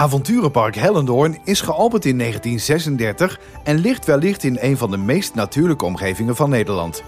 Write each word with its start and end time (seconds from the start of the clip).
Avonturenpark 0.00 0.74
Hellendoorn 0.74 1.38
is 1.44 1.60
geopend 1.60 2.04
in 2.04 2.18
1936 2.18 3.40
en 3.64 3.78
ligt 3.78 4.04
wellicht 4.04 4.44
in 4.44 4.58
een 4.60 4.76
van 4.76 4.90
de 4.90 4.96
meest 4.96 5.34
natuurlijke 5.34 5.84
omgevingen 5.84 6.36
van 6.36 6.50
Nederland. 6.50 7.02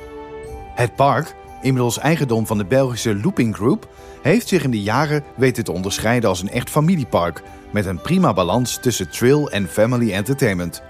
Het 0.75 0.97
park, 0.97 1.35
inmiddels 1.63 1.99
eigendom 1.99 2.47
van 2.47 2.59
de 2.59 2.65
Belgische 2.65 3.17
Looping 3.17 3.55
Group, 3.55 3.89
heeft 4.23 4.49
zich 4.49 4.65
in 4.65 4.71
de 4.71 4.83
jaren 4.83 5.25
weten 5.37 5.65
te 5.65 5.73
onderscheiden 5.73 6.29
als 6.29 6.43
een 6.43 6.51
echt 6.51 6.71
familiepark 6.71 7.43
met 7.71 7.87
een 7.87 8.01
prima 8.01 8.33
balans 8.33 8.79
tussen 8.81 9.11
trail 9.11 9.51
en 9.51 9.69
family 9.69 10.13
entertainment. 10.13 10.83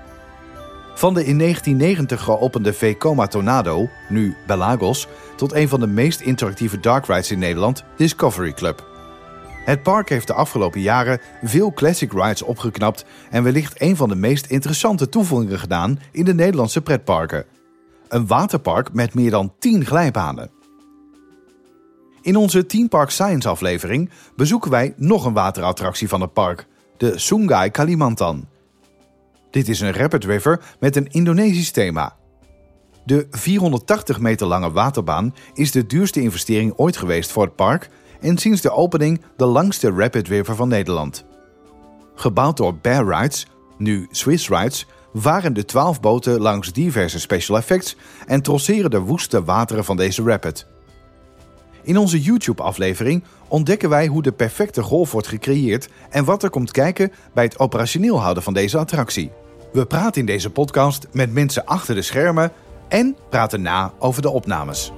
Van 0.95 1.14
de 1.14 1.24
in 1.24 1.38
1990 1.38 2.23
geopende 2.23 2.73
Vekoma 2.73 3.27
Tornado, 3.27 3.88
nu 4.09 4.37
Belagos, 4.46 5.06
tot 5.37 5.52
een 5.52 5.69
van 5.69 5.80
de 5.80 5.87
meest 5.87 6.20
interactieve 6.20 6.80
dark 6.80 7.06
rides 7.06 7.30
in 7.30 7.38
Nederland, 7.38 7.84
Discovery 7.96 8.52
Club. 8.52 8.91
Het 9.65 9.83
park 9.83 10.09
heeft 10.09 10.27
de 10.27 10.33
afgelopen 10.33 10.80
jaren 10.80 11.21
veel 11.43 11.73
classic 11.73 12.12
rides 12.12 12.43
opgeknapt 12.43 13.05
en 13.30 13.43
wellicht 13.43 13.80
een 13.80 13.97
van 13.97 14.09
de 14.09 14.15
meest 14.15 14.47
interessante 14.47 15.09
toevoegingen 15.09 15.59
gedaan 15.59 15.98
in 16.12 16.25
de 16.25 16.35
Nederlandse 16.35 16.83
pretparken. 16.83 17.45
Een 18.09 18.27
waterpark 18.27 18.93
met 18.93 19.15
meer 19.15 19.30
dan 19.30 19.52
10 19.59 19.85
glijbanen. 19.85 20.51
In 22.23 22.37
onze 22.37 22.66
Team 22.66 22.88
Park 22.88 23.11
Science 23.11 23.48
aflevering 23.48 24.11
bezoeken 24.37 24.71
wij 24.71 24.95
nog 24.97 25.25
een 25.25 25.33
waterattractie 25.33 26.09
van 26.09 26.21
het 26.21 26.33
park, 26.33 26.66
de 26.97 27.19
Sungai 27.19 27.71
Kalimantan. 27.71 28.49
Dit 29.51 29.69
is 29.69 29.80
een 29.80 29.93
rapid 29.93 30.24
river 30.24 30.60
met 30.80 30.97
een 30.97 31.07
Indonesisch 31.10 31.71
thema. 31.71 32.16
De 33.04 33.26
480 33.30 34.21
meter 34.21 34.47
lange 34.47 34.71
waterbaan 34.71 35.35
is 35.54 35.71
de 35.71 35.87
duurste 35.87 36.21
investering 36.21 36.73
ooit 36.76 36.97
geweest 36.97 37.32
voor 37.32 37.45
het 37.45 37.57
park 37.57 37.91
en 38.23 38.38
sinds 38.38 38.60
de 38.60 38.70
opening 38.70 39.20
de 39.37 39.45
langste 39.45 39.90
rapid 39.90 40.28
river 40.28 40.56
van 40.56 40.68
Nederland. 40.68 41.24
Gebouwd 42.15 42.56
door 42.56 42.74
Bear 42.74 43.20
Rides, 43.20 43.46
nu 43.79 44.09
Swiss 44.10 44.48
Rides, 44.48 44.87
varen 45.14 45.52
de 45.54 45.64
12 45.64 46.01
boten 46.01 46.40
langs 46.40 46.73
diverse 46.73 47.20
special 47.20 47.56
effects 47.56 47.96
en 48.26 48.42
trotseren 48.42 48.90
de 48.90 49.01
woeste 49.01 49.45
wateren 49.45 49.84
van 49.84 49.96
deze 49.96 50.23
rapid. 50.23 50.66
In 51.82 51.96
onze 51.96 52.20
YouTube-aflevering 52.20 53.24
ontdekken 53.48 53.88
wij 53.88 54.06
hoe 54.06 54.23
de 54.23 54.32
perfecte 54.32 54.82
golf 54.82 55.12
wordt 55.12 55.26
gecreëerd 55.26 55.88
en 56.10 56.24
wat 56.24 56.42
er 56.42 56.51
komt 56.51 56.70
kijken 56.70 57.12
bij 57.34 57.45
het 57.45 57.59
operationeel 57.59 58.20
houden 58.20 58.42
van 58.42 58.54
deze 58.54 58.79
attractie. 58.79 59.30
We 59.73 59.86
praten 59.86 60.20
in 60.20 60.26
deze 60.26 60.51
podcast 60.51 61.07
met 61.12 61.32
mensen 61.32 61.64
achter 61.64 61.95
de 61.95 62.02
schermen 62.02 62.52
en 62.88 63.16
praten 63.30 63.62
na 63.62 63.92
over 63.98 64.22
de 64.22 64.31
opnames. 64.31 64.92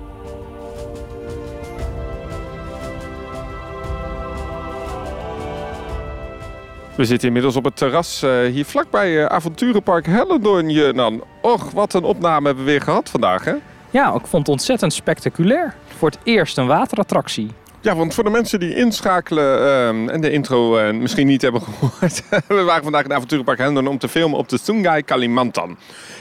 We 6.96 7.04
zitten 7.04 7.26
inmiddels 7.26 7.56
op 7.56 7.64
het 7.64 7.76
terras 7.76 8.22
uh, 8.22 8.44
hier 8.52 8.64
vlakbij 8.64 9.10
uh, 9.10 9.24
Avonturenpark 9.24 10.06
Hellendoorn. 10.06 11.22
Och, 11.42 11.70
wat 11.70 11.94
een 11.94 12.04
opname 12.04 12.46
hebben 12.46 12.64
we 12.64 12.70
weer 12.70 12.80
gehad 12.80 13.10
vandaag, 13.10 13.44
hè? 13.44 13.54
Ja, 13.90 14.14
ik 14.14 14.26
vond 14.26 14.46
het 14.46 14.48
ontzettend 14.48 14.92
spectaculair. 14.92 15.74
Voor 15.86 16.10
het 16.10 16.18
eerst 16.22 16.58
een 16.58 16.66
waterattractie. 16.66 17.50
Ja, 17.80 17.96
want 17.96 18.14
voor 18.14 18.24
de 18.24 18.30
mensen 18.30 18.60
die 18.60 18.74
inschakelen 18.74 19.58
uh, 19.58 20.12
en 20.12 20.20
de 20.20 20.30
intro 20.30 20.78
uh, 20.78 20.90
misschien 20.92 21.26
niet 21.26 21.42
hebben 21.42 21.60
gehoord. 21.66 22.22
we 22.48 22.62
waren 22.62 22.82
vandaag 22.82 23.04
in 23.04 23.12
Avonturenpark 23.12 23.58
Hellendoorn 23.58 23.88
om 23.88 23.98
te 23.98 24.08
filmen 24.08 24.38
op 24.38 24.48
de 24.48 24.58
Sungai 24.58 25.02
Kalimantan. 25.02 25.76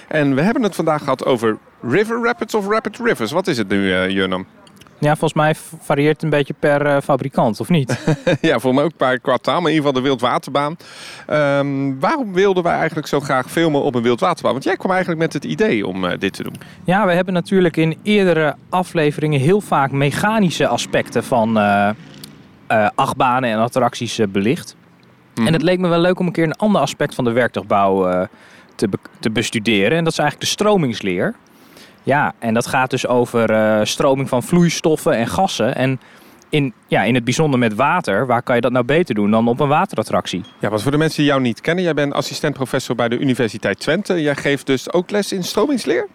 En 0.07 0.35
we 0.35 0.41
hebben 0.41 0.63
het 0.63 0.75
vandaag 0.75 1.03
gehad 1.03 1.25
over 1.25 1.57
River 1.81 2.23
Rapids 2.23 2.55
of 2.55 2.67
Rapid 2.67 2.97
Rivers. 2.97 3.31
Wat 3.31 3.47
is 3.47 3.57
het 3.57 3.67
nu, 3.67 3.77
uh, 3.77 4.09
Jurnam? 4.09 4.45
Ja, 5.03 5.15
volgens 5.15 5.33
mij 5.33 5.55
varieert 5.79 6.13
het 6.13 6.23
een 6.23 6.29
beetje 6.29 6.53
per 6.59 6.85
uh, 6.85 6.97
fabrikant, 7.03 7.59
of 7.59 7.69
niet? 7.69 8.15
ja, 8.41 8.59
voor 8.59 8.73
mij 8.73 8.83
ook 8.83 8.97
per 8.97 9.19
kwartaal, 9.19 9.61
maar 9.61 9.71
in 9.71 9.75
ieder 9.75 9.87
geval 9.87 10.01
de 10.01 10.07
wildwaterbaan. 10.07 10.77
Um, 11.29 11.99
waarom 11.99 12.33
wilden 12.33 12.63
wij 12.63 12.75
eigenlijk 12.75 13.07
zo 13.07 13.19
graag 13.19 13.51
filmen 13.51 13.81
op 13.81 13.95
een 13.95 14.01
wildwaterbaan? 14.01 14.51
Want 14.51 14.63
jij 14.63 14.75
kwam 14.75 14.91
eigenlijk 14.91 15.21
met 15.21 15.33
het 15.33 15.45
idee 15.45 15.87
om 15.87 16.03
uh, 16.03 16.11
dit 16.19 16.33
te 16.33 16.43
doen. 16.43 16.55
Ja, 16.83 17.05
we 17.05 17.13
hebben 17.13 17.33
natuurlijk 17.33 17.77
in 17.77 17.97
eerdere 18.03 18.55
afleveringen 18.69 19.39
heel 19.39 19.61
vaak 19.61 19.91
mechanische 19.91 20.67
aspecten 20.67 21.23
van 21.23 21.57
uh, 21.57 21.89
achtbanen 22.95 23.49
en 23.49 23.59
attracties 23.59 24.19
belicht. 24.29 24.75
Mm. 25.35 25.47
En 25.47 25.53
het 25.53 25.61
leek 25.61 25.79
me 25.79 25.87
wel 25.87 25.99
leuk 25.99 26.19
om 26.19 26.25
een 26.25 26.31
keer 26.31 26.43
een 26.43 26.55
ander 26.55 26.81
aspect 26.81 27.15
van 27.15 27.23
de 27.23 27.31
werktuigbouw 27.31 28.27
te, 28.75 28.87
be 28.87 28.97
te 29.19 29.29
bestuderen. 29.29 29.97
En 29.97 30.03
dat 30.03 30.13
is 30.13 30.19
eigenlijk 30.19 30.49
de 30.49 30.53
stromingsleer. 30.55 31.35
Ja, 32.03 32.33
en 32.39 32.53
dat 32.53 32.67
gaat 32.67 32.89
dus 32.89 33.07
over 33.07 33.51
uh, 33.51 33.79
stroming 33.83 34.29
van 34.29 34.43
vloeistoffen 34.43 35.15
en 35.15 35.27
gassen. 35.27 35.75
En 35.75 35.99
in, 36.49 36.73
ja, 36.87 37.03
in 37.03 37.15
het 37.15 37.23
bijzonder 37.23 37.59
met 37.59 37.75
water, 37.75 38.25
waar 38.25 38.43
kan 38.43 38.55
je 38.55 38.61
dat 38.61 38.71
nou 38.71 38.85
beter 38.85 39.15
doen 39.15 39.31
dan 39.31 39.47
op 39.47 39.59
een 39.59 39.67
waterattractie? 39.67 40.43
Ja, 40.59 40.69
wat 40.69 40.81
voor 40.81 40.91
de 40.91 40.97
mensen 40.97 41.17
die 41.17 41.25
jou 41.25 41.41
niet 41.41 41.61
kennen, 41.61 41.83
jij 41.83 41.93
bent 41.93 42.13
assistent-professor 42.13 42.95
bij 42.95 43.09
de 43.09 43.19
Universiteit 43.19 43.79
Twente. 43.79 44.21
Jij 44.21 44.35
geeft 44.35 44.65
dus 44.65 44.91
ook 44.91 45.11
les 45.11 45.31
in 45.31 45.43
stromingsleer? 45.43 46.07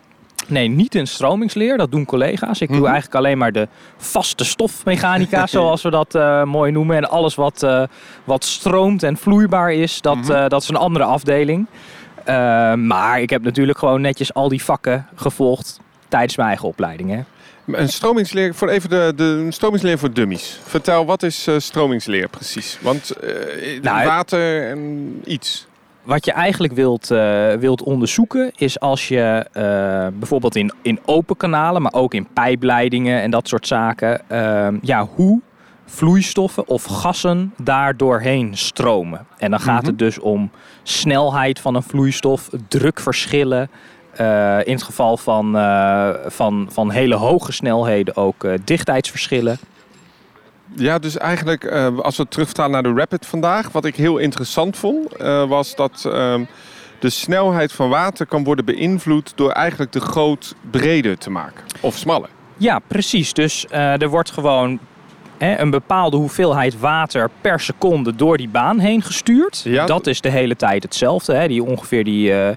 Nee, 0.47 0.69
niet 0.69 0.95
in 0.95 1.07
stromingsleer. 1.07 1.77
Dat 1.77 1.91
doen 1.91 2.05
collega's. 2.05 2.61
Ik 2.61 2.69
doe 2.69 2.77
mhm. 2.77 2.87
eigenlijk 2.87 3.15
alleen 3.15 3.39
maar 3.39 3.53
de 3.53 3.69
vaste 3.97 4.45
stofmechanica, 4.45 5.47
zoals 5.57 5.83
we 5.83 5.91
dat 5.91 6.15
uh, 6.15 6.45
mooi 6.45 6.73
noemen. 6.73 6.97
En 6.97 7.09
alles 7.09 7.35
wat, 7.35 7.63
uh, 7.63 7.83
wat 8.25 8.45
stroomt 8.45 9.03
en 9.03 9.17
vloeibaar 9.17 9.73
is, 9.73 10.01
dat, 10.01 10.17
-hmm. 10.17 10.49
dat 10.49 10.63
is 10.63 10.69
een 10.69 10.77
andere 10.77 11.05
afdeling. 11.05 11.67
Uh, 12.29 12.75
maar 12.75 13.21
ik 13.21 13.31
heb 13.31 13.43
natuurlijk 13.43 13.79
gewoon 13.79 14.01
netjes 14.01 14.35
al 14.35 14.49
die 14.49 14.65
vakken 14.65 15.07
gevolgd 15.15 15.81
tijdens 16.09 16.37
mijn 16.37 16.49
eigen 16.49 16.69
opleiding. 16.69 17.11
Hè. 17.11 17.21
Een 17.73 17.89
stromingsleer, 17.89 18.55
voor 18.55 18.69
even 18.69 18.91
de, 18.91 19.13
de 19.17 19.47
stromingsleer 19.49 19.99
voor 19.99 20.13
dummies. 20.13 20.61
Vertel, 20.65 21.07
wat 21.07 21.23
is 21.23 21.49
uh, 21.49 21.59
stromingsleer 21.59 22.29
precies? 22.29 22.79
Want 22.81 23.13
uh, 23.25 23.83
nou, 23.83 24.07
water 24.07 24.69
en 24.71 25.23
iets. 25.25 25.67
Wat 26.03 26.25
je 26.25 26.33
eigenlijk 26.33 26.73
wilt, 26.73 27.11
uh, 27.11 27.53
wilt 27.53 27.83
onderzoeken 27.83 28.53
is 28.57 28.81
als 28.81 29.09
je 29.09 29.47
bijvoorbeeld 30.19 30.57
in, 30.57 30.73
in 30.83 31.01
open 31.05 31.37
kanalen, 31.37 31.83
maar 31.83 31.93
ook 31.93 32.15
in 32.15 32.29
pijpleidingen 32.33 33.23
en 33.23 33.31
dat 33.31 33.49
soort 33.49 33.67
zaken, 33.67 34.21
ja, 34.83 35.09
hoe 35.15 35.41
vloeistoffen 35.89 36.69
of 36.69 36.85
gassen 36.85 37.55
daar 37.57 37.97
doorheen 37.97 38.57
stromen. 38.57 39.27
En 39.39 39.51
dan 39.51 39.61
gaat 39.61 39.81
mhm. 39.81 39.91
het 39.91 39.99
dus 39.99 40.19
om 40.19 40.51
snelheid 40.83 41.61
van 41.61 41.75
een 41.75 41.83
vloeistof, 41.83 42.49
drukverschillen. 42.69 43.71
Uh, 44.21 44.59
in 44.65 44.73
het 44.73 44.83
geval 44.83 45.17
van, 45.17 45.57
uh, 45.57 46.11
van, 46.27 46.69
van 46.73 46.91
hele 46.91 47.15
hoge 47.15 47.53
snelheden 47.53 48.17
ook 48.17 48.45
uh, 48.45 48.55
dichtheidsverschillen. 48.65 49.59
Ja, 50.75 50.99
dus 50.99 51.17
eigenlijk 51.17 51.67
als 52.03 52.17
we 52.17 52.29
terugvertalen 52.29 52.73
naar 52.73 52.83
de 52.83 53.01
Rapid 53.01 53.27
vandaag, 53.27 53.73
wat 53.73 53.85
ik 53.85 53.97
heel 53.97 54.19
interessant 54.19 54.77
vond, 54.77 55.17
was 55.49 55.75
dat 55.75 56.05
ehm, 56.05 56.45
de 57.01 57.11
snelheid 57.11 57.73
van 57.73 57.89
water 57.89 58.27
kan 58.27 58.45
worden 58.45 58.65
beïnvloed 58.65 59.33
door 59.35 59.51
eigenlijk 59.51 59.93
de 59.93 60.01
goot 60.01 60.55
breder 60.71 61.19
te 61.19 61.31
maken 61.31 61.65
of 61.81 61.97
smaller. 61.97 62.29
Ja, 62.57 62.79
precies. 62.79 63.33
Dus 63.33 63.67
er 63.71 64.09
wordt 64.09 64.31
gewoon 64.31 64.79
een 65.39 65.71
bepaalde 65.71 66.17
hoeveelheid 66.17 66.81
water 66.81 67.31
per 67.41 67.61
seconde 67.61 68.17
door 68.17 68.37
die 68.37 68.49
baan 68.49 68.79
heen 68.79 69.03
gestuurd. 69.03 69.61
Ja. 69.65 69.87
Dat 69.87 70.07
is 70.07 70.21
de 70.21 70.29
hele 70.29 70.57
tijd 70.57 70.83
hetzelfde. 70.83 71.35
Hè? 71.35 71.49
Die 71.49 71.65
ongeveer 71.65 72.05
die 72.05 72.31
uh, 72.31 72.49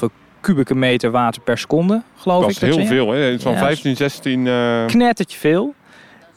4,5 0.00 0.14
kubieke 0.40 0.74
meter 0.74 1.10
water 1.10 1.42
per 1.42 1.58
seconde, 1.58 2.02
geloof 2.16 2.40
dat 2.40 2.50
ik. 2.50 2.60
Dat 2.60 2.68
is 2.68 2.76
heel 2.76 2.86
veel, 2.86 3.10
hè? 3.10 3.38
Zo'n 3.38 3.52
ja, 3.52 3.58
15, 3.58 3.96
16... 3.96 4.46
Uh... 4.46 4.86
Knettertje 4.86 5.38
veel. 5.38 5.74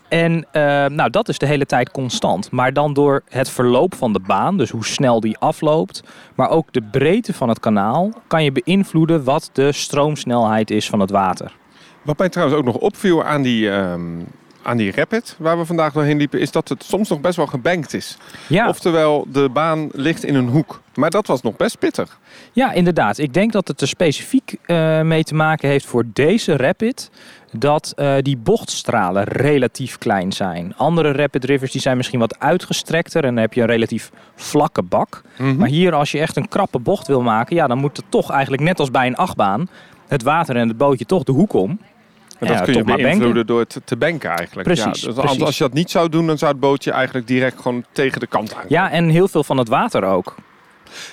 En 0.08 0.34
uh, 0.34 0.62
nou, 0.86 1.10
dat 1.10 1.30
is 1.30 1.38
de 1.38 1.46
hele 1.46 1.66
tijd 1.66 1.92
constant. 1.92 2.52
Maar 2.52 2.74
dan 2.74 2.94
door 2.94 3.24
het 3.30 3.50
verloop 3.50 3.96
van 3.96 4.14
de 4.14 4.20
baan, 4.20 4.58
dus 4.58 4.70
hoe 4.70 4.86
snel 4.86 5.20
die 5.20 5.38
afloopt, 5.38 6.04
maar 6.36 6.50
ook 6.50 6.74
de 6.74 6.82
breedte 6.82 7.34
van 7.34 7.50
het 7.50 7.60
kanaal, 7.60 8.12
kan 8.28 8.44
je 8.44 8.52
beïnvloeden 8.52 9.24
wat 9.24 9.50
de 9.54 9.72
stroomsnelheid 9.72 10.72
is 10.72 10.90
van 10.90 11.00
het 11.00 11.10
water. 11.10 11.52
Wat 12.02 12.18
mij 12.18 12.30
trouwens 12.30 12.60
ook 12.60 12.66
nog 12.66 12.76
opviel 12.76 13.24
aan 13.24 13.42
die, 13.42 13.68
uh, 13.68 13.94
aan 14.64 14.78
die 14.78 14.92
rapid 14.92 15.36
waar 15.40 15.58
we 15.58 15.66
vandaag 15.66 15.94
doorheen 15.94 16.18
liepen, 16.18 16.40
is 16.40 16.52
dat 16.52 16.70
het 16.70 16.84
soms 16.84 17.10
nog 17.10 17.22
best 17.22 17.36
wel 17.36 17.48
gebankt 17.48 17.94
is. 17.94 18.18
Ja. 18.48 18.68
Oftewel, 18.68 19.28
de 19.32 19.50
baan 19.50 19.90
ligt 19.92 20.24
in 20.24 20.36
een 20.36 20.48
hoek. 20.48 20.82
Maar 20.96 21.10
dat 21.10 21.28
was 21.28 21.42
nog 21.42 21.56
best 21.56 21.80
pittig. 21.80 22.20
Ja, 22.52 22.72
inderdaad. 22.72 23.18
Ik 23.18 23.34
denk 23.34 23.52
dat 23.52 23.68
het 23.68 23.82
er 23.82 23.88
specifiek 23.88 24.56
uh, 24.66 25.02
mee 25.02 25.24
te 25.24 25.36
maken 25.36 25.70
heeft 25.70 25.86
voor 25.86 26.04
deze 26.14 26.58
rapid 26.58 27.10
dat 27.52 27.94
uh, 27.96 28.14
die 28.22 28.38
bochtstralen 28.38 29.24
relatief 29.24 29.98
klein 29.98 30.32
zijn. 30.32 30.74
Andere 30.78 31.12
rapid 31.12 31.44
rivers 31.44 31.72
die 31.72 31.82
zijn 31.82 31.98
misschien 31.98 32.20
wat 32.20 32.40
uitgestrekter 32.40 33.24
en 33.24 33.34
dan 33.34 33.44
heb 33.44 33.54
je 33.54 33.62
een 33.62 33.68
relatief 33.68 34.12
vlakke 34.36 34.82
bak. 34.82 35.22
Mm 35.38 35.48
-hmm. 35.48 35.58
Maar 35.58 35.68
hier 35.68 35.94
als 35.94 36.12
je 36.12 36.20
echt 36.20 36.36
een 36.36 36.48
krappe 36.48 36.80
bocht 36.80 37.08
wil 37.08 37.22
maken, 37.22 37.56
ja, 37.56 37.68
dan 37.68 37.78
moet 37.78 37.98
het 37.98 38.06
toch 38.10 38.32
eigenlijk 38.32 38.64
net 38.64 38.80
als 38.80 38.92
bij 38.92 39.08
een 39.08 39.16
achtbaan 39.16 39.70
het 40.12 40.24
water 40.24 40.56
en 40.56 40.68
het 40.68 40.78
bootje 40.78 41.06
toch 41.06 41.24
de 41.24 41.32
hoek 41.32 41.54
om. 41.54 41.80
Dat 42.48 42.50
ja, 42.50 42.64
kun 42.64 42.74
je 42.74 42.84
beïnvloeden 42.84 43.46
door 43.46 43.60
het 43.60 43.82
te 43.84 43.98
banken 43.98 44.30
eigenlijk. 44.30 44.68
Precies, 44.68 45.02
ja, 45.02 45.08
dus 45.08 45.16
precies. 45.16 45.42
Als 45.42 45.58
je 45.58 45.64
dat 45.64 45.74
niet 45.74 45.92
zou 45.92 46.10
doen, 46.10 46.28
dan 46.28 46.38
zou 46.38 46.52
het 46.52 46.60
bootje 46.60 46.92
eigenlijk 46.92 47.28
direct 47.28 47.62
gewoon 47.62 47.86
tegen 47.92 48.20
de 48.20 48.28
kant 48.28 48.56
aan. 48.56 48.66
Ja, 48.68 48.92
en 48.92 49.10
heel 49.10 49.28
veel 49.28 49.44
van 49.44 49.58
het 49.58 49.68
water 49.68 50.04
ook. 50.04 50.36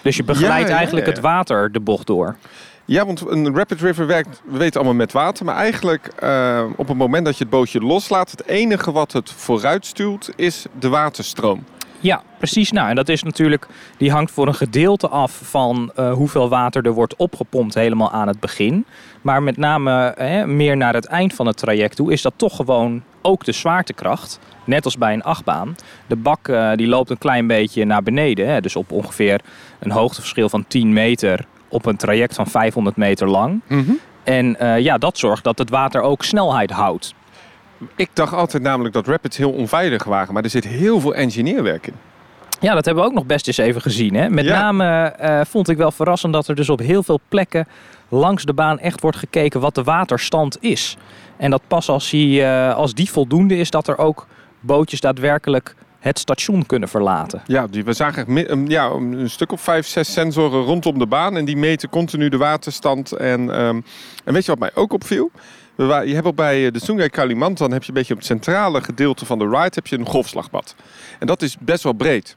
Dus 0.03 0.17
je 0.17 0.25
begeleidt 0.25 0.69
ja, 0.69 0.77
eigenlijk 0.77 1.07
het 1.07 1.21
water 1.21 1.73
de 1.73 1.81
bocht 1.81 2.07
door. 2.07 2.37
Ja, 2.85 3.07
want 3.07 3.31
een 3.31 3.57
rapid 3.57 3.81
river 3.81 4.07
werkt, 4.07 4.43
we 4.45 4.59
weten 4.59 4.75
allemaal 4.75 4.99
met 4.99 5.13
water. 5.13 5.45
Maar 5.45 5.57
eigenlijk 5.57 6.11
uh, 6.23 6.65
op 6.77 6.89
het 6.89 6.97
moment 6.97 7.25
dat 7.25 7.37
je 7.37 7.45
het 7.45 7.53
bootje 7.53 7.81
loslaat, 7.81 8.31
het 8.31 8.47
enige 8.47 8.93
wat 8.93 9.13
het 9.13 9.31
vooruit 9.31 9.87
stuurt 9.87 10.31
is 10.37 10.67
de 10.79 10.89
waterstroom. 10.89 11.65
Ja, 12.01 12.23
precies. 12.39 12.73
Nou, 12.73 12.89
en 12.89 12.95
dat 12.95 13.09
is 13.09 13.23
natuurlijk, 13.23 13.67
die 13.97 14.11
hangt 14.11 14.31
voor 14.31 14.47
een 14.47 14.55
gedeelte 14.55 15.09
af 15.09 15.41
van 15.45 15.93
uh, 15.99 16.13
hoeveel 16.13 16.49
water 16.49 16.87
er 16.87 16.93
wordt 16.93 17.17
opgepompt 17.17 17.75
helemaal 17.75 18.11
aan 18.11 18.29
het 18.29 18.41
begin. 18.41 18.85
Maar 19.23 19.43
met 19.43 19.57
name 19.57 20.15
hè, 20.17 20.47
meer 20.47 20.77
naar 20.77 20.95
het 20.95 21.07
eind 21.07 21.35
van 21.35 21.47
het 21.47 21.57
traject 21.57 21.97
toe 21.97 22.13
is 22.13 22.23
dat 22.23 22.33
toch 22.37 22.57
gewoon 22.57 23.03
ook 23.23 23.45
de 23.45 23.53
zwaartekracht. 23.53 24.39
Net 24.65 24.85
als 24.85 24.99
bij 24.99 25.13
een 25.13 25.23
achtbaan. 25.23 25.77
De 26.07 26.17
bak 26.17 26.49
uh, 26.49 26.73
die 26.75 26.87
loopt 26.87 27.11
een 27.11 27.19
klein 27.19 27.47
beetje 27.47 27.85
naar 27.85 28.03
beneden. 28.03 28.49
Hè, 28.49 28.61
dus 28.61 28.77
op 28.77 28.93
ongeveer 28.93 29.41
een 29.79 29.91
hoogteverschil 29.91 30.49
van 30.49 30.65
10 30.69 30.93
meter 30.93 31.45
op 31.69 31.87
een 31.87 31.97
traject 31.97 32.35
van 32.35 32.47
500 32.47 32.97
meter 32.97 33.29
lang. 33.29 33.61
Mhm. 33.67 33.93
En 34.25 34.57
uh, 34.63 34.79
ja, 34.79 34.99
dat 34.99 35.19
zorgt 35.19 35.45
dat 35.45 35.59
het 35.59 35.71
water 35.71 36.01
ook 36.01 36.25
snelheid 36.25 36.71
houdt. 36.71 37.15
Ik 37.97 38.11
dacht 38.13 38.33
altijd 38.33 38.63
namelijk 38.63 38.95
dat 38.95 39.07
rapids 39.07 39.37
heel 39.37 39.53
onveilig 39.53 40.05
waren, 40.05 40.35
maar 40.35 40.43
er 40.45 40.51
zit 40.51 40.65
heel 40.65 41.01
veel 41.01 41.15
engineerwerk 41.15 41.87
in. 41.87 41.95
Ja, 42.61 42.75
dat 42.75 42.85
hebben 42.85 43.03
we 43.05 43.09
ook 43.11 43.15
nog 43.17 43.27
best 43.27 43.47
eens 43.47 43.57
even 43.59 43.81
gezien. 43.81 44.15
Hè? 44.15 44.29
Met 44.31 44.45
Ja. 44.45 44.61
name 44.61 45.15
uh, 45.21 45.41
vond 45.45 45.69
ik 45.69 45.77
wel 45.77 45.91
verrassend 45.91 46.33
dat 46.33 46.49
er 46.49 46.55
dus 46.55 46.69
op 46.71 46.79
heel 46.79 47.03
veel 47.03 47.21
plekken 47.29 47.67
langs 48.09 48.45
de 48.45 48.53
baan 48.53 48.79
echt 48.79 49.01
wordt 49.01 49.17
gekeken 49.17 49.61
wat 49.61 49.75
de 49.75 49.83
waterstand 49.83 50.57
is. 50.63 50.97
En 51.37 51.51
dat 51.51 51.63
pas 51.69 51.89
als 51.89 52.11
die, 52.11 52.41
uh, 52.41 52.75
als 52.75 52.95
die 52.95 53.11
voldoende 53.11 53.57
is, 53.57 53.71
dat 53.71 53.89
er 53.89 53.99
ook 53.99 54.27
bootjes 54.61 55.01
daadwerkelijk 55.01 55.75
het 55.99 56.19
station 56.19 56.67
kunnen 56.67 56.89
verlaten. 56.89 57.43
Ja, 57.47 57.67
die, 57.67 57.85
we 57.85 57.93
zagen 57.93 58.67
ja, 58.69 58.87
een 58.91 59.31
stuk 59.31 59.53
of 59.53 59.61
vijf, 59.61 59.87
zes 59.87 60.13
sensoren 60.13 60.63
rondom 60.63 60.99
de 60.99 61.07
baan. 61.07 61.37
En 61.37 61.45
die 61.45 61.57
meten 61.57 61.89
continu 61.89 62.29
de 62.29 62.37
waterstand. 62.37 63.13
En, 63.13 63.51
ehm, 63.55 63.81
en 64.25 64.33
weet 64.33 64.45
je 64.45 64.51
wat 64.51 64.61
mij 64.61 64.71
ook 64.75 64.93
opviel? 64.93 65.31
We 65.79 65.85
wa- 65.85 66.01
je 66.01 66.15
hebt 66.15 66.27
ook 66.27 66.35
bij 66.37 66.67
eh, 66.67 66.73
de 66.73 66.81
Sungai 66.81 67.09
Kalimantan 67.09 67.73
heb 67.73 67.83
je 67.83 67.89
een 67.89 67.95
beetje 67.95 68.13
op 68.13 68.19
het 68.19 68.29
centrale 68.29 68.81
gedeelte 68.83 69.27
van 69.27 69.39
de 69.39 69.45
ride 69.45 69.71
heb 69.75 69.87
je 69.87 69.99
een 69.99 70.07
golfslagbad. 70.07 70.75
En 71.19 71.27
dat 71.27 71.43
is 71.43 71.57
best 71.61 71.83
wel 71.83 71.93
breed. 71.93 72.37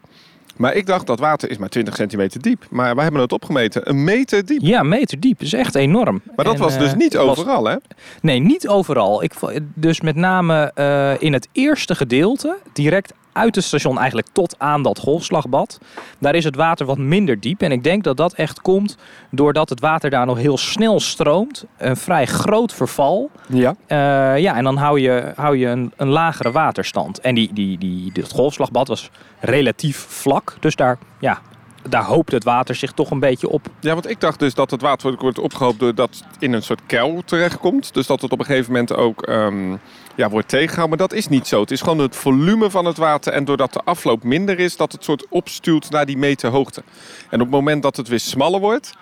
Maar 0.55 0.73
ik 0.75 0.85
dacht 0.85 1.07
dat 1.07 1.19
water 1.19 1.49
is 1.49 1.57
maar 1.57 1.69
20 1.69 1.95
centimeter 1.95 2.41
diep. 2.41 2.65
Maar 2.69 2.93
wij 2.95 3.03
hebben 3.03 3.21
het 3.21 3.31
opgemeten, 3.31 3.89
een 3.89 4.03
meter 4.03 4.45
diep. 4.45 4.59
Ja, 4.61 4.83
meter 4.83 5.19
diep. 5.19 5.41
Is 5.41 5.53
echt 5.53 5.75
enorm. 5.75 6.21
Maar 6.35 6.45
dat 6.45 6.53
En, 6.53 6.59
was 6.59 6.77
dus 6.77 6.91
eh, 6.91 6.97
niet 6.97 7.17
overal, 7.17 7.65
hè? 7.65 7.75
Nee, 8.21 8.39
niet 8.39 8.67
overal. 8.67 9.23
Ik, 9.23 9.33
dus 9.73 10.01
met 10.01 10.15
name 10.15 10.71
eh, 10.75 11.13
in 11.19 11.33
het 11.33 11.47
eerste 11.51 11.95
gedeelte, 11.95 12.57
direct 12.73 13.13
uit 13.33 13.55
het 13.55 13.63
station 13.63 13.97
eigenlijk 13.97 14.27
tot 14.31 14.55
aan 14.57 14.83
dat 14.83 14.99
golfslagbad. 14.99 15.79
Daar 16.19 16.35
is 16.35 16.43
het 16.43 16.55
water 16.55 16.85
wat 16.85 16.97
minder 16.97 17.39
diep. 17.39 17.61
En 17.61 17.71
ik 17.71 17.83
denk 17.83 18.03
dat 18.03 18.17
dat 18.17 18.33
echt 18.33 18.61
komt 18.61 18.97
doordat 19.31 19.69
het 19.69 19.79
water 19.79 20.09
daar 20.09 20.25
nog 20.25 20.37
heel 20.37 20.57
snel 20.57 20.99
stroomt. 20.99 21.65
Een 21.77 21.97
vrij 21.97 22.25
groot 22.25 22.73
verval. 22.73 23.29
Ja. 23.47 23.75
Eh, 23.87 23.97
ja, 24.41 24.55
en 24.55 24.63
dan 24.63 24.77
hou 24.77 24.99
je, 24.99 25.31
hou 25.35 25.57
je 25.57 25.67
een, 25.67 25.91
een 25.97 26.07
lagere 26.07 26.51
waterstand. 26.51 27.19
En 27.19 27.35
die, 27.35 27.53
die, 27.53 27.77
die, 27.77 28.11
het 28.13 28.31
golfslagbad 28.31 28.87
was 28.87 29.09
relatief 29.39 30.05
vlak. 30.09 30.55
Dus 30.59 30.75
daar, 30.75 30.97
ja, 31.19 31.41
daar 31.89 32.03
hoopt 32.03 32.31
het 32.31 32.43
water 32.43 32.75
zich 32.75 32.91
toch 32.91 33.11
een 33.11 33.19
beetje 33.19 33.49
op. 33.49 33.67
Ja, 33.79 33.93
want 33.93 34.09
ik 34.09 34.19
dacht 34.19 34.39
dus 34.39 34.53
dat 34.53 34.71
het 34.71 34.81
water 34.81 35.15
wordt 35.17 35.39
opgehoopt 35.39 35.79
doordat 35.79 36.09
het 36.09 36.41
in 36.43 36.53
een 36.53 36.63
soort 36.63 36.81
kuil 36.85 37.21
terechtkomt. 37.25 37.93
Dus 37.93 38.07
dat 38.07 38.21
het 38.21 38.31
op 38.31 38.39
een 38.39 38.45
gegeven 38.45 38.71
moment 38.71 38.95
ook 38.95 39.21
ehm, 39.21 39.75
ja, 40.15 40.29
wordt 40.29 40.47
tegengehouden. 40.47 40.97
Maar 40.97 41.07
dat 41.07 41.17
is 41.17 41.27
niet 41.27 41.47
zo. 41.47 41.61
Het 41.61 41.71
is 41.71 41.81
gewoon 41.81 41.99
het 41.99 42.15
volume 42.15 42.69
van 42.69 42.85
het 42.85 42.97
water. 42.97 43.33
En 43.33 43.45
doordat 43.45 43.73
de 43.73 43.81
afloop 43.83 44.23
minder 44.23 44.59
is, 44.59 44.77
dat 44.77 44.91
het 44.91 45.03
soort 45.03 45.25
opstuwt 45.29 45.89
naar 45.89 46.05
die 46.05 46.17
meter 46.17 46.49
hoogte. 46.49 46.83
En 47.29 47.39
op 47.39 47.47
het 47.47 47.55
moment 47.55 47.83
dat 47.83 47.97
het 47.97 48.07
weer 48.07 48.19
smaller 48.19 48.59
wordt, 48.59 48.93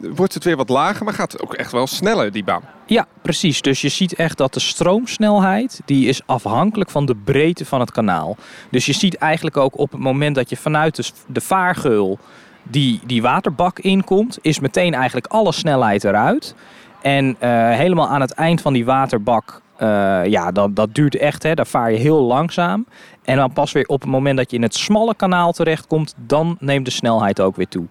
wordt 0.00 0.34
het 0.34 0.44
weer 0.44 0.56
wat 0.56 0.68
lager. 0.68 1.04
Maar 1.04 1.14
gaat 1.14 1.42
ook 1.42 1.54
echt 1.54 1.72
wel 1.72 1.86
sneller, 1.86 2.32
die 2.32 2.44
baan. 2.44 2.62
Ja, 2.86 3.06
precies. 3.22 3.62
Dus 3.62 3.80
je 3.80 3.88
ziet 3.88 4.14
echt 4.14 4.38
dat 4.38 4.54
de 4.54 4.60
stroomsnelheid 4.60 5.80
die 5.84 6.08
is 6.08 6.22
afhankelijk 6.26 6.90
van 6.90 7.06
de 7.06 7.16
breedte 7.24 7.64
van 7.64 7.80
het 7.80 7.90
kanaal. 7.90 8.36
Dus 8.70 8.86
je 8.86 8.92
ziet 8.92 9.16
eigenlijk 9.16 9.56
ook 9.56 9.78
op 9.78 9.90
het 9.92 10.00
moment 10.00 10.34
dat 10.34 10.50
je 10.50 10.56
vanuit 10.56 10.96
de, 10.96 11.10
de 11.26 11.40
vaargeul 11.40 12.18
die, 12.62 13.00
die 13.06 13.22
waterbak 13.22 13.78
inkomt, 13.78 14.38
is 14.42 14.60
meteen 14.60 14.94
eigenlijk 14.94 15.26
alle 15.26 15.52
snelheid 15.52 16.04
eruit. 16.04 16.54
En 17.02 17.36
eh, 17.38 17.50
helemaal 17.70 18.08
aan 18.08 18.20
het 18.20 18.32
eind 18.32 18.60
van 18.60 18.72
die 18.72 18.84
waterbak, 18.84 19.62
eh, 19.76 20.20
ja, 20.24 20.52
dat, 20.52 20.76
dat 20.76 20.94
duurt 20.94 21.16
echt, 21.16 21.42
hè, 21.42 21.54
daar 21.54 21.66
vaar 21.66 21.92
je 21.92 21.98
heel 21.98 22.22
langzaam. 22.22 22.86
En 23.24 23.36
dan 23.36 23.52
pas 23.52 23.72
weer 23.72 23.86
op 23.86 24.00
het 24.00 24.10
moment 24.10 24.36
dat 24.36 24.50
je 24.50 24.56
in 24.56 24.62
het 24.62 24.74
smalle 24.74 25.14
kanaal 25.14 25.52
terechtkomt, 25.52 26.14
dan 26.16 26.56
neemt 26.60 26.84
de 26.84 26.90
snelheid 26.90 27.40
ook 27.40 27.56
weer 27.56 27.68
toe. 27.68 27.86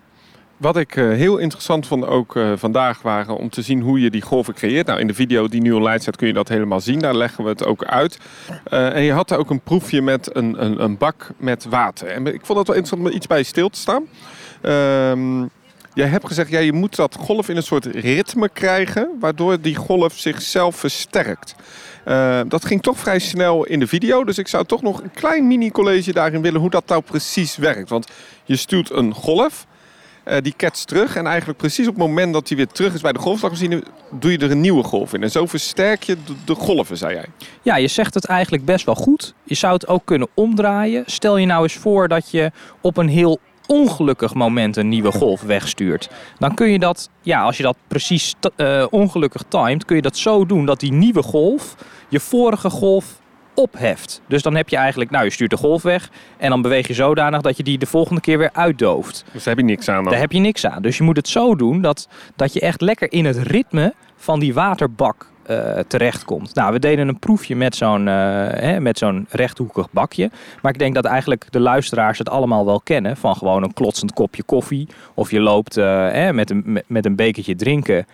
Wat 0.58 0.78
ik 0.78 0.96
eh, 0.96 1.10
heel 1.10 1.38
interessant 1.38 1.88
vond 1.88 2.06
ook 2.06 2.36
eh, 2.36 2.52
vandaag 2.56 3.02
waren 3.02 3.38
om 3.38 3.50
te 3.50 3.62
zien 3.62 3.82
hoe 3.82 4.00
je 4.00 4.10
die 4.10 4.22
golven 4.22 4.54
creëert. 4.54 4.88
Nou, 4.88 5.00
in 5.00 5.08
de 5.08 5.14
video 5.14 5.48
die 5.48 5.62
nu 5.62 5.72
online 5.72 6.00
staat 6.00 6.16
kun 6.16 6.28
je 6.28 6.34
dat 6.34 6.48
helemaal 6.48 6.80
zien. 6.80 7.00
Daar 7.00 7.16
leggen 7.16 7.44
we 7.44 7.50
het 7.50 7.66
ook 7.66 7.86
uit. 7.86 8.18
Eh, 8.64 8.96
en 8.96 9.02
je 9.02 9.12
had 9.12 9.28
daar 9.28 9.40
ook 9.40 9.50
een 9.50 9.62
proefje 9.62 10.02
met 10.02 10.36
een, 10.36 10.64
een, 10.64 10.84
een 10.84 10.98
bak 10.98 11.30
met 11.38 11.66
water. 11.66 12.08
En 12.08 12.28
ik 12.28 12.46
vond 12.46 12.58
het 12.58 12.68
wel 12.68 12.76
interessant 12.76 13.02
om 13.02 13.16
iets 13.16 13.28
bij 13.28 13.44
stil 13.44 13.70
te 13.70 13.80
staan. 13.80 14.08
Ehm, 14.62 15.42
jij 15.94 16.08
hebt 16.08 16.28
gezegd, 16.28 16.50
ja, 16.50 16.60
je 16.60 16.74
moet 16.74 16.96
dat 16.96 17.16
golf 17.16 17.50
in 17.50 17.56
een 17.56 17.64
soort 17.64 17.86
ritme 17.86 18.50
krijgen, 18.50 19.10
waardoor 19.20 19.62
die 19.62 19.76
golf 19.76 20.14
zichzelf 20.14 20.76
versterkt. 20.76 21.56
Dat 22.48 22.66
ging 22.66 22.82
toch 22.82 22.98
vrij 22.98 23.20
snel 23.20 23.66
in 23.66 23.80
de 23.80 23.88
video, 23.88 24.24
dus 24.24 24.38
ik 24.38 24.48
zou 24.48 24.66
toch 24.66 24.82
nog 24.82 25.02
een 25.02 25.12
klein 25.12 25.48
mini-college 25.48 26.14
daarin 26.14 26.42
willen 26.42 26.62
hoe 26.62 26.70
dat 26.70 26.88
nou 26.88 27.02
precies 27.02 27.56
werkt. 27.56 27.90
Want 27.90 28.08
je 28.44 28.56
stuurt 28.56 28.92
een 28.92 29.14
golf, 29.14 29.66
eh, 30.28 30.42
die 30.42 30.54
ketst 30.58 30.88
terug 30.88 31.16
en 31.16 31.28
eigenlijk 31.28 31.58
precies 31.58 31.88
op 31.88 31.96
het 31.96 32.04
moment 32.04 32.34
dat 32.34 32.48
die 32.48 32.58
weer 32.58 32.68
terug 32.68 32.94
is 32.94 33.02
bij 33.02 33.12
de 33.12 33.20
golfslagmachine, 33.20 33.84
doe 34.12 34.32
je 34.32 34.38
er 34.38 34.52
een 34.52 34.62
nieuwe 34.62 34.84
golf 34.84 35.14
in. 35.14 35.24
En 35.24 35.32
zo 35.32 35.46
versterk 35.46 36.04
je 36.04 36.18
de, 36.26 36.34
de 36.46 36.56
golven, 36.56 36.98
zei 36.98 37.14
jij. 37.14 37.26
Ja, 37.62 37.76
je 37.76 37.88
zegt 37.88 38.14
het 38.14 38.26
eigenlijk 38.26 38.66
best 38.66 38.86
wel 38.86 38.96
goed. 38.96 39.34
Je 39.44 39.56
zou 39.56 39.74
het 39.74 39.88
ook 39.88 40.06
kunnen 40.06 40.28
omdraaien. 40.34 41.04
Stel 41.06 41.38
je 41.38 41.46
nou 41.46 41.64
eens 41.64 41.74
voor 41.74 42.08
dat 42.08 42.32
je 42.32 42.52
op 42.82 42.98
een 42.98 43.08
heel 43.08 43.40
ongelukkig 43.68 44.34
moment 44.34 44.78
een 44.78 44.90
nieuwe 44.90 45.12
golf 45.20 45.42
wegstuurt. 45.42 46.10
Dan 46.38 46.54
kun 46.54 46.72
je 46.72 46.80
dat, 46.80 47.10
ja, 47.22 47.42
als 47.42 47.58
je 47.58 47.64
dat 47.64 47.78
precies 47.88 48.36
eh, 48.56 48.86
ongelukkig 48.90 49.44
timed, 49.48 49.86
kun 49.86 49.96
je 49.96 50.02
dat 50.02 50.18
zo 50.18 50.46
doen 50.46 50.66
dat 50.66 50.80
die 50.80 50.92
nieuwe 50.92 51.24
golf 51.24 51.76
je 52.10 52.20
vorige 52.20 52.70
golf 52.70 53.20
opheft. 53.58 54.22
Dus 54.28 54.42
dan 54.42 54.56
heb 54.56 54.70
je 54.70 54.78
eigenlijk, 54.78 55.12
nou, 55.12 55.24
je 55.24 55.30
stuurt 55.30 55.52
de 55.52 55.58
golf 55.58 55.82
weg 55.82 56.10
en 56.38 56.50
dan 56.50 56.62
beweeg 56.62 56.88
je 56.88 56.94
zodanig 56.94 57.42
dat 57.42 57.58
je 57.58 57.64
die 57.64 57.78
de 57.78 57.86
volgende 57.86 58.22
keer 58.22 58.38
weer 58.38 58.50
uitdooft. 58.54 59.26
Dus 59.32 59.44
daar 59.44 59.56
heb 59.56 59.66
je 59.66 59.72
niks 59.72 59.90
aan 59.90 60.04
dan. 60.04 60.12
Daar 60.12 60.22
heb 60.22 60.32
je 60.32 60.40
niks 60.40 60.66
aan. 60.66 60.82
Dus 60.82 60.98
je 60.98 61.04
moet 61.04 61.16
het 61.18 61.28
zo 61.28 61.56
doen 61.56 61.82
dat, 61.82 62.08
dat 62.36 62.54
je 62.54 62.60
echt 62.60 62.82
lekker 62.82 63.12
in 63.12 63.26
het 63.26 63.38
ritme 63.38 63.94
van 64.16 64.40
die 64.40 64.54
waterbak 64.54 65.30
eh, 65.48 65.80
terechtkomt. 65.88 66.56
Nou, 66.56 66.74
we 66.74 66.80
deden 66.80 67.08
een 67.08 67.20
proefje 67.20 67.56
met 67.56 67.76
zo'n 67.76 68.08
eh, 68.08 68.78
met 68.78 68.98
zo'n 68.98 69.26
rechthoekig 69.30 69.92
bakje. 69.92 70.32
Maar 70.62 70.72
ik 70.72 70.80
denk 70.80 70.96
dat 70.96 71.06
eigenlijk 71.06 71.46
de 71.50 71.60
luisteraars 71.60 72.18
het 72.18 72.30
allemaal 72.30 72.66
wel 72.66 72.82
kennen. 72.82 73.18
Van 73.18 73.36
gewoon 73.36 73.64
een 73.64 73.74
klotsend 73.74 74.14
kopje 74.14 74.44
koffie. 74.44 74.88
Of 75.14 75.32
je 75.32 75.40
loopt 75.40 75.78
eh, 75.78 76.30
met, 76.30 76.50
een, 76.50 76.64
met, 76.66 76.84
met 76.88 77.06
een 77.06 77.16
bekertje 77.16 77.56
drinken 77.56 78.06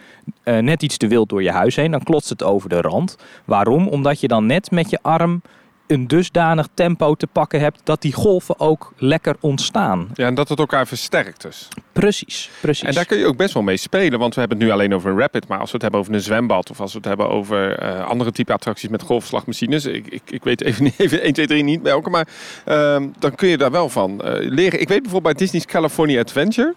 eh, 0.43 0.57
net 0.57 0.83
iets 0.83 0.97
te 0.97 1.07
wild 1.07 1.29
door 1.29 1.43
je 1.43 1.51
huis 1.51 1.75
heen. 1.75 1.91
Dan 1.91 2.03
klotst 2.03 2.29
het 2.29 2.43
over 2.43 2.69
de 2.69 2.81
rand. 2.81 3.17
Waarom? 3.45 3.87
Omdat 3.87 4.19
je 4.19 4.27
dan 4.27 4.45
net 4.45 4.71
met 4.71 4.89
je 4.89 4.99
arm 5.01 5.41
een 5.87 6.07
dusdanig 6.07 6.67
tempo 6.73 7.15
te 7.15 7.27
pakken 7.27 7.59
hebt 7.59 7.79
dat 7.83 8.01
die 8.01 8.13
golven 8.13 8.59
ook 8.59 8.93
lekker 8.97 9.35
ontstaan. 9.39 10.09
Ja, 10.13 10.25
en 10.25 10.35
dat 10.35 10.49
het 10.49 10.59
elkaar 10.59 10.87
versterkt 10.87 11.41
dus. 11.41 11.67
Precies, 11.93 12.49
precies. 12.61 12.83
En 12.87 12.93
daar 12.93 13.05
kun 13.05 13.17
je 13.17 13.25
ook 13.25 13.37
best 13.37 13.53
wel 13.53 13.63
mee 13.63 13.77
spelen, 13.77 14.19
want 14.19 14.33
we 14.33 14.39
hebben 14.39 14.57
het 14.57 14.67
nu 14.67 14.73
alleen 14.73 14.93
over 14.95 15.11
een 15.11 15.19
rapid. 15.19 15.47
Maar 15.47 15.59
als 15.59 15.67
we 15.67 15.73
het 15.73 15.81
hebben 15.81 15.99
over 15.99 16.13
een 16.13 16.21
zwembad 16.21 16.69
of 16.69 16.79
als 16.81 16.91
we 16.91 16.97
het 16.97 17.07
hebben 17.07 17.29
over 17.29 17.77
eh, 17.79 18.05
andere 18.05 18.31
type 18.31 18.53
attracties 18.53 18.89
met 18.89 19.01
golfslagmachines. 19.01 19.85
Ik, 19.85 20.07
ik, 20.07 20.21
ik 20.29 20.43
weet 20.43 20.61
even, 20.63 20.83
niet- 20.83 20.99
even 21.05 21.21
1, 21.21 21.33
2, 21.33 21.47
3 21.47 21.63
niet 21.63 21.81
welke, 21.81 22.09
maar 22.09 22.27
ehm, 22.65 23.07
dan 23.19 23.35
kun 23.35 23.47
je 23.47 23.57
daar 23.57 23.71
wel 23.71 23.89
van 23.89 24.21
eh, 24.21 24.33
leren. 24.49 24.81
Ik 24.81 24.87
weet 24.87 25.01
bijvoorbeeld 25.01 25.35
bij 25.35 25.43
Disney's 25.43 25.65
California 25.65 26.19
Adventure 26.21 26.73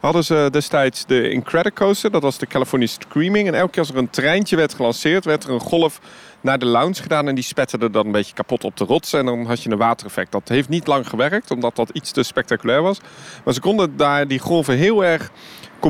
hadden 0.00 0.24
ze 0.24 0.48
destijds 0.50 1.06
de 1.06 1.30
Incredicoaster. 1.30 2.10
Dat 2.10 2.22
was 2.22 2.38
de 2.38 2.46
California 2.46 2.88
Screaming. 2.88 3.48
En 3.48 3.54
elke 3.54 3.70
keer 3.70 3.80
als 3.80 3.90
er 3.90 3.96
een 3.96 4.10
treintje 4.10 4.56
werd 4.56 4.74
gelanceerd, 4.74 5.24
werd 5.24 5.44
er 5.44 5.50
een 5.50 5.60
golf 5.60 6.00
naar 6.40 6.58
de 6.58 6.66
lounge 6.66 7.02
gedaan. 7.02 7.28
En 7.28 7.34
die 7.34 7.44
spetterde 7.44 7.90
dan 7.90 8.06
een 8.06 8.12
beetje 8.12 8.34
kapot 8.34 8.64
op 8.64 8.76
de 8.76 8.84
rotsen. 8.84 9.18
En 9.18 9.26
dan 9.26 9.46
had 9.46 9.62
je 9.62 9.70
een 9.70 9.78
watereffect. 9.78 10.32
Dat 10.32 10.48
heeft 10.48 10.68
niet 10.68 10.86
lang 10.86 11.08
gewerkt, 11.08 11.50
omdat 11.50 11.76
dat 11.76 11.90
iets 11.92 12.10
te 12.10 12.22
spectaculair 12.22 12.82
was. 12.82 13.00
Maar 13.44 13.54
ze 13.54 13.60
konden 13.60 13.96
daar 13.96 14.28
die 14.28 14.38
golven 14.38 14.76
heel 14.76 15.04
erg 15.04 15.30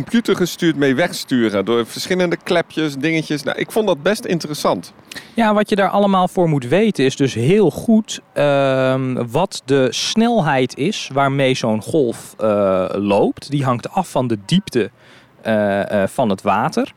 computergestuurd 0.02 0.76
mee 0.76 0.94
wegsturen. 0.94 1.64
Door 1.64 1.86
verschillende 1.86 2.36
klepjes, 2.36 2.94
dingetjes. 2.96 3.42
Nou, 3.42 3.58
ik 3.58 3.70
vond 3.70 3.86
dat 3.86 4.02
best 4.02 4.24
interessant. 4.24 4.92
Ja, 5.34 5.54
wat 5.54 5.68
je 5.68 5.76
daar 5.76 5.88
allemaal 5.88 6.28
voor 6.28 6.48
moet 6.48 6.68
weten 6.68 7.04
is 7.04 7.16
dus 7.16 7.34
heel 7.34 7.70
goed 7.70 8.20
ehm, 8.32 9.26
wat 9.30 9.62
de 9.64 9.86
snelheid 9.90 10.76
is 10.76 11.10
waarmee 11.12 11.54
zo'n 11.54 11.82
golf 11.82 12.34
eh, 12.38 12.86
loopt. 12.92 13.50
Die 13.50 13.64
hangt 13.64 13.90
af 13.90 14.10
van 14.10 14.26
de 14.26 14.38
diepte 14.46 14.90
eh, 15.42 16.02
eh, 16.02 16.08
van 16.08 16.28
het 16.28 16.42
water. 16.42 16.92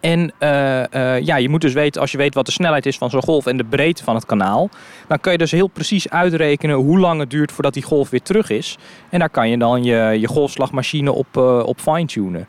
En 0.00 0.32
eh, 0.38 1.16
eh, 1.16 1.24
ja, 1.24 1.36
je 1.36 1.48
moet 1.48 1.60
dus 1.60 1.72
weten, 1.72 2.00
als 2.00 2.12
je 2.12 2.18
weet 2.18 2.34
wat 2.34 2.46
de 2.46 2.52
snelheid 2.52 2.86
is 2.86 2.98
van 2.98 3.10
zo'n 3.10 3.22
golf 3.22 3.46
en 3.46 3.56
de 3.56 3.64
breedte 3.64 4.04
van 4.04 4.14
het 4.14 4.26
kanaal, 4.26 4.70
dan 5.08 5.20
kun 5.20 5.32
je 5.32 5.38
dus 5.38 5.50
heel 5.50 5.66
precies 5.66 6.10
uitrekenen 6.10 6.76
hoe 6.76 6.98
lang 6.98 7.20
het 7.20 7.30
duurt 7.30 7.52
voordat 7.52 7.74
die 7.74 7.82
golf 7.82 8.10
weer 8.10 8.22
terug 8.22 8.50
is. 8.50 8.78
En 9.08 9.18
daar 9.18 9.30
kan 9.30 9.48
je 9.48 9.58
dan 9.58 9.84
je, 9.84 10.16
je 10.20 10.26
golfslagmachine 10.26 11.12
op, 11.12 11.36
eh, 11.36 11.62
op 11.66 11.80
fine-tunen. 11.80 12.46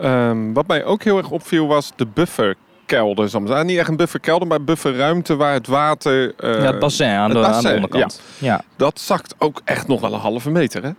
Ehm, 0.00 0.52
wat 0.52 0.66
mij 0.66 0.84
ook 0.84 1.02
heel 1.02 1.18
erg 1.18 1.30
opviel 1.30 1.66
was 1.66 1.92
de 1.96 2.06
buffer 2.06 2.56
bufferkelder. 2.96 3.40
maar 3.40 3.48
zeggen. 3.48 3.66
Niet 3.66 3.78
echt 3.78 3.88
een 3.88 3.96
bufferkelder, 3.96 4.48
maar 4.48 4.64
bufferruimte 4.64 5.36
waar 5.36 5.52
het 5.52 5.66
water... 5.66 6.34
ja, 6.38 6.48
het 6.48 6.78
bassin 6.78 7.06
aan, 7.06 7.30
het 7.30 7.38
de, 7.38 7.46
aan 7.46 7.62
de 7.62 7.74
onderkant. 7.74 8.22
Ja. 8.38 8.62
Dat 8.76 9.00
zakt 9.00 9.34
ook 9.38 9.60
echt 9.64 9.88
nog 9.88 10.00
wel 10.00 10.12
een 10.12 10.20
halve 10.20 10.50
meter, 10.50 10.82
hè? 10.82 10.90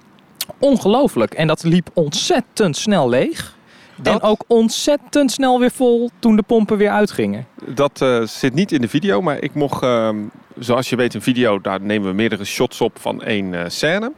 Ongelooflijk. 0.60 1.34
En 1.34 1.48
dat 1.48 1.64
liep 1.64 1.90
ontzettend 1.94 2.78
snel 2.78 3.10
leeg. 3.10 3.56
Dat- 4.02 4.14
En 4.14 4.22
ook 4.22 4.44
ontzettend 4.48 5.32
snel 5.32 5.60
weer 5.60 5.72
vol 5.72 6.10
toen 6.20 6.36
de 6.36 6.42
pompen 6.42 6.78
weer 6.78 6.90
uitgingen. 6.92 7.48
Dat 7.66 8.02
eh, 8.02 8.22
zit 8.22 8.54
niet 8.54 8.72
in 8.72 8.82
de 8.82 8.88
video, 8.88 9.22
maar 9.22 9.42
ik 9.44 9.54
mocht, 9.54 9.84
ehm, 9.84 10.18
zoals 10.60 10.90
je 10.90 10.96
weet, 10.96 11.14
een 11.14 11.22
video, 11.22 11.60
daar 11.62 11.82
nemen 11.82 12.08
we 12.10 12.14
meerdere 12.16 12.46
shots 12.46 12.82
op 12.82 13.00
van 13.00 13.22
één 13.22 13.54
eh, 13.54 13.64
scène. 13.68 14.12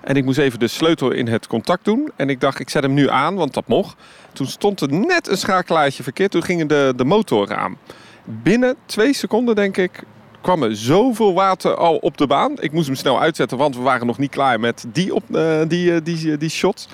En 0.00 0.16
ik 0.16 0.24
moest 0.24 0.38
even 0.38 0.58
de 0.58 0.68
sleutel 0.68 1.10
in 1.10 1.26
het 1.28 1.46
contact 1.46 1.84
doen. 1.84 2.10
En 2.16 2.28
ik 2.30 2.40
dacht, 2.40 2.58
ik 2.58 2.70
zet 2.70 2.82
hem 2.82 2.94
nu 2.94 3.08
aan, 3.08 3.34
want 3.34 3.54
dat 3.54 3.66
mocht. 3.66 3.96
Toen 4.32 4.46
stond 4.46 4.80
er 4.80 4.92
net 4.92 5.28
een 5.28 5.36
schakelaartje 5.36 6.02
verkeerd. 6.02 6.30
Toen 6.30 6.42
gingen 6.42 6.66
de, 6.66 6.92
de 6.96 7.04
motoren 7.04 7.58
aan. 7.58 7.76
Binnen 8.24 8.76
twee 8.86 9.12
seconden, 9.14 9.54
denk 9.54 9.76
ik, 9.76 10.02
kwam 10.40 10.62
er 10.62 10.76
zoveel 10.76 11.34
water 11.34 11.74
al 11.76 11.96
op 11.96 12.16
de 12.18 12.26
baan. 12.26 12.52
Ik 12.60 12.72
moest 12.72 12.86
hem 12.86 12.96
snel 12.96 13.20
uitzetten, 13.20 13.58
want 13.58 13.76
we 13.76 13.82
waren 13.82 14.06
nog 14.06 14.18
niet 14.18 14.30
klaar 14.30 14.60
met 14.60 14.84
die, 14.92 15.14
op, 15.14 15.34
eh, 15.34 15.60
die, 15.68 16.02
die, 16.02 16.36
die 16.36 16.50
shots. 16.50 16.88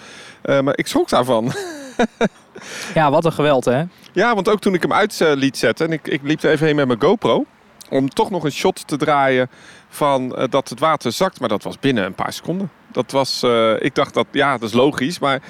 Maar 0.63 0.79
ik 0.79 0.87
schrok 0.87 1.09
daarvan. 1.09 1.53
Ja, 2.95 3.11
wat 3.11 3.25
een 3.25 3.33
geweld 3.33 3.65
hè. 3.65 3.83
Ja, 4.13 4.35
want 4.35 4.49
ook 4.49 4.61
toen 4.61 4.75
ik 4.75 4.83
hem 4.83 4.93
uit 4.93 5.21
eh, 5.21 5.33
liet 5.35 5.59
zetten 5.59 5.87
en 5.87 5.93
ik, 5.93 6.09
ik 6.09 6.21
liep 6.23 6.43
er 6.43 6.51
even 6.51 6.67
heen 6.67 6.77
met 6.77 6.87
mijn 6.87 7.03
GoPro. 7.03 7.45
Om 7.91 8.09
toch 8.09 8.31
nog 8.31 8.45
een 8.45 8.53
shot 8.53 8.87
te 8.87 8.97
draaien 8.97 9.51
van 9.89 10.37
eh, 10.37 10.45
dat 10.51 10.69
het 10.69 10.81
water 10.81 11.13
zakt. 11.13 11.41
Maar 11.41 11.49
dat 11.49 11.63
was 11.63 11.79
binnen 11.79 12.05
een 12.05 12.15
paar 12.15 12.33
seconden. 12.33 12.71
Dat 12.93 13.11
was, 13.11 13.43
eh, 13.43 13.83
ik 13.83 13.95
dacht 13.95 14.15
dat, 14.15 14.27
ja, 14.31 14.59
dat 14.59 14.69
is 14.69 14.75
logisch. 14.75 15.19
Maar 15.19 15.43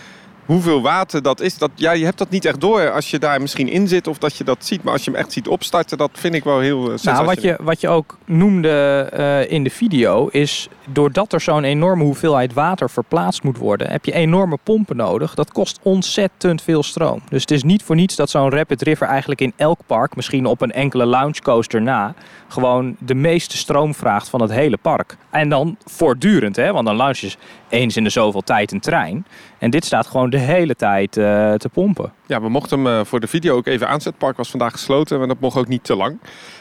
hoeveel 0.49 0.83
water 0.83 1.23
dat 1.23 1.41
is, 1.41 1.59
dat, 1.59 1.71
ja, 1.75 1.93
je 1.93 2.05
hebt 2.05 2.19
dat 2.19 2.31
niet 2.31 2.45
echt 2.45 2.61
door 2.61 2.91
als 2.91 3.11
je 3.11 3.19
daar 3.19 3.41
misschien 3.41 3.69
in 3.69 3.89
zit 3.89 4.07
of 4.07 4.19
dat 4.19 4.37
je 4.37 4.45
dat 4.45 4.65
ziet. 4.65 4.83
Maar 4.83 4.93
als 4.93 5.05
je 5.05 5.11
hem 5.11 5.21
echt 5.21 5.33
ziet 5.33 5.49
opstarten, 5.49 5.99
dat 5.99 6.11
vind 6.13 6.35
ik 6.35 6.45
wel 6.45 6.61
heel 6.61 6.93
uh, 6.93 6.99
Nou, 7.03 7.25
wat 7.25 7.43
je, 7.43 7.57
wat 7.61 7.81
je 7.81 7.89
ook 7.89 8.19
noemde 8.25 9.09
eh, 9.13 9.51
in 9.51 9.65
de 9.65 9.71
video 9.71 10.27
is... 10.27 10.69
doordat 10.87 11.33
er 11.33 11.41
zo'n 11.41 11.65
enorme 11.65 12.05
hoeveelheid 12.05 12.53
water 12.53 12.91
verplaatst 12.91 13.43
moet 13.43 13.59
worden... 13.59 13.91
heb 13.91 14.05
je 14.05 14.13
enorme 14.13 14.59
pompen 14.63 14.97
nodig. 14.97 15.35
Dat 15.35 15.53
kost 15.53 15.79
ontzettend 15.83 16.63
veel 16.63 16.83
stroom. 16.83 17.21
Dus 17.29 17.41
het 17.41 17.51
is 17.51 17.63
niet 17.63 17.83
voor 17.83 17.97
niets 17.97 18.17
dat 18.17 18.31
zo'n 18.31 18.51
Rapid 18.51 18.83
River 18.83 19.07
eigenlijk 19.07 19.41
in 19.41 19.53
elk 19.57 19.79
park... 19.87 20.17
misschien 20.17 20.47
op 20.47 20.61
een 20.61 20.73
enkele 20.73 21.07
loungecoaster 21.07 21.83
na... 21.83 22.15
gewoon 22.49 22.97
de 22.99 23.15
meeste 23.15 23.57
stroom 23.57 23.95
vraagt 23.95 24.29
van 24.29 24.41
het 24.41 24.51
hele 24.51 24.77
park. 24.77 25.17
En 25.39 25.49
dan 25.49 25.77
voortdurend, 25.85 26.57
hè? 26.57 26.73
want 26.73 26.89
een 26.89 26.97
lounge 26.97 27.27
is 27.27 27.37
eens 27.69 27.97
in 27.97 28.05
de 28.05 28.11
zoveel 28.11 28.41
tijd 28.41 28.73
een 28.73 28.81
trein. 28.81 29.27
En 29.59 29.71
dit 29.71 29.85
staat 29.85 30.07
gewoon 30.07 30.31
de 30.31 30.39
hele 30.39 30.75
tijd 30.75 31.17
eh, 31.17 31.53
te 31.55 31.69
pompen. 31.69 32.13
Ja, 32.29 32.41
we 32.41 32.49
mochten 32.49 32.85
hem 32.85 33.01
eh, 33.01 33.05
voor 33.05 33.21
de 33.21 33.27
video 33.27 33.57
ook 33.57 33.67
even 33.67 33.87
aanzetten. 33.87 34.11
Het 34.11 34.21
park 34.21 34.37
was 34.37 34.51
vandaag 34.51 34.73
gesloten, 34.73 35.19
maar 35.19 35.29
dat 35.29 35.41
mocht 35.41 35.57
ook 35.57 35.69
niet 35.69 35.85
te 35.85 35.97
lang. 35.97 36.21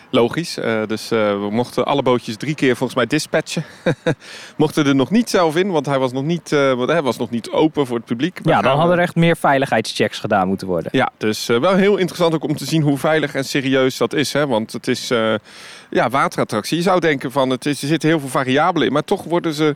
Logisch. 0.10 0.58
Eh, 0.58 0.82
dus 0.88 1.12
eh, 1.12 1.18
we 1.18 1.48
mochten 1.52 1.86
alle 1.86 2.02
bootjes 2.02 2.38
drie 2.38 2.56
keer 2.56 2.76
volgens 2.76 2.98
mij 2.98 3.08
dispatchen. 3.08 3.64
mochten 4.58 4.86
er 4.86 4.96
nog 4.96 5.12
niet 5.12 5.30
zelf 5.30 5.56
in, 5.56 5.72
want 5.72 5.86
hij 5.86 6.00
was 6.00 6.12
nog 6.12 6.24
niet, 6.24 6.50
want 6.50 6.90
hij 6.90 7.02
was 7.02 7.18
nog 7.18 7.30
niet 7.30 7.50
open 7.50 7.88
voor 7.88 7.96
het 7.96 8.06
publiek. 8.06 8.40
Ja, 8.44 8.62
dan 8.62 8.78
hadden 8.78 8.96
er 8.96 9.02
echt 9.02 9.16
meer 9.16 9.38
veiligheidschecks 9.38 10.20
gedaan 10.20 10.48
moeten 10.48 10.68
worden. 10.68 10.90
Ja, 10.92 11.10
dus 11.18 11.46
wel 11.46 11.76
heel 11.76 11.98
interessant 11.98 12.34
ook 12.34 12.44
om 12.44 12.56
te 12.56 12.66
zien 12.66 12.82
hoe 12.82 12.98
veilig 12.98 13.36
en 13.36 13.46
serieus 13.46 13.98
dat 13.98 14.14
is. 14.14 14.34
Hè? 14.34 14.48
Want 14.48 14.72
het 14.72 14.88
is 14.88 15.08
ja, 15.90 16.10
waterattractie. 16.10 16.78
Je 16.78 16.84
zou 16.84 17.00
denken 17.00 17.32
van 17.32 17.50
het 17.50 17.66
is, 17.66 17.82
er 17.82 17.88
zitten 17.88 18.10
heel 18.10 18.20
veel 18.20 18.30
variabelen 18.30 18.88
in, 18.88 18.94
maar 18.94 19.04
toch 19.04 19.24
worden 19.24 19.54
ze. 19.54 19.76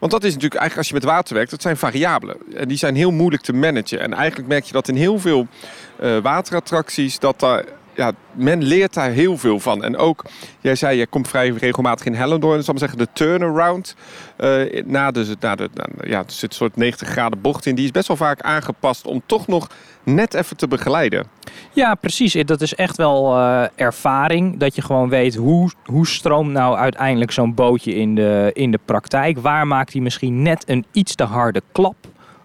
Want 0.00 0.12
dat 0.12 0.24
is 0.24 0.32
natuurlijk 0.34 0.60
eigenlijk 0.60 0.76
als 0.76 0.88
je 0.88 0.94
met 0.94 1.14
water 1.14 1.34
werkt, 1.34 1.50
dat 1.50 1.62
zijn 1.62 1.76
variabelen. 1.76 2.36
En 2.54 2.68
die 2.68 2.76
zijn 2.76 2.94
heel 2.94 3.10
moeilijk 3.10 3.42
te 3.42 3.52
managen. 3.52 4.00
En 4.00 4.12
eigenlijk 4.12 4.48
merk 4.48 4.64
je 4.64 4.72
dat 4.72 4.88
in 4.88 4.96
heel 4.96 5.18
veel 5.18 5.46
eh, 5.96 6.18
waterattracties 6.18 7.18
dat 7.18 7.40
daar. 7.40 7.64
Ja, 8.00 8.12
men 8.32 8.62
leert 8.62 8.94
daar 8.94 9.10
heel 9.10 9.36
veel 9.36 9.60
van. 9.60 9.84
En 9.84 9.96
ook, 9.96 10.24
jij 10.60 10.74
zei, 10.74 10.98
je 10.98 11.06
komt 11.06 11.28
vrij 11.28 11.48
regelmatig 11.48 12.06
in 12.06 12.14
Hellendoorn. 12.14 12.62
zal 12.62 12.74
ik 12.74 12.80
maar 12.80 12.88
zeggen, 12.88 12.98
de 12.98 13.12
turnaround. 13.12 13.96
na 14.84 15.10
de, 15.10 15.36
na 15.40 15.56
de, 15.56 15.68
na, 15.74 15.84
ja, 16.04 16.18
er 16.18 16.24
zit 16.26 16.50
een 16.50 16.56
soort 16.56 16.76
90 16.76 17.08
graden 17.08 17.40
bocht 17.40 17.66
in. 17.66 17.74
Die 17.74 17.84
is 17.84 17.90
best 17.90 18.08
wel 18.08 18.16
vaak 18.16 18.40
aangepast 18.40 19.06
om 19.06 19.22
toch 19.26 19.46
nog 19.46 19.70
net 20.02 20.34
even 20.34 20.56
te 20.56 20.68
begeleiden. 20.68 21.26
Ja, 21.72 21.94
precies. 21.94 22.32
Dat 22.32 22.60
is 22.60 22.74
echt 22.74 22.96
wel 22.96 23.36
eh, 23.36 23.64
ervaring. 23.74 24.58
Dat 24.58 24.74
je 24.74 24.82
gewoon 24.82 25.08
weet 25.08 25.34
hoe, 25.34 25.70
hoe 25.84 26.06
stroomt 26.06 26.52
nou 26.52 26.76
uiteindelijk 26.76 27.32
zo'n 27.32 27.54
bootje 27.54 27.94
in 27.94 28.14
de, 28.14 28.50
in 28.52 28.70
de 28.70 28.80
praktijk. 28.84 29.38
Waar 29.38 29.66
maakt 29.66 29.92
hij 29.92 30.02
misschien 30.02 30.42
net 30.42 30.68
een 30.68 30.84
iets 30.92 31.14
te 31.14 31.24
harde 31.24 31.62
klap 31.72 31.96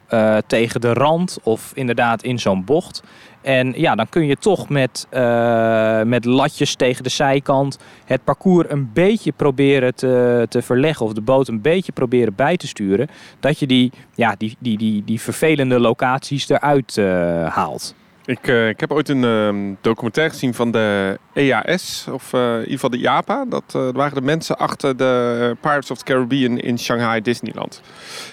eh, 0.08 0.38
tegen 0.48 0.82
de 0.82 0.94
rand 0.94 1.38
of 1.44 1.72
inderdaad 1.74 2.24
in 2.24 2.40
zo'n 2.40 2.64
bocht. 2.64 3.04
En 3.46 3.74
ja, 3.76 3.96
dan 3.96 4.10
kun 4.10 4.26
je 4.26 4.38
toch 4.38 4.70
met, 4.70 5.08
eh, 5.10 6.02
met 6.02 6.26
latjes 6.26 6.76
tegen 6.76 7.04
de 7.04 7.10
zijkant 7.10 7.78
het 8.06 8.24
parcours 8.24 8.70
een 8.70 8.90
beetje 8.94 9.32
proberen 9.32 9.96
te, 9.96 10.46
te 10.50 10.62
verleggen. 10.62 11.06
Of 11.06 11.14
de 11.14 11.22
boot 11.22 11.48
een 11.48 11.62
beetje 11.62 11.92
proberen 11.92 12.36
bij 12.36 12.58
te 12.58 12.68
sturen. 12.68 13.08
Dat 13.40 13.60
je 13.60 13.68
die, 13.68 13.92
ja, 14.16 14.36
die, 14.38 14.56
die, 14.60 14.78
die, 14.78 15.04
die 15.04 15.22
vervelende 15.22 15.80
locaties 15.80 16.50
eruit 16.50 16.98
eh, 16.98 17.06
haalt. 17.48 17.96
Ik, 18.26 18.48
eh, 18.48 18.68
ik 18.68 18.80
heb 18.80 18.92
ooit 18.92 19.10
een 19.10 19.24
ehm, 19.24 19.74
documentaire 19.82 20.34
gezien 20.34 20.54
van 20.54 20.72
de 20.72 21.20
EAS, 21.34 22.08
of 22.12 22.34
in 22.34 22.60
ieder 22.60 22.72
geval 22.72 22.90
de 22.90 22.98
IAPA. 22.98 23.46
Dat 23.46 23.92
waren 23.94 24.16
de 24.16 24.22
mensen 24.22 24.58
achter 24.58 24.98
de 24.98 25.56
Pirates 25.62 25.92
of 25.92 25.98
the 25.98 26.04
Caribbean 26.04 26.60
in 26.60 26.80
Shanghai 26.80 27.22
Disneyland. 27.22 27.82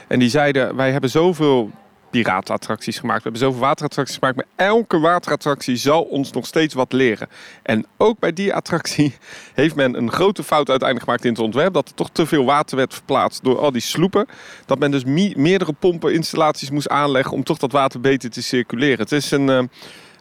En 0.08 0.18
die 0.18 0.30
zeiden, 0.30 0.76
wij 0.76 0.92
hebben 0.92 1.10
zoveel 1.10 1.70
piratenattracties 2.12 2.98
gemaakt. 2.98 3.22
We 3.22 3.28
hebben 3.30 3.40
zoveel 3.48 3.60
waterattracties 3.60 4.16
gemaakt. 4.16 4.36
Maar 4.36 4.66
elke 4.68 4.98
waterattractie 4.98 5.76
zal 5.76 6.02
ons 6.02 6.32
nog 6.32 6.46
steeds 6.46 6.74
wat 6.74 6.92
leren. 6.92 7.28
En 7.62 7.86
ook 7.96 8.18
bij 8.18 8.32
die 8.32 8.54
attractie 8.54 9.16
heeft 9.54 9.74
men 9.74 9.96
een 9.96 10.12
grote 10.12 10.42
fout 10.42 10.68
uiteindelijk 10.70 11.04
gemaakt 11.08 11.24
in 11.24 11.30
het 11.32 11.40
ontwerp. 11.40 11.74
Dat 11.74 11.88
er 11.88 11.94
toch 11.94 12.10
te 12.12 12.26
veel 12.26 12.44
water 12.44 12.76
werd 12.76 12.94
verplaatst 12.94 13.44
door 13.44 13.58
al 13.58 13.72
die 13.72 13.80
sloepen. 13.80 14.26
Dat 14.66 14.78
men 14.78 14.90
dus 14.90 15.04
meerdere 15.36 15.72
pompeninstallaties 15.72 16.70
moest 16.70 16.88
aanleggen 16.88 17.32
om 17.32 17.44
toch 17.44 17.58
dat 17.58 17.72
water 17.72 18.00
beter 18.00 18.30
te 18.30 18.42
circuleren. 18.42 18.98
Het 18.98 19.12
is 19.12 19.30
een... 19.30 19.48
eh, 19.48 19.62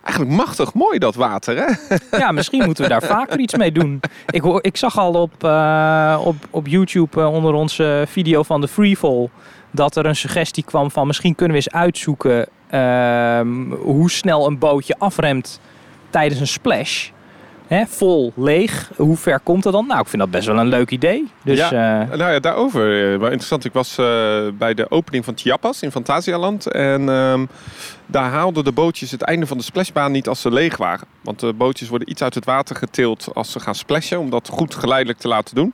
Eigenlijk 0.04 0.36
machtig 0.36 0.74
mooi 0.74 1.00
dat 1.00 1.16
water, 1.16 1.58
hè? 1.58 1.96
Ja, 2.18 2.32
misschien 2.32 2.66
moeten 2.66 2.84
we 2.84 2.90
daar 2.90 3.02
vaker 3.04 3.40
iets 3.40 3.56
mee 3.56 3.72
doen. 3.72 4.00
Ik, 4.30 4.44
ik 4.62 4.78
zag 4.78 4.98
al 4.98 5.14
op, 5.14 5.44
eh, 5.44 6.22
op, 6.26 6.36
op 6.50 6.68
YouTube 6.68 7.22
eh, 7.22 7.34
onder 7.34 7.54
onze 7.54 8.04
video 8.08 8.44
van 8.44 8.62
de 8.62 8.68
Freefall... 8.68 9.30
dat 9.72 9.96
er 9.96 10.06
een 10.06 10.16
suggestie 10.16 10.64
kwam 10.64 10.92
van 10.92 11.08
misschien 11.08 11.36
kunnen 11.36 11.58
we 11.58 11.64
eens 11.64 11.74
uitzoeken... 11.74 12.48
ehm, 12.70 13.72
hoe 13.72 14.12
snel 14.12 14.48
een 14.48 14.58
bootje 14.58 14.96
afremt 14.98 15.60
tijdens 16.10 16.40
een 16.40 16.48
splash. 16.48 17.10
Hè, 17.68 17.86
vol, 17.88 18.34
leeg. 18.36 18.92
Hoe 18.96 19.18
ver 19.18 19.40
komt 19.40 19.64
dat 19.64 19.74
dan? 19.74 19.88
Nou, 19.88 20.00
ik 20.02 20.08
vind 20.08 20.22
dat 20.22 20.32
best 20.32 20.48
wel 20.48 20.58
een 20.58 20.68
leuk 20.68 20.90
idee. 20.92 21.32
Dus 21.44 21.58
Ja. 21.70 22.02
eh, 22.02 22.18
Nou 22.18 22.32
ja, 22.34 22.40
daarover. 22.40 22.82
eh, 23.14 23.20
Wel 23.20 23.26
interessant. 23.28 23.66
Ik 23.66 23.74
was 23.74 23.98
eh, 23.98 24.06
bij 24.54 24.74
de 24.74 24.92
opening 24.92 25.26
van 25.26 25.38
Chiapas 25.38 25.82
in 25.82 25.92
Fantasialand. 25.92 26.68
En 26.72 27.10
ehm, 27.10 27.46
daar 28.06 28.30
haalden 28.32 28.64
de 28.64 28.72
bootjes 28.72 29.12
het 29.12 29.22
einde 29.22 29.48
van 29.48 29.58
de 29.58 29.64
splashbaan 29.64 30.12
niet 30.12 30.28
als 30.28 30.42
ze 30.42 30.52
leeg 30.52 30.78
waren. 30.78 31.08
Want 31.22 31.40
de 31.40 31.54
bootjes 31.54 31.90
worden 31.90 32.10
iets 32.10 32.22
uit 32.24 32.36
het 32.36 32.46
water 32.46 32.76
getild 32.76 33.28
als 33.34 33.52
ze 33.52 33.60
gaan 33.60 33.76
splashen. 33.76 34.20
Om 34.20 34.30
dat 34.30 34.48
goed 34.52 34.76
geleidelijk 34.76 35.20
te 35.20 35.28
laten 35.28 35.56
doen. 35.56 35.74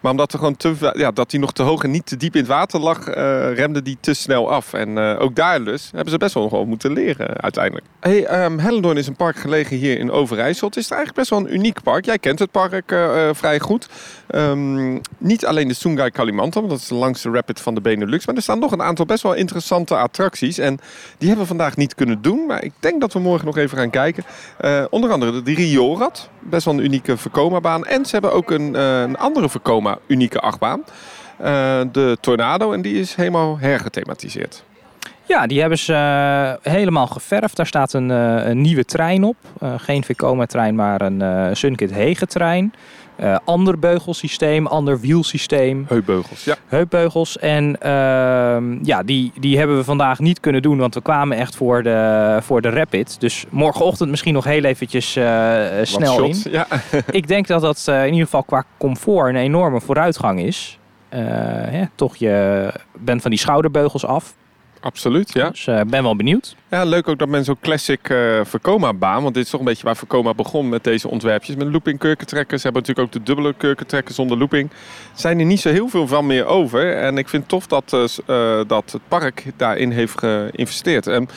Maar 0.00 0.10
omdat 0.10 0.32
er 0.32 0.38
gewoon 0.38 0.56
te, 0.56 0.92
ja, 0.94 1.10
dat 1.10 1.30
die 1.30 1.40
nog 1.40 1.52
te 1.52 1.62
hoog 1.62 1.82
en 1.82 1.90
niet 1.90 2.06
te 2.06 2.16
diep 2.16 2.34
in 2.34 2.40
het 2.40 2.48
water 2.48 2.80
lag, 2.80 3.08
eh, 3.08 3.54
remde 3.54 3.82
die 3.82 3.96
te 4.00 4.14
snel 4.14 4.50
af. 4.50 4.72
En 4.72 4.98
eh, 4.98 5.20
ook 5.20 5.36
daar 5.36 5.64
dus 5.64 5.90
hebben 5.92 6.12
ze 6.12 6.18
best 6.18 6.34
wel 6.34 6.50
wel 6.50 6.64
moeten 6.64 6.92
leren 6.92 7.28
eh, 7.28 7.34
uiteindelijk. 7.34 7.86
Hey, 8.00 8.24
ehm 8.24 8.58
Hellendoorn 8.58 8.96
is 8.96 9.06
een 9.06 9.16
park 9.16 9.36
gelegen 9.36 9.76
hier 9.76 9.98
in 9.98 10.10
Overijssel. 10.10 10.68
Het 10.68 10.76
is 10.76 10.90
eigenlijk 10.90 11.18
best 11.18 11.30
wel 11.30 11.38
een 11.38 11.54
uniek 11.54 11.82
park. 11.82 12.04
Jij 12.04 12.18
kent 12.18 12.38
het 12.38 12.50
park 12.50 12.96
vrij 13.32 13.60
goed. 13.60 13.88
Ehm, 14.26 14.98
niet 15.18 15.46
alleen 15.46 15.68
de 15.68 15.74
Sungai 15.74 16.10
Kalimantan, 16.10 16.62
want 16.62 16.74
dat 16.74 16.82
is 16.82 16.88
de 16.88 16.94
langste 16.94 17.30
rapid 17.30 17.60
van 17.60 17.74
de 17.74 17.80
Benelux. 17.80 18.26
Maar 18.26 18.34
er 18.34 18.42
staan 18.42 18.58
nog 18.58 18.72
een 18.72 18.82
aantal 18.82 19.04
best 19.04 19.22
wel 19.22 19.34
interessante 19.34 19.96
attracties. 19.96 20.58
En 20.58 20.78
die 21.18 21.28
hebben 21.28 21.46
we 21.46 21.54
vandaag 21.54 21.76
niet 21.76 21.94
kunnen 21.94 22.22
doen. 22.22 22.46
Maar 22.46 22.64
ik 22.64 22.72
denk 22.80 23.00
dat 23.00 23.12
we 23.12 23.18
morgen 23.18 23.46
nog 23.46 23.56
even 23.56 23.78
gaan 23.78 23.90
kijken. 23.90 24.24
Onder 24.90 25.10
andere 25.10 25.42
de 25.42 25.54
Riorad. 25.54 26.28
Best 26.40 26.64
wel 26.64 26.74
een 26.74 26.84
unieke 26.84 27.16
Vekoma-baan. 27.16 27.84
En 27.84 28.04
ze 28.04 28.12
hebben 28.12 28.32
ook 28.32 28.50
een, 28.50 28.74
een 28.74 29.16
andere 29.16 29.48
Vekoma-unieke 29.88 30.40
achtbaan. 30.40 30.84
Eh, 31.36 31.80
de 31.92 32.16
Tornado. 32.20 32.72
En 32.72 32.82
die 32.82 33.00
is 33.00 33.14
helemaal 33.14 33.58
hergethematiseerd. 33.58 34.64
ja, 35.26 35.46
die 35.46 35.60
hebben 35.60 35.78
ze 35.78 35.92
eh, 35.92 36.72
helemaal 36.72 37.06
geverfd. 37.06 37.56
Daar 37.56 37.66
staat 37.66 37.92
een, 37.92 38.10
eh, 38.10 38.48
een 38.48 38.60
nieuwe 38.60 38.84
trein 38.84 39.24
op. 39.24 39.36
Geen 39.76 40.04
Vekoma-trein, 40.04 40.74
maar 40.74 41.00
een 41.00 41.56
Sunkit 41.56 41.92
Hege-trein. 41.92 42.72
Eh, 43.18 43.36
ander 43.44 43.78
beugelsysteem, 43.78 44.66
ander 44.66 45.00
wielsysteem. 45.00 45.84
Heupbeugels. 45.88 46.44
Ja. 46.44 46.56
heupbeugels. 46.66 47.38
En 47.38 47.80
ehm, 47.80 48.84
ja, 48.84 49.02
die, 49.02 49.32
die 49.40 49.58
hebben 49.58 49.76
we 49.76 49.84
vandaag 49.84 50.18
niet 50.18 50.40
kunnen 50.40 50.62
doen, 50.62 50.78
want 50.78 50.94
we 50.94 51.02
kwamen 51.02 51.36
echt 51.36 51.56
voor 51.56 51.82
de, 51.82 52.38
voor 52.42 52.60
de 52.60 52.70
Rapid. 52.70 53.20
Dus 53.20 53.44
morgenochtend 53.50 54.10
misschien 54.10 54.32
nog 54.34 54.44
heel 54.44 54.64
eventjes 54.64 55.16
eh, 55.16 55.60
snel 55.82 56.24
in. 56.24 56.36
Ja. 56.50 56.66
Ik 57.10 57.28
denk 57.28 57.46
dat 57.46 57.60
dat 57.60 57.84
eh, 57.88 58.00
in 58.00 58.12
ieder 58.12 58.24
geval 58.24 58.42
qua 58.42 58.64
comfort 58.78 59.28
een 59.28 59.36
enorme 59.36 59.80
vooruitgang 59.80 60.40
is. 60.40 60.78
Hè, 61.08 61.84
toch, 61.94 62.16
je 62.16 62.72
bent 62.98 63.22
van 63.22 63.30
die 63.30 63.40
schouderbeugels 63.40 64.06
af. 64.06 64.34
Absoluut, 64.80 65.32
ja. 65.32 65.50
Dus 65.50 65.66
ik 65.66 65.90
ben 65.90 66.02
wel 66.02 66.16
benieuwd. 66.16 66.56
Ja, 66.70 66.84
leuk 66.84 67.08
ook 67.08 67.18
dat 67.18 67.28
men 67.28 67.44
zo'n 67.44 67.58
classic 67.60 68.08
uh, 68.08 68.40
Vekoma-baan, 68.44 69.22
want 69.22 69.34
dit 69.34 69.44
is 69.44 69.50
toch 69.50 69.60
een 69.60 69.66
beetje 69.66 69.84
waar 69.84 69.96
Vekoma 69.96 70.34
begon 70.34 70.68
met 70.68 70.84
deze 70.84 71.08
ontwerpjes. 71.08 71.56
Met 71.56 71.66
looping 71.66 71.98
kurkentrekkers, 71.98 72.62
ze 72.62 72.68
hebben 72.68 72.86
natuurlijk 72.86 73.16
ook 73.16 73.22
de 73.22 73.26
dubbele 73.26 73.54
kurkentrekkers 73.54 74.16
zonder 74.16 74.38
looping. 74.38 74.70
Zijn 75.14 75.38
er 75.38 75.44
niet 75.44 75.60
zo 75.60 75.70
heel 75.70 75.88
veel 75.88 76.06
van 76.06 76.26
meer 76.26 76.46
over. 76.46 76.96
En 76.96 77.18
ik 77.18 77.28
vind 77.28 77.42
het 77.42 77.50
tof 77.50 77.66
dat, 77.66 78.20
uh, 78.26 78.60
dat 78.66 78.92
het 78.92 79.02
park 79.08 79.44
daarin 79.56 79.90
heeft 79.90 80.18
geïnvesteerd. 80.18 81.06
En 81.06 81.28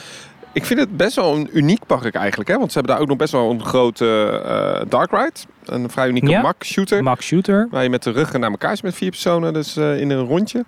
ik 0.52 0.64
vind 0.64 0.80
het 0.80 0.96
best 0.96 1.16
wel 1.16 1.36
een 1.36 1.48
uniek 1.52 1.86
park 1.86 2.14
eigenlijk. 2.14 2.50
Hè? 2.50 2.58
Want 2.58 2.72
ze 2.72 2.78
hebben 2.78 2.94
daar 2.94 3.02
ook 3.02 3.08
nog 3.08 3.18
best 3.18 3.32
wel 3.32 3.50
een 3.50 3.64
grote 3.64 4.42
uh, 4.44 4.90
dark 4.90 5.10
ride. 5.10 5.40
Een 5.64 5.90
vrij 5.90 6.08
unieke 6.08 6.30
ja. 6.30 6.42
Mac 6.42 6.64
shooter. 6.64 7.16
Shooter. 7.20 7.68
Waar 7.70 7.82
je 7.82 7.90
met 7.90 8.02
de 8.02 8.10
ruggen 8.10 8.40
naar 8.40 8.50
elkaar 8.50 8.72
is 8.72 8.82
met 8.82 8.94
vier 8.94 9.10
personen. 9.10 9.52
Dus 9.52 9.76
in 9.76 10.10
een 10.10 10.26
rondje. 10.26 10.64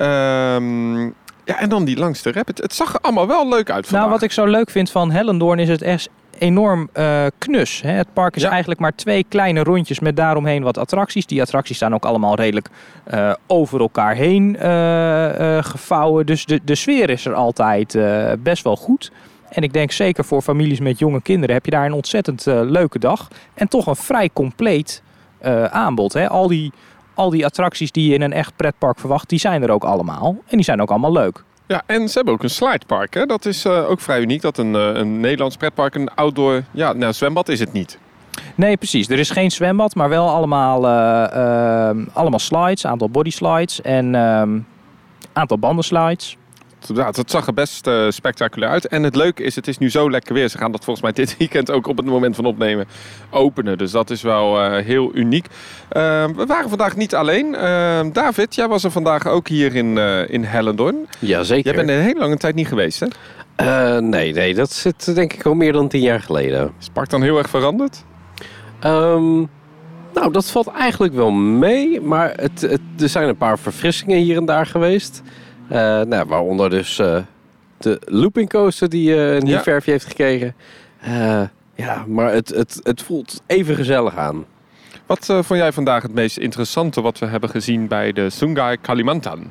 Um, 0.00 1.14
ja, 1.50 1.58
en 1.58 1.68
dan 1.68 1.84
die 1.84 1.96
langste 1.96 2.32
rap. 2.32 2.46
Het, 2.46 2.58
het, 2.58 2.74
zag 2.74 2.94
er 2.94 3.00
allemaal 3.00 3.26
wel 3.26 3.48
leuk 3.48 3.70
uit 3.70 3.84
vandaag. 3.86 4.00
Nou, 4.00 4.10
wat 4.10 4.22
ik 4.22 4.32
zo 4.32 4.46
leuk 4.46 4.70
vind 4.70 4.90
van 4.90 5.10
Hellendoorn 5.10 5.58
is 5.58 5.68
het 5.68 5.82
echt 5.82 6.08
enorm 6.38 6.88
uh, 6.94 7.26
knus. 7.38 7.80
Hè? 7.82 7.90
Het 7.90 8.12
park 8.12 8.36
is 8.36 8.42
eigenlijk 8.42 8.80
maar 8.80 8.94
twee 8.94 9.24
kleine 9.28 9.62
rondjes 9.62 10.00
met 10.00 10.16
daaromheen 10.16 10.62
wat 10.62 10.78
attracties. 10.78 11.26
Die 11.26 11.40
attracties 11.40 11.76
staan 11.76 11.94
ook 11.94 12.04
allemaal 12.04 12.34
redelijk 12.34 12.68
uh, 13.14 13.32
over 13.46 13.80
elkaar 13.80 14.14
heen 14.14 14.56
uh, 14.62 15.64
gevouwen. 15.64 16.26
Dus 16.26 16.44
de, 16.44 16.60
de 16.64 16.74
sfeer 16.74 17.10
is 17.10 17.26
er 17.26 17.34
altijd 17.34 17.98
best 18.38 18.64
wel 18.64 18.76
goed. 18.76 19.12
En 19.48 19.62
ik 19.62 19.72
denk 19.72 19.92
zeker 19.92 20.24
voor 20.24 20.42
families 20.42 20.80
met 20.80 20.98
jonge 20.98 21.22
kinderen 21.22 21.54
heb 21.54 21.64
je 21.64 21.70
daar 21.70 21.86
een 21.86 21.92
ontzettend 21.92 22.44
leuke 22.46 22.98
dag. 22.98 23.28
En 23.54 23.68
toch 23.68 23.86
een 23.86 23.96
vrij 23.96 24.30
compleet 24.32 25.02
aanbod. 25.70 26.12
Hè? 26.12 26.28
Al 26.28 26.48
die 26.48 26.72
al 27.20 27.30
die 27.30 27.44
attracties 27.44 27.92
die 27.92 28.08
je 28.08 28.14
in 28.14 28.22
een 28.22 28.32
echt 28.32 28.56
pretpark 28.56 28.98
verwacht, 28.98 29.28
die 29.28 29.38
zijn 29.38 29.62
er 29.62 29.70
ook 29.70 29.84
allemaal. 29.84 30.36
En 30.46 30.56
die 30.56 30.64
zijn 30.64 30.82
ook 30.82 30.90
allemaal 30.90 31.12
leuk. 31.12 31.44
Ja, 31.66 31.82
en 31.86 32.08
ze 32.08 32.14
hebben 32.14 32.34
ook 32.34 32.42
een 32.42 32.50
slidepark. 32.50 33.14
Hè? 33.14 33.26
Dat 33.26 33.44
is 33.44 33.64
uh, 33.64 33.90
ook 33.90 34.00
vrij 34.00 34.20
uniek. 34.20 34.42
Dat 34.42 34.58
een, 34.58 34.74
uh, 34.74 34.94
een 34.94 35.20
Nederlands 35.20 35.56
pretpark 35.56 35.94
een 35.94 36.14
outdoor... 36.14 36.62
Ja, 36.70 36.92
nou, 36.92 37.12
zwembad 37.12 37.48
is 37.48 37.60
het 37.60 37.72
niet. 37.72 37.98
Nee, 38.54 38.76
precies. 38.76 39.08
Er 39.08 39.18
is 39.18 39.30
geen 39.30 39.50
zwembad, 39.50 39.94
maar 39.94 40.08
wel 40.08 40.28
allemaal, 40.28 40.84
uh, 40.84 42.04
allemaal 42.12 42.38
slides. 42.38 42.86
Aantal 42.86 43.10
body 43.10 43.30
slides 43.30 43.80
en 43.80 44.14
ehm, 44.14 44.58
aantal 45.32 45.58
bandenslides 45.58 46.36
ja, 46.94 47.06
het 47.06 47.30
zag 47.30 47.46
er 47.46 47.54
best 47.54 47.86
uh, 47.86 48.10
spectaculair 48.10 48.72
uit. 48.72 48.86
En 48.86 49.02
het 49.02 49.16
leuke 49.16 49.42
is, 49.42 49.54
het 49.54 49.68
is 49.68 49.78
nu 49.78 49.90
zo 49.90 50.10
lekker 50.10 50.34
weer. 50.34 50.48
Ze 50.48 50.58
gaan 50.58 50.72
dat 50.72 50.84
volgens 50.84 51.04
mij 51.04 51.12
dit 51.12 51.36
weekend 51.38 51.70
ook 51.70 51.86
op 51.86 51.96
het 51.96 52.06
moment 52.06 52.36
van 52.36 52.44
opnemen 52.44 52.86
openen. 53.30 53.78
Dus 53.78 53.90
dat 53.90 54.10
is 54.10 54.22
wel 54.22 54.64
uh, 54.64 54.76
heel 54.76 55.10
uniek. 55.14 55.46
Uh, 55.46 55.52
we 56.36 56.46
waren 56.46 56.68
vandaag 56.68 56.96
niet 56.96 57.14
alleen. 57.14 57.54
Ehm, 57.54 58.12
David, 58.12 58.54
jij 58.54 58.68
was 58.68 58.84
er 58.84 58.90
vandaag 58.90 59.26
ook 59.26 59.48
hier 59.48 59.74
in, 59.74 59.98
in 60.28 60.44
Hellendoorn. 60.44 61.06
Jazeker. 61.18 61.74
Jij 61.74 61.84
bent 61.84 61.98
een 61.98 62.04
hele 62.04 62.20
lange 62.20 62.36
tijd 62.36 62.54
niet 62.54 62.68
geweest, 62.68 63.00
hè? 63.00 63.06
nee, 64.00 64.32
nee, 64.32 64.54
dat 64.54 64.72
zit 64.72 65.14
denk 65.14 65.32
ik 65.32 65.46
al 65.46 65.54
meer 65.54 65.72
dan 65.72 65.88
tien 65.88 66.00
jaar 66.00 66.20
geleden. 66.20 66.72
Is 66.78 66.84
het 66.84 66.92
park 66.92 67.10
dan 67.10 67.22
heel 67.22 67.38
erg 67.38 67.50
veranderd? 67.50 68.04
Um, 68.84 69.48
nou, 70.14 70.32
dat 70.32 70.50
valt 70.50 70.66
eigenlijk 70.66 71.14
wel 71.14 71.30
mee. 71.30 72.00
Maar 72.00 72.32
het, 72.36 72.60
het, 72.60 72.80
er 72.98 73.08
zijn 73.08 73.28
een 73.28 73.36
paar 73.36 73.58
verfrissingen 73.58 74.18
hier 74.18 74.36
en 74.36 74.44
daar 74.44 74.66
geweest. 74.66 75.22
Uh, 75.70 75.76
nou, 76.00 76.26
waaronder 76.26 76.70
dus 76.70 76.98
uh, 76.98 77.16
de 77.78 78.00
looping 78.04 78.48
coaster 78.48 78.88
die 78.88 79.14
een 79.16 79.44
nieuw 79.44 79.54
ja. 79.54 79.62
verfje 79.62 79.90
heeft 79.90 80.06
gekregen. 80.06 80.54
ja, 81.74 82.04
maar 82.06 82.32
het, 82.32 82.48
het, 82.48 82.80
het 82.82 83.02
voelt 83.02 83.42
even 83.46 83.74
gezellig 83.74 84.16
aan. 84.16 84.44
Wat 85.06 85.26
vond 85.26 85.48
jij 85.48 85.72
vandaag 85.72 86.02
het 86.02 86.14
meest 86.14 86.36
interessante 86.36 87.00
wat 87.00 87.18
we 87.18 87.26
hebben 87.26 87.50
gezien 87.50 87.88
bij 87.88 88.12
de 88.12 88.30
Sungai 88.30 88.76
Kalimantan? 88.76 89.50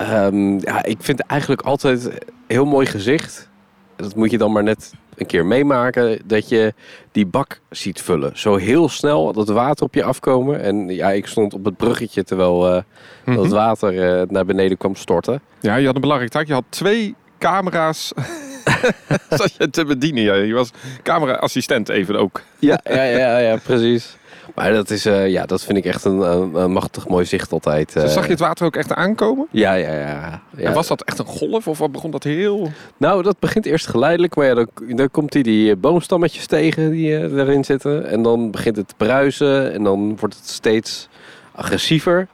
Um, 0.00 0.60
ja, 0.60 0.84
ik 0.84 0.96
vind 1.00 1.20
eigenlijk 1.20 1.62
altijd 1.62 2.10
heel 2.46 2.64
mooi 2.64 2.86
gezicht. 2.86 3.48
Dat 3.96 4.14
moet 4.14 4.30
je 4.30 4.38
dan 4.38 4.52
maar 4.52 4.62
net 4.62 4.92
een 5.16 5.26
keer 5.26 5.46
meemaken. 5.46 6.18
Dat 6.24 6.48
je 6.48 6.74
die 7.12 7.26
bak 7.26 7.60
ziet 7.70 8.00
vullen. 8.02 8.38
Zo 8.38 8.56
heel 8.56 8.88
snel 8.88 9.32
dat 9.32 9.48
water 9.48 9.84
op 9.84 9.94
je 9.94 10.04
afkomen. 10.04 10.60
En 10.60 10.88
ja, 10.88 11.10
ik 11.10 11.26
stond 11.26 11.54
op 11.54 11.64
het 11.64 11.76
bruggetje 11.76 12.24
terwijl 12.24 12.76
uh, 12.76 12.82
mm 13.24 13.42
het 13.42 13.52
water 13.52 14.20
uh, 14.20 14.22
naar 14.28 14.44
beneden 14.44 14.76
kwam 14.76 14.94
storten. 14.94 15.40
Ja, 15.60 15.76
je 15.76 15.86
had 15.86 15.94
een 15.94 16.00
belangrijk 16.00 16.32
taak. 16.32 16.46
Je 16.46 16.52
had 16.52 16.64
twee 16.68 17.14
camera's 17.38 18.12
zat 19.40 19.54
je 19.58 19.70
te 19.70 19.84
bedienen. 19.84 20.22
Ja. 20.22 20.34
Je 20.34 20.54
was 20.54 20.70
camera-assistent 21.02 21.88
even 21.88 22.16
ook. 22.16 22.42
Ja, 22.58 22.80
ja, 22.84 23.02
ja, 23.02 23.38
ja 23.38 23.56
precies. 23.56 24.16
Maar 24.54 24.72
dat, 24.72 24.90
is, 24.90 25.06
uh, 25.06 25.28
ja, 25.28 25.46
dat 25.46 25.64
vind 25.64 25.78
ik 25.78 25.84
echt 25.84 26.04
een, 26.04 26.20
een, 26.56 26.72
machtig 26.72 27.08
mooi 27.08 27.24
zicht 27.24 27.52
altijd. 27.52 27.96
Uh. 27.96 28.06
Zag 28.06 28.24
je 28.24 28.30
het 28.30 28.40
water 28.40 28.66
ook 28.66 28.76
echt 28.76 28.92
aankomen? 28.92 29.46
Ja, 29.50 29.74
ja, 29.74 29.92
ja, 29.92 30.40
ja. 30.56 30.64
En 30.64 30.72
was 30.72 30.86
dat 30.86 31.02
echt 31.02 31.18
een 31.18 31.26
golf 31.26 31.68
of 31.68 31.78
wat 31.78 31.92
begon 31.92 32.10
dat 32.10 32.22
heel... 32.22 32.70
Nou, 32.96 33.22
dat 33.22 33.38
begint 33.38 33.66
eerst 33.66 33.86
geleidelijk. 33.86 34.36
Maar 34.36 34.46
ja, 34.46 34.54
dan, 34.54 34.68
dan 34.88 35.10
komt 35.10 35.32
hij 35.32 35.42
die, 35.42 35.64
die 35.64 35.76
boomstammetjes 35.76 36.46
tegen 36.46 36.90
die 36.90 37.12
erin 37.12 37.64
zitten. 37.64 38.06
En 38.06 38.22
dan 38.22 38.50
begint 38.50 38.76
het 38.76 38.88
te 38.88 38.94
bruisen. 38.96 39.72
En 39.72 39.82
dan 39.82 40.16
wordt 40.16 40.34
het 40.34 40.48
steeds 40.48 41.08
agressiever. 41.52 42.28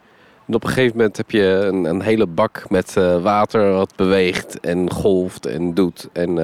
En 0.46 0.54
op 0.54 0.64
een 0.64 0.70
gegeven 0.70 0.96
moment 0.96 1.16
heb 1.16 1.30
je 1.30 1.42
een, 1.42 1.84
een 1.84 2.02
hele 2.02 2.26
bak 2.26 2.64
met 2.68 2.94
water 3.22 3.72
wat 3.72 3.96
beweegt 3.96 4.60
en 4.60 4.90
golft 4.90 5.46
en 5.46 5.74
doet. 5.74 6.08
En 6.12 6.34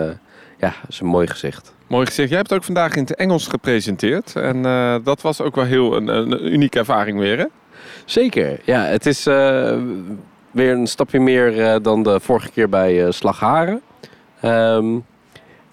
ja, 0.59 0.75
dat 0.81 0.89
is 0.89 1.01
een 1.01 1.07
mooi 1.07 1.27
gezicht. 1.27 1.77
Mooi 1.89 2.07
gezegd. 2.07 2.29
Jij 2.29 2.39
hebt 2.39 2.53
ook 2.53 2.65
vandaag 2.65 2.95
in 2.95 3.03
het 3.03 3.15
Engels 3.15 3.47
gepresenteerd. 3.47 4.37
En 4.37 4.57
uh, 4.57 4.97
dat 5.05 5.21
was 5.21 5.41
ook 5.41 5.55
wel 5.55 5.65
heel 5.65 5.97
een, 5.97 6.09
een, 6.09 6.53
unieke 6.53 6.79
ervaring 6.79 7.19
weer, 7.19 7.39
hè? 7.39 7.45
Zeker. 8.05 8.61
Ja, 8.65 8.85
het 8.85 9.07
is 9.07 9.27
uh, 9.27 9.77
weer 10.51 10.73
een 10.73 10.87
stapje 10.87 11.21
meer 11.21 11.57
uh, 11.57 11.77
dan 11.83 12.03
de 12.03 12.21
vorige 12.21 12.51
keer 12.51 12.69
bij 12.69 13.13
Slagharen. 13.13 13.83
Um, 14.45 15.05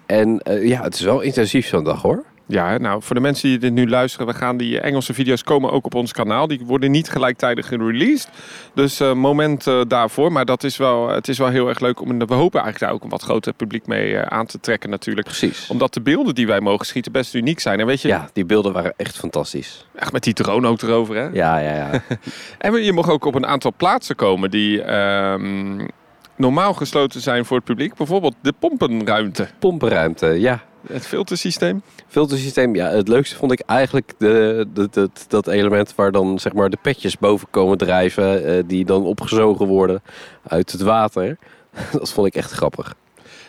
en 0.06 0.40
ja, 0.44 0.82
het 0.82 0.94
is 0.94 1.00
wel 1.00 1.20
intensief 1.20 1.66
zo'n 1.66 1.84
dag, 1.84 2.02
hoor. 2.02 2.24
Ja, 2.48 2.78
nou, 2.78 3.02
voor 3.02 3.14
de 3.14 3.20
mensen 3.20 3.48
die 3.48 3.58
dit 3.58 3.72
nu 3.72 3.88
luisteren, 3.88 4.26
we 4.26 4.34
gaan 4.34 4.56
die 4.56 4.80
Engelse 4.80 5.14
video's 5.14 5.42
komen 5.42 5.72
ook 5.72 5.86
op 5.86 5.94
ons 5.94 6.12
kanaal. 6.12 6.46
Die 6.46 6.60
worden 6.64 6.90
niet 6.90 7.08
gelijktijdig 7.08 7.66
gereleased. 7.66 8.28
Dus 8.74 9.00
uh, 9.00 9.12
moment 9.12 9.66
uh, 9.66 9.80
daarvoor. 9.88 10.32
Maar 10.32 10.44
dat 10.44 10.64
is 10.64 10.76
wel, 10.76 11.08
het 11.08 11.28
is 11.28 11.38
wel 11.38 11.48
heel 11.48 11.68
erg 11.68 11.80
leuk 11.80 12.00
om. 12.00 12.08
We 12.18 12.34
hopen 12.34 12.60
eigenlijk 12.60 12.78
daar 12.78 12.92
ook 12.92 13.02
een 13.02 13.08
wat 13.08 13.22
groter 13.22 13.52
publiek 13.52 13.86
mee 13.86 14.12
uh, 14.12 14.22
aan 14.22 14.46
te 14.46 14.60
trekken, 14.60 14.90
natuurlijk. 14.90 15.26
Precies. 15.26 15.66
Omdat 15.68 15.94
de 15.94 16.00
beelden 16.00 16.34
die 16.34 16.46
wij 16.46 16.60
mogen 16.60 16.86
schieten 16.86 17.12
best 17.12 17.34
uniek 17.34 17.60
zijn. 17.60 17.80
En 17.80 17.86
weet 17.86 18.02
je, 18.02 18.08
ja, 18.08 18.28
die 18.32 18.44
beelden 18.44 18.72
waren 18.72 18.94
echt 18.96 19.16
fantastisch. 19.16 19.86
Echt 19.94 20.12
met 20.12 20.22
die 20.22 20.34
drone 20.34 20.68
ook 20.68 20.82
erover, 20.82 21.16
hè? 21.16 21.28
Ja, 21.32 21.58
ja, 21.58 21.74
ja. 21.74 22.02
en 22.58 22.84
je 22.84 22.92
mag 22.92 23.10
ook 23.10 23.24
op 23.24 23.34
een 23.34 23.46
aantal 23.46 23.72
plaatsen 23.76 24.16
komen 24.16 24.50
die. 24.50 24.94
Um, 24.94 25.88
normaal 26.36 26.74
gesloten 26.74 27.20
zijn 27.20 27.44
voor 27.44 27.56
het 27.56 27.66
publiek. 27.66 27.94
Bijvoorbeeld 27.94 28.34
de 28.40 28.52
pompenruimte. 28.58 29.48
Pompenruimte, 29.58 30.26
ja. 30.26 30.62
Het 30.88 31.06
filtersysteem? 31.06 31.82
Filtersysteem, 32.08 32.74
ja. 32.74 32.88
Het 32.88 33.08
leukste 33.08 33.36
vond 33.36 33.52
ik 33.52 33.60
eigenlijk 33.60 34.12
de, 34.18 34.66
de, 34.74 34.88
de, 34.90 35.10
dat 35.28 35.46
element 35.46 35.94
waar 35.94 36.12
dan 36.12 36.38
zeg 36.38 36.52
maar 36.52 36.70
de 36.70 36.78
petjes 36.82 37.18
boven 37.18 37.48
komen 37.50 37.78
drijven. 37.78 38.50
Uh, 38.50 38.62
die 38.66 38.84
dan 38.84 39.04
opgezogen 39.04 39.66
worden 39.66 40.02
uit 40.48 40.72
het 40.72 40.80
water. 40.80 41.38
dat 41.92 42.12
vond 42.12 42.26
ik 42.26 42.34
echt 42.34 42.50
grappig. 42.50 42.94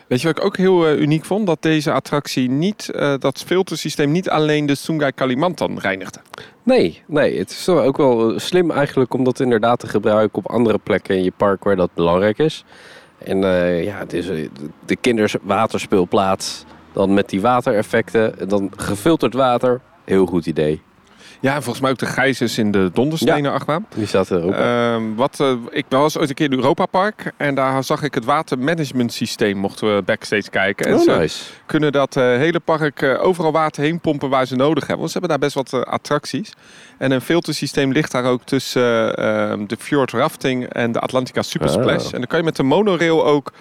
Weet 0.07 0.21
je 0.21 0.27
wat 0.27 0.37
ik 0.37 0.43
ook 0.43 0.57
heel 0.57 0.89
uh, 0.89 0.99
uniek 0.99 1.25
vond? 1.25 1.47
Dat 1.47 1.61
deze 1.61 1.91
attractie 1.91 2.49
niet, 2.49 2.89
uh, 2.95 3.13
dat 3.19 3.43
filtersysteem 3.45 4.11
niet 4.11 4.29
alleen 4.29 4.65
de 4.65 4.75
Sungai 4.75 5.11
Kalimantan 5.11 5.79
reinigde. 5.79 6.19
Nee, 6.63 7.03
nee, 7.07 7.37
het 7.37 7.49
is 7.49 7.69
ook 7.69 7.97
wel 7.97 8.39
slim 8.39 8.71
eigenlijk 8.71 9.13
om 9.13 9.23
dat 9.23 9.39
inderdaad 9.39 9.79
te 9.79 9.87
gebruiken 9.87 10.37
op 10.37 10.51
andere 10.51 10.77
plekken 10.77 11.15
in 11.15 11.23
je 11.23 11.33
park 11.37 11.63
waar 11.63 11.75
dat 11.75 11.89
belangrijk 11.93 12.37
is. 12.37 12.63
En 13.17 13.37
ja, 13.83 13.97
het 13.97 14.13
is 14.13 14.25
de 14.85 14.95
kinderswaterspeelplaats 14.95 16.65
dan 16.93 17.13
met 17.13 17.29
die 17.29 17.41
watereffecten, 17.41 18.49
dan 18.49 18.71
gefilterd 18.75 19.33
water. 19.33 19.81
Heel 20.05 20.25
goed 20.25 20.45
idee. 20.45 20.81
Ja, 21.39 21.55
en 21.55 21.63
volgens 21.63 21.79
mij 21.79 21.91
ook 21.91 21.97
de 21.97 22.05
gijzers 22.05 22.57
in 22.57 22.71
de 22.71 22.89
donderstenen 22.93 23.43
ja, 23.43 23.51
achtbaan. 23.51 23.85
Die 23.95 24.05
zat 24.05 24.29
er 24.29 24.43
ook. 24.43 24.53
Uh, 24.53 24.95
wat, 25.15 25.39
uh, 25.41 25.51
ik 25.69 25.85
was 25.89 26.17
ooit 26.17 26.29
een 26.29 26.35
keer 26.35 26.51
in 26.51 26.57
Europa 26.57 26.85
Park 26.85 27.31
en 27.37 27.55
daar 27.55 27.83
zag 27.83 28.03
ik 28.03 28.13
het 28.13 28.25
watermanagement 28.25 29.13
systeem. 29.13 29.57
Mochten 29.57 29.95
we 29.95 30.01
backstage 30.01 30.49
kijken. 30.49 30.85
En 30.85 30.93
oh, 30.93 30.99
ze 30.99 31.11
nice. 31.11 31.43
kunnen 31.65 31.91
dat 31.91 32.15
uh, 32.15 32.23
hele 32.23 32.59
park 32.59 33.01
uh, 33.01 33.23
overal 33.23 33.51
water 33.51 33.83
heen 33.83 33.99
pompen 33.99 34.29
waar 34.29 34.45
ze 34.45 34.55
nodig 34.55 34.79
hebben. 34.79 34.97
Want 34.97 35.11
ze 35.11 35.17
hebben 35.19 35.39
daar 35.39 35.49
best 35.49 35.71
wat 35.71 35.85
attracties. 35.85 36.53
En 36.97 37.11
een 37.11 37.21
filtersysteem 37.21 37.91
ligt 37.91 38.11
daar 38.11 38.25
ook 38.25 38.43
tussen 38.43 39.15
ehm, 39.15 39.65
de 39.65 39.75
Fjord 39.79 40.11
Rafting 40.11 40.65
en 40.65 40.91
de 40.91 40.99
Atlantica 40.99 41.41
Supersplash. 41.41 42.05
Oh. 42.05 42.13
En 42.13 42.19
dan 42.19 42.27
kan 42.27 42.39
je 42.39 42.45
met 42.45 42.55
de 42.55 42.63
monorail 42.63 43.25
ook 43.25 43.51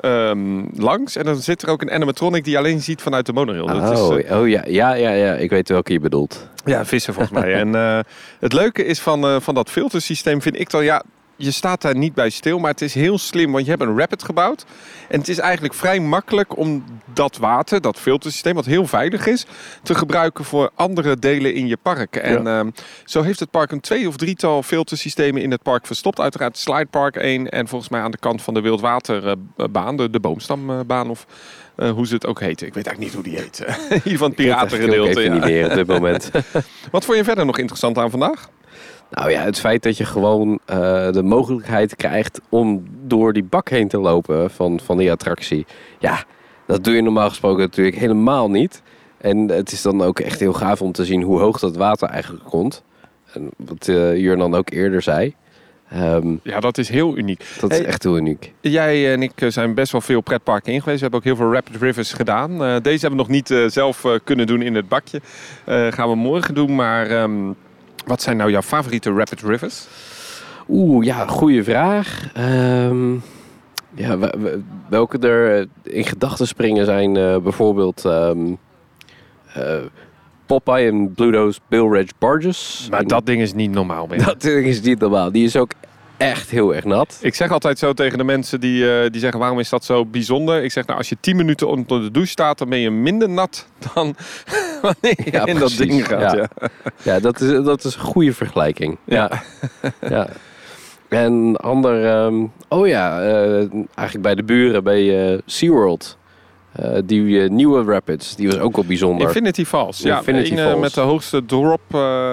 um, 0.00 0.68
langs. 0.76 1.16
En 1.16 1.24
dan 1.24 1.36
zit 1.36 1.62
er 1.62 1.68
ook 1.68 1.82
een 1.82 1.90
animatronic 1.90 2.44
die 2.44 2.52
je 2.52 2.58
alleen 2.58 2.80
ziet 2.80 3.02
vanuit 3.02 3.26
de 3.26 3.32
monorail. 3.32 3.64
Oh, 3.64 3.92
is, 3.92 4.26
uh... 4.26 4.40
oh 4.40 4.48
ja. 4.48 4.62
ja, 4.66 4.94
ja, 4.94 5.10
ja. 5.10 5.34
Ik 5.34 5.50
weet 5.50 5.68
welke 5.68 5.92
je 5.92 6.00
bedoelt. 6.00 6.48
Ja, 6.64 6.84
vissen 6.84 7.14
volgens 7.14 7.40
mij. 7.40 7.54
en 7.60 7.68
uh, 7.68 7.98
het 8.40 8.52
leuke 8.52 8.84
is 8.84 9.00
van, 9.00 9.24
uh, 9.24 9.40
van 9.40 9.54
dat 9.54 9.70
filtersysteem 9.70 10.42
vind 10.42 10.60
ik 10.60 10.70
dan... 10.70 10.84
Ja, 10.84 11.02
je 11.36 11.50
staat 11.50 11.82
daar 11.82 11.96
niet 11.96 12.14
bij 12.14 12.30
stil, 12.30 12.58
maar 12.58 12.70
het 12.70 12.80
is 12.80 12.94
heel 12.94 13.18
slim, 13.18 13.52
want 13.52 13.64
je 13.64 13.70
hebt 13.70 13.82
een 13.82 13.98
rapid 13.98 14.22
gebouwd. 14.22 14.64
En 15.08 15.18
het 15.18 15.28
is 15.28 15.38
eigenlijk 15.38 15.74
vrij 15.74 16.00
makkelijk 16.00 16.56
om 16.56 16.84
dat 17.12 17.36
water, 17.36 17.80
dat 17.80 17.98
filtersysteem, 17.98 18.54
wat 18.54 18.64
heel 18.64 18.86
veilig 18.86 19.26
is, 19.26 19.46
te 19.82 19.94
gebruiken 19.94 20.44
voor 20.44 20.70
andere 20.74 21.18
delen 21.18 21.54
in 21.54 21.66
je 21.66 21.76
park. 21.76 22.16
En 22.16 22.46
ehm, 22.46 22.70
zo 23.04 23.22
heeft 23.22 23.40
het 23.40 23.50
park 23.50 23.72
een 23.72 23.80
twee 23.80 24.08
of 24.08 24.16
drietal 24.16 24.62
filtersystemen 24.62 25.42
in 25.42 25.50
het 25.50 25.62
park 25.62 25.86
verstopt. 25.86 26.20
Uiteraard 26.20 26.58
Slide 26.58 26.86
Park 26.86 27.16
1 27.16 27.48
en 27.48 27.68
volgens 27.68 27.90
mij 27.90 28.00
aan 28.00 28.10
de 28.10 28.18
kant 28.18 28.42
van 28.42 28.54
de 28.54 28.60
wildwaterbaan, 28.60 29.96
de, 29.96 30.10
de 30.10 30.20
boomstambaan 30.20 31.10
of 31.10 31.26
eh, 31.76 31.90
hoe 31.90 32.06
ze 32.06 32.14
het 32.14 32.26
ook 32.26 32.40
heten. 32.40 32.66
Ik 32.66 32.74
weet 32.74 32.86
eigenlijk 32.86 33.16
niet 33.16 33.24
hoe 33.24 33.34
die 33.34 33.42
heet. 33.42 34.02
Hier 34.08 34.18
van 34.18 34.26
het 34.26 34.36
piratengedeelte. 34.36 35.20
Ik 35.22 35.26
Ja. 35.26 35.32
niet 35.32 35.44
meer 35.44 35.68
op 35.68 35.74
dit 35.74 35.86
moment. 35.86 36.30
Wat 36.90 37.04
vond 37.04 37.18
je 37.18 37.24
verder 37.24 37.46
nog 37.46 37.58
interessant 37.58 37.98
aan 37.98 38.10
vandaag? 38.10 38.48
Nou 39.14 39.30
ja, 39.30 39.42
het 39.42 39.60
feit 39.60 39.82
dat 39.82 39.96
je 39.96 40.04
gewoon 40.04 40.58
eh, 40.64 41.10
de 41.12 41.22
mogelijkheid 41.22 41.96
krijgt 41.96 42.40
om 42.48 42.84
door 43.06 43.32
die 43.32 43.44
bak 43.44 43.68
heen 43.68 43.88
te 43.88 43.98
lopen 43.98 44.50
van, 44.50 44.80
van 44.84 44.96
die 44.98 45.10
attractie. 45.12 45.66
Ja, 45.98 46.24
dat 46.66 46.84
doe 46.84 46.94
je 46.94 47.02
normaal 47.02 47.28
gesproken 47.28 47.60
natuurlijk 47.62 47.96
helemaal 47.96 48.50
niet. 48.50 48.82
En 49.18 49.48
het 49.48 49.72
is 49.72 49.82
dan 49.82 50.02
ook 50.02 50.20
echt 50.20 50.40
heel 50.40 50.52
gaaf 50.52 50.82
om 50.82 50.92
te 50.92 51.04
zien 51.04 51.22
hoe 51.22 51.38
hoog 51.40 51.58
dat 51.58 51.76
water 51.76 52.08
eigenlijk 52.08 52.44
komt. 52.44 52.82
En 53.32 53.50
wat 53.56 53.86
uh, 53.88 54.16
Jurn 54.16 54.38
dan 54.38 54.54
ook 54.54 54.70
eerder 54.70 55.02
zei. 55.02 55.34
Ehm, 55.90 56.34
Ja, 56.42 56.60
dat 56.60 56.78
is 56.78 56.88
heel 56.88 57.16
uniek. 57.16 57.44
dat 57.60 57.70
Hey. 57.70 57.80
is 57.80 57.86
echt 57.86 58.02
heel 58.02 58.16
uniek. 58.16 58.52
Jij 58.60 59.12
en 59.12 59.22
ik 59.22 59.32
eh, 59.40 59.48
zijn 59.50 59.74
best 59.74 59.92
wel 59.92 60.00
veel 60.00 60.20
pretparken 60.20 60.72
in 60.72 60.78
geweest. 60.82 60.96
We 61.00 61.02
hebben 61.02 61.20
ook 61.20 61.36
heel 61.36 61.44
veel 61.44 61.52
Rapid 61.54 61.82
Rivers 61.82 62.12
gedaan. 62.12 62.58
Deze 62.82 63.06
hebben 63.06 63.10
we 63.10 63.16
nog 63.16 63.28
niet 63.28 63.72
zelf 63.72 64.04
kunnen 64.24 64.46
doen 64.46 64.62
in 64.62 64.74
het 64.74 64.88
bakje. 64.88 65.20
Gaan 65.66 66.08
we 66.08 66.14
morgen 66.14 66.54
doen. 66.54 66.74
Maar 66.74 67.06
ehm, 67.06 67.50
wat 68.04 68.22
zijn 68.22 68.36
nou 68.36 68.50
jouw 68.50 68.62
favoriete 68.62 69.12
Rapid 69.12 69.40
Rivers? 69.42 69.86
Oeh, 70.68 71.04
ja, 71.06 71.26
goede 71.26 71.64
vraag. 71.64 72.28
Ehm, 72.34 73.12
ja, 73.94 74.18
we- 74.18 74.34
we- 74.38 74.62
welke 74.88 75.18
er 75.18 75.58
eh, 75.60 75.66
in 75.82 76.04
gedachten 76.04 76.46
springen 76.46 76.84
zijn 76.84 77.16
eh, 77.16 77.36
bijvoorbeeld 77.36 78.04
eh, 78.04 78.30
Popeye 80.46 80.88
en 80.90 81.12
Bluto's 81.14 81.60
Bill 81.68 81.88
Ridge 81.88 82.12
Barges. 82.18 82.86
Maar 82.90 83.00
En 83.00 83.06
dat 83.08 83.26
ding 83.26 83.40
is 83.40 83.52
niet 83.54 83.70
normaal 83.70 84.06
meer. 84.06 84.24
dat 84.24 84.40
ding 84.40 84.66
is 84.66 84.80
niet 84.80 84.98
normaal. 84.98 85.32
Die 85.32 85.44
is 85.44 85.56
ook 85.56 85.70
echt 86.16 86.50
heel 86.50 86.74
erg 86.74 86.84
nat. 86.84 87.18
Ik 87.20 87.34
zeg 87.34 87.50
altijd 87.50 87.78
zo 87.78 87.92
tegen 87.92 88.18
de 88.18 88.24
mensen 88.24 88.60
die, 88.60 88.90
eh, 89.00 89.10
die 89.10 89.20
zeggen 89.20 89.40
waarom 89.40 89.58
is 89.58 89.68
dat 89.68 89.84
zo 89.84 90.06
bijzonder? 90.06 90.62
Ik 90.64 90.72
zeg 90.72 90.86
nou 90.86 90.98
als 90.98 91.08
je 91.08 91.16
10 91.20 91.36
minuten 91.36 91.68
onder 91.68 92.00
de 92.02 92.10
douche 92.10 92.30
staat 92.30 92.58
dan 92.58 92.68
ben 92.68 92.78
je 92.78 92.90
minder 92.90 93.28
nat 93.28 93.66
dan 93.94 94.14
wanneer 94.82 95.16
je 95.24 95.30
Ja, 95.32 95.46
in 95.46 95.58
dat 95.58 95.74
ding 95.76 96.06
gaat. 96.06 96.32
Ja. 96.32 96.48
Ja. 96.60 96.68
Ja, 97.02 97.20
dat 97.20 97.40
is, 97.40 97.64
dat 97.64 97.84
is 97.84 97.94
een 97.94 98.00
goede 98.00 98.32
vergelijking. 98.32 98.98
Ja. 99.04 99.30
ja. 100.08 100.28
En 101.08 101.56
ander, 101.56 102.06
ehm, 102.06 102.44
oh 102.68 102.86
ja, 102.86 103.20
eh, 103.22 103.56
eigenlijk 103.94 104.20
bij 104.22 104.34
de 104.34 104.42
buren 104.42 104.84
bij 104.84 105.32
eh, 105.32 105.38
SeaWorld. 105.46 106.18
Die 107.04 107.50
nieuwe 107.50 107.84
Rapids, 107.92 108.36
die 108.36 108.46
was 108.48 108.58
ook 108.58 108.76
wel 108.76 108.84
bijzonder. 108.84 109.26
Infinity 109.26 109.64
Falls. 109.64 109.98
Ja, 110.00 110.16
Infinity 110.16 110.56
Falls. 110.56 110.80
met 110.80 110.94
de 110.94 111.00
hoogste 111.00 111.44
drop 111.44 111.80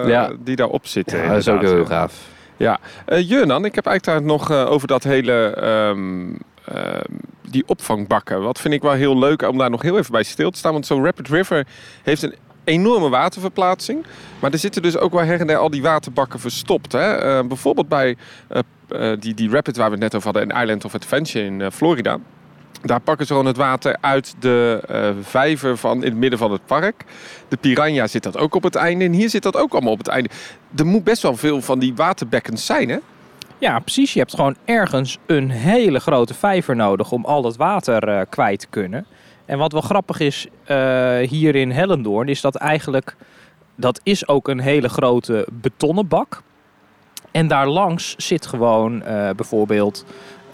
Ja. 0.07 0.31
die 0.43 0.55
daarop 0.55 0.87
zit. 0.87 1.11
ja, 1.11 1.27
dat 1.27 1.37
is 1.37 1.47
ook 1.47 1.61
heel 1.61 1.85
gaaf. 1.85 2.13
Ja, 2.61 2.79
uh, 3.09 3.29
Jurnan, 3.29 3.65
ik 3.65 3.75
heb 3.75 3.85
eigenlijk 3.85 4.19
daar 4.19 4.27
nog 4.27 4.51
eh, 4.51 4.71
over 4.71 4.87
dat 4.87 5.03
hele, 5.03 5.55
ehm, 5.55 6.33
ehm, 6.65 7.13
die 7.49 7.63
opvangbakken. 7.65 8.41
Wat 8.41 8.59
vind 8.59 8.73
ik 8.73 8.81
wel 8.81 8.91
heel 8.91 9.17
leuk 9.17 9.41
om 9.47 9.57
daar 9.57 9.69
nog 9.69 9.81
heel 9.81 9.97
even 9.97 10.11
bij 10.11 10.23
stil 10.23 10.51
te 10.51 10.57
staan. 10.57 10.71
Want 10.71 10.85
zo'n 10.85 11.05
Rapid 11.05 11.27
River 11.27 11.67
heeft 12.03 12.21
een 12.21 12.35
enorme 12.63 13.09
waterverplaatsing. 13.09 14.05
Maar 14.39 14.51
er 14.51 14.57
zitten 14.57 14.81
dus 14.81 14.97
ook 14.97 15.11
wel 15.11 15.23
her 15.23 15.39
en 15.39 15.47
der 15.47 15.57
al 15.57 15.69
die 15.69 15.81
waterbakken 15.81 16.39
verstopt. 16.39 16.91
Hè? 16.91 17.15
Eh, 17.15 17.47
bijvoorbeeld 17.47 17.87
bij 17.87 18.17
die, 19.19 19.33
die 19.33 19.49
Rapid 19.49 19.77
waar 19.77 19.85
we 19.85 19.91
het 19.91 20.01
net 20.01 20.15
over 20.15 20.33
hadden, 20.33 20.49
in 20.49 20.61
Island 20.61 20.85
of 20.85 20.95
Adventure 20.95 21.45
in 21.45 21.71
Florida. 21.71 22.19
Daar 22.81 22.99
pakken 22.99 23.25
ze 23.25 23.31
gewoon 23.31 23.47
het 23.47 23.57
water 23.57 23.97
uit 24.01 24.35
de 24.39 24.81
eh, 24.87 25.09
vijver 25.21 25.77
van 25.77 25.97
in 25.97 26.09
het 26.09 26.19
midden 26.19 26.39
van 26.39 26.51
het 26.51 26.65
park. 26.65 27.03
De 27.47 27.57
piranha 27.57 28.07
zit 28.07 28.23
dat 28.23 28.37
ook 28.37 28.55
op 28.55 28.63
het 28.63 28.75
einde. 28.75 29.05
En 29.05 29.11
hier 29.11 29.29
zit 29.29 29.43
dat 29.43 29.57
ook 29.57 29.71
allemaal 29.71 29.91
op 29.91 29.97
het 29.97 30.07
einde. 30.07 30.29
Er 30.75 30.85
moet 30.85 31.03
best 31.03 31.21
wel 31.21 31.35
veel 31.35 31.61
van 31.61 31.79
die 31.79 31.95
waterbekkens 31.95 32.65
zijn, 32.65 32.89
hè? 32.89 32.97
Ja, 33.57 33.79
precies. 33.79 34.13
Je 34.13 34.19
hebt 34.19 34.35
gewoon 34.35 34.55
ergens 34.65 35.17
een 35.25 35.49
hele 35.49 35.99
grote 35.99 36.33
vijver 36.33 36.75
nodig 36.75 37.11
om 37.11 37.25
al 37.25 37.41
dat 37.41 37.55
water 37.55 38.07
eh, 38.07 38.21
kwijt 38.29 38.59
te 38.59 38.67
kunnen. 38.69 39.05
En 39.45 39.57
wat 39.57 39.71
wel 39.71 39.81
grappig 39.81 40.19
is 40.19 40.47
eh, 40.63 41.17
hier 41.17 41.55
in 41.55 41.71
Hellendoorn, 41.71 42.27
is 42.27 42.41
dat 42.41 42.55
eigenlijk... 42.55 43.15
Dat 43.75 43.99
is 44.03 44.27
ook 44.27 44.47
een 44.47 44.59
hele 44.59 44.89
grote 44.89 45.47
betonnen 45.51 46.07
bak. 46.07 46.41
En 47.31 47.47
daarlangs 47.47 48.15
zit 48.17 48.45
gewoon 48.45 49.03
bijvoorbeeld 49.35 50.05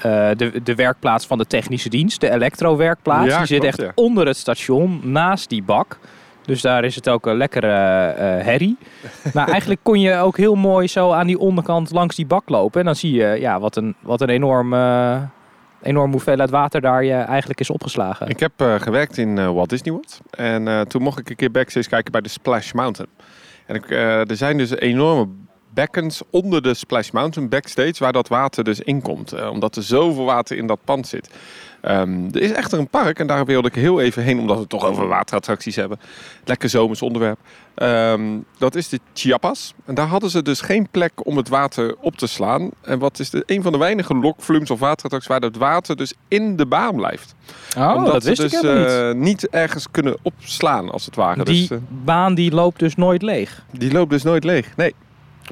eh, 0.01 0.29
de, 0.35 0.63
de 0.63 0.75
werkplaats 0.75 1.25
van 1.25 1.37
de 1.37 1.45
technische 1.45 1.89
dienst, 1.89 2.21
de 2.21 2.31
elektrowerkplaats. 2.31 3.27
Ja, 3.27 3.37
die 3.37 3.47
zit 3.47 3.59
klopt, 3.59 3.77
echt 3.77 3.87
ja. 3.87 4.03
onder 4.03 4.27
het 4.27 4.37
station, 4.37 4.99
naast 5.03 5.49
die 5.49 5.63
bak. 5.63 5.99
Dus 6.45 6.61
daar 6.61 6.83
is 6.83 6.95
het 6.95 7.09
ook 7.09 7.25
een 7.25 7.37
lekkere 7.37 7.71
eh, 7.71 8.45
herrie. 8.45 8.77
Maar 9.33 9.47
eigenlijk 9.47 9.79
kon 9.83 9.99
je 9.99 10.15
ook 10.15 10.37
heel 10.37 10.55
mooi 10.55 10.87
zo 10.87 11.11
aan 11.11 11.27
die 11.27 11.39
onderkant 11.39 11.91
langs 11.91 12.15
die 12.15 12.25
bak 12.25 12.49
lopen. 12.49 12.79
En 12.79 12.85
dan 12.85 12.95
zie 12.95 13.13
je 13.13 13.39
ja, 13.39 13.59
wat 13.59 13.75
een, 13.75 13.95
wat 13.99 14.21
een 14.21 14.29
enorm, 14.29 14.73
eh, 14.73 15.21
enorm 15.81 16.11
hoeveelheid 16.11 16.49
water 16.49 16.81
daar 16.81 17.03
je 17.03 17.13
eigenlijk 17.13 17.59
is 17.59 17.69
opgeslagen. 17.69 18.27
Ik 18.27 18.39
heb 18.39 18.51
eh, 18.55 18.75
gewerkt 18.75 19.17
in 19.17 19.37
eh, 19.37 19.51
Walt 19.51 19.69
Disney 19.69 19.93
World. 19.93 20.21
En 20.29 20.67
eh, 20.67 20.81
toen 20.81 21.01
mocht 21.01 21.19
ik 21.19 21.29
een 21.29 21.35
keer 21.35 21.51
backstage 21.51 21.89
kijken 21.89 22.11
bij 22.11 22.21
de 22.21 22.29
Splash 22.29 22.71
Mountain. 22.71 23.11
En 23.65 23.75
ik, 23.75 23.89
eh, 23.89 24.29
er 24.29 24.35
zijn 24.35 24.57
dus 24.57 24.75
enorme 24.75 25.27
bekkens 25.77 26.21
onder 26.29 26.61
de 26.61 26.73
Splash 26.73 27.09
Mountain 27.09 27.49
backstage 27.49 27.93
waar 27.99 28.11
dat 28.13 28.27
water 28.27 28.63
dus 28.63 28.79
in 28.79 29.01
komt. 29.01 29.31
Eh, 29.33 29.49
omdat 29.49 29.75
er 29.75 29.83
zoveel 29.83 30.25
water 30.25 30.57
in 30.57 30.67
dat 30.67 30.79
pand 30.83 31.07
zit. 31.07 31.29
Ehm, 31.81 32.25
er 32.31 32.41
is 32.41 32.51
echter 32.51 32.79
een 32.79 32.87
park 32.89 33.19
en 33.19 33.27
daar 33.27 33.45
wilde 33.45 33.67
ik 33.67 33.75
heel 33.75 33.99
even 34.01 34.23
heen 34.23 34.39
omdat 34.39 34.55
we 34.55 34.61
het 34.61 34.69
toch 34.69 34.85
over 34.85 35.07
waterattracties 35.07 35.75
hebben. 35.75 35.99
Lekker 36.45 36.69
zomers 36.69 37.01
onderwerp. 37.01 37.39
Ehm, 37.75 38.21
dat 38.57 38.75
is 38.75 38.89
de 38.89 38.99
Chiapas. 39.13 39.73
En 39.85 39.95
daar 39.95 40.07
hadden 40.07 40.29
ze 40.29 40.41
dus 40.41 40.61
geen 40.61 40.87
plek 40.91 41.11
om 41.27 41.37
het 41.37 41.49
water 41.49 41.95
op 42.01 42.15
te 42.17 42.27
slaan. 42.27 42.69
En 42.81 42.99
wat 42.99 43.19
is 43.19 43.29
de, 43.29 43.43
een 43.45 43.61
van 43.61 43.71
de 43.71 43.77
weinige 43.77 44.15
lokflums 44.15 44.71
of 44.71 44.79
waterattracties 44.79 45.27
waar 45.31 45.41
het 45.41 45.57
water 45.57 45.95
dus 45.95 46.13
in 46.27 46.55
de 46.55 46.65
baan 46.65 46.95
blijft. 46.95 47.35
Oh, 47.77 47.93
Omdat 47.95 48.13
dat 48.13 48.23
wist 48.23 48.37
ze 48.37 48.45
ik 48.45 48.51
dus 48.51 48.61
niet. 48.61 48.85
eh, 48.91 49.11
niet 49.13 49.47
ergens 49.49 49.87
kunnen 49.91 50.17
opslaan, 50.21 50.91
als 50.91 51.05
het 51.05 51.15
ware. 51.15 51.43
Die 51.43 51.67
Dus, 51.67 51.77
eh, 51.77 51.83
baan 51.89 52.35
die 52.35 52.51
loopt 52.51 52.79
dus 52.79 52.95
nooit 52.95 53.21
leeg. 53.21 53.63
die 53.71 53.91
loopt 53.91 54.09
dus 54.09 54.23
nooit 54.23 54.43
leeg. 54.43 54.75
Nee, 54.75 54.93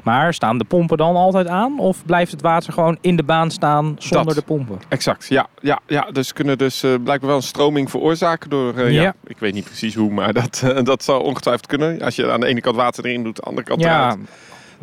Maar 0.04 0.34
staan 0.34 0.58
de 0.58 0.64
pompen 0.64 0.96
dan 0.96 1.16
altijd 1.16 1.46
aan? 1.46 1.78
Of 1.78 2.04
blijft 2.06 2.32
het 2.32 2.40
water 2.42 2.72
gewoon 2.72 2.98
in 3.00 3.16
de 3.16 3.22
baan 3.22 3.50
staan 3.50 3.96
zonder 3.98 4.26
Dat. 4.26 4.34
de 4.34 4.42
pompen? 4.42 4.78
exact. 4.88 5.26
Ja, 5.28 5.46
ja, 5.60 5.80
ja. 5.86 6.08
dus 6.12 6.32
kunnen 6.32 6.58
dus 6.58 6.82
eh, 6.82 6.90
blijkbaar 7.04 7.28
wel 7.28 7.36
een 7.36 7.42
stroming 7.42 7.90
veroorzaken 7.90 8.50
door... 8.50 8.74
eh, 8.76 8.92
ja. 8.92 9.02
Ja. 9.02 9.14
ik 9.26 9.38
weet 9.38 9.54
niet 9.54 9.64
precies 9.64 9.94
hoe, 9.94 10.10
maar 10.12 10.32
dat, 10.42 10.62
eh, 10.64 10.82
dat 10.84 11.04
zou 11.04 11.22
ongetwijfeld 11.22 11.66
kunnen. 11.66 12.00
Als 12.02 12.16
je 12.16 12.30
aan 12.32 12.40
de 12.40 12.46
ene 12.46 12.60
kant 12.60 12.76
water 12.76 13.04
erin 13.06 13.22
doet, 13.24 13.36
aan 13.38 13.42
de 13.42 13.48
andere 13.48 13.66
kant 13.66 13.80
Ja, 13.80 13.98
eruit. 14.04 14.18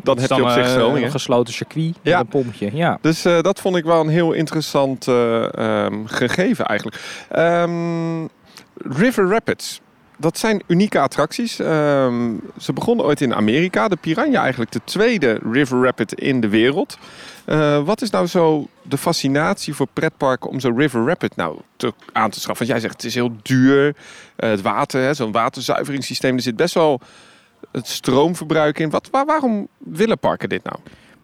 Dan 0.02 0.18
heb 0.18 0.30
je 0.30 0.42
op 0.42 0.50
zich 0.50 0.68
stroming. 0.68 1.04
een 1.04 1.10
gesloten 1.10 1.54
circuit 1.54 1.94
Ja. 2.02 2.10
met 2.16 2.20
een 2.20 2.26
pompje. 2.42 2.70
Ja. 2.76 2.98
Dus 3.00 3.22
dat 3.22 3.60
vond 3.60 3.76
ik 3.76 3.84
wel 3.84 4.00
een 4.00 4.08
heel 4.08 4.32
interessant 4.32 5.08
eh, 5.08 5.54
ehm, 5.58 6.04
gegeven 6.06 6.64
eigenlijk. 6.64 7.00
Ehm, 7.30 8.24
River 8.74 9.28
Rapids. 9.28 9.80
Dat 10.16 10.38
zijn 10.38 10.62
unieke 10.66 10.98
attracties. 11.00 11.58
Ehm, 11.58 12.32
ze 12.58 12.72
begonnen 12.72 13.04
ooit 13.04 13.20
in 13.20 13.34
Amerika. 13.34 13.88
De 13.88 13.96
Piranha 13.96 14.40
eigenlijk 14.40 14.72
de 14.72 14.80
tweede 14.84 15.40
River 15.50 15.82
Rapid 15.82 16.12
in 16.12 16.40
de 16.40 16.48
wereld. 16.48 16.98
Eh, 17.44 17.84
wat 17.84 18.02
is 18.02 18.10
nou 18.10 18.26
zo 18.26 18.66
de 18.82 18.98
fascinatie 18.98 19.74
voor 19.74 19.88
pretparken 19.92 20.50
om 20.50 20.60
zo'n 20.60 20.78
River 20.78 21.06
Rapid 21.06 21.36
nou 21.36 21.58
te, 21.76 21.92
aan 22.12 22.30
te 22.30 22.40
schaffen? 22.40 22.66
Want 22.66 22.80
jij 22.80 22.88
zegt 22.88 23.02
het 23.02 23.10
is 23.10 23.14
heel 23.14 23.36
duur. 23.42 23.96
Eh, 24.36 24.50
het 24.50 24.62
water, 24.62 25.14
zo'n 25.14 25.32
waterzuiveringssysteem. 25.32 26.36
Er 26.36 26.42
zit 26.42 26.56
best 26.56 26.74
wel 26.74 27.00
het 27.72 27.88
stroomverbruik 27.88 28.78
in. 28.78 28.90
Wat, 28.90 29.08
waar, 29.10 29.26
waarom 29.26 29.68
willen 29.78 30.18
parken 30.18 30.48
dit 30.48 30.64
nou? 30.64 30.76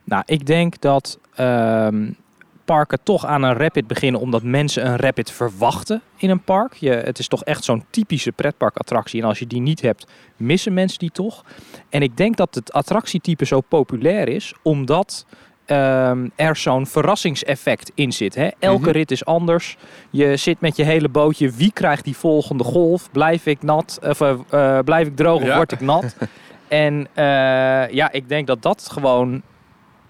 Nou, 0.05 0.22
ik 0.26 0.46
denk 0.46 0.81
dat 0.81 1.18
ehm, 1.35 2.11
parken 2.70 2.98
toch 3.02 3.26
aan 3.26 3.42
een 3.42 3.54
rapid 3.54 3.87
beginnen 3.87 4.20
omdat 4.20 4.42
mensen 4.42 4.87
een 4.87 4.96
rapid 4.96 5.30
verwachten 5.30 6.02
in 6.16 6.30
een 6.30 6.42
park. 6.42 6.74
Je, 6.74 6.90
het 6.90 7.18
is 7.18 7.28
toch 7.28 7.44
echt 7.44 7.64
zo'n 7.64 7.85
typische 7.90 8.33
pretparkattractie. 8.33 9.22
En 9.22 9.28
als 9.28 9.38
je 9.38 9.46
die 9.46 9.61
niet 9.61 9.80
hebt, 9.80 10.06
missen 10.37 10.74
mensen 10.74 10.98
die 10.98 11.11
toch. 11.11 11.44
En 11.88 12.02
ik 12.02 12.16
denk 12.16 12.37
dat 12.37 12.54
het 12.54 12.72
attractietype 12.72 13.44
zo 13.44 13.61
populair 13.61 14.28
is 14.28 14.54
omdat 14.62 15.26
ehm, 15.66 16.28
er 16.37 16.56
zo'n 16.56 16.87
verrassingseffect 16.87 17.90
in 17.94 18.12
zit. 18.12 18.35
Hè? 18.35 18.48
Elke 18.59 18.80
Mhm. 18.83 18.90
rit 18.90 19.11
is 19.11 19.24
anders. 19.24 19.76
Je 20.11 20.37
zit 20.37 20.61
met 20.61 20.76
je 20.76 20.85
hele 20.85 21.09
bootje. 21.09 21.50
Wie 21.50 21.72
krijgt 21.72 22.04
die 22.04 22.16
volgende 22.16 22.64
golf? 22.64 23.11
Blijf 23.11 23.46
ik 23.46 23.62
nat? 23.62 23.98
Of 24.02 24.20
eh, 24.20 24.30
eh, 24.50 24.85
blijf 24.85 25.06
ik 25.06 25.16
droog 25.16 25.40
of 25.40 25.46
Ja. 25.46 25.56
word 25.56 25.72
ik 25.72 25.80
nat? 25.80 26.16
en 26.68 27.06
eh, 27.14 27.24
ja, 27.90 28.12
ik 28.12 28.28
denk 28.28 28.46
dat 28.46 28.62
dat 28.62 28.88
gewoon 28.92 29.42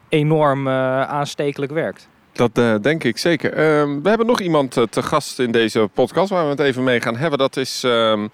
enorm 0.09 0.67
eh, 0.67 1.03
aanstekelijk 1.03 1.73
werkt. 1.73 2.09
Dat 2.33 2.51
eh, 2.59 2.75
denk 2.83 3.05
ik 3.05 3.19
zeker. 3.19 3.53
Ehm, 3.53 4.03
we 4.03 4.09
hebben 4.09 4.27
nog 4.27 4.41
iemand 4.41 4.77
eh, 4.77 4.83
te 4.91 5.03
gast 5.03 5.39
in 5.39 5.53
deze 5.53 5.89
podcast 5.93 6.31
waar 6.31 6.45
we 6.45 6.51
het 6.51 6.61
even 6.61 6.85
mee 6.85 7.01
gaan 7.01 7.17
hebben. 7.17 7.39
Dat 7.39 7.57
is 7.57 7.85
ehm, 7.85 8.29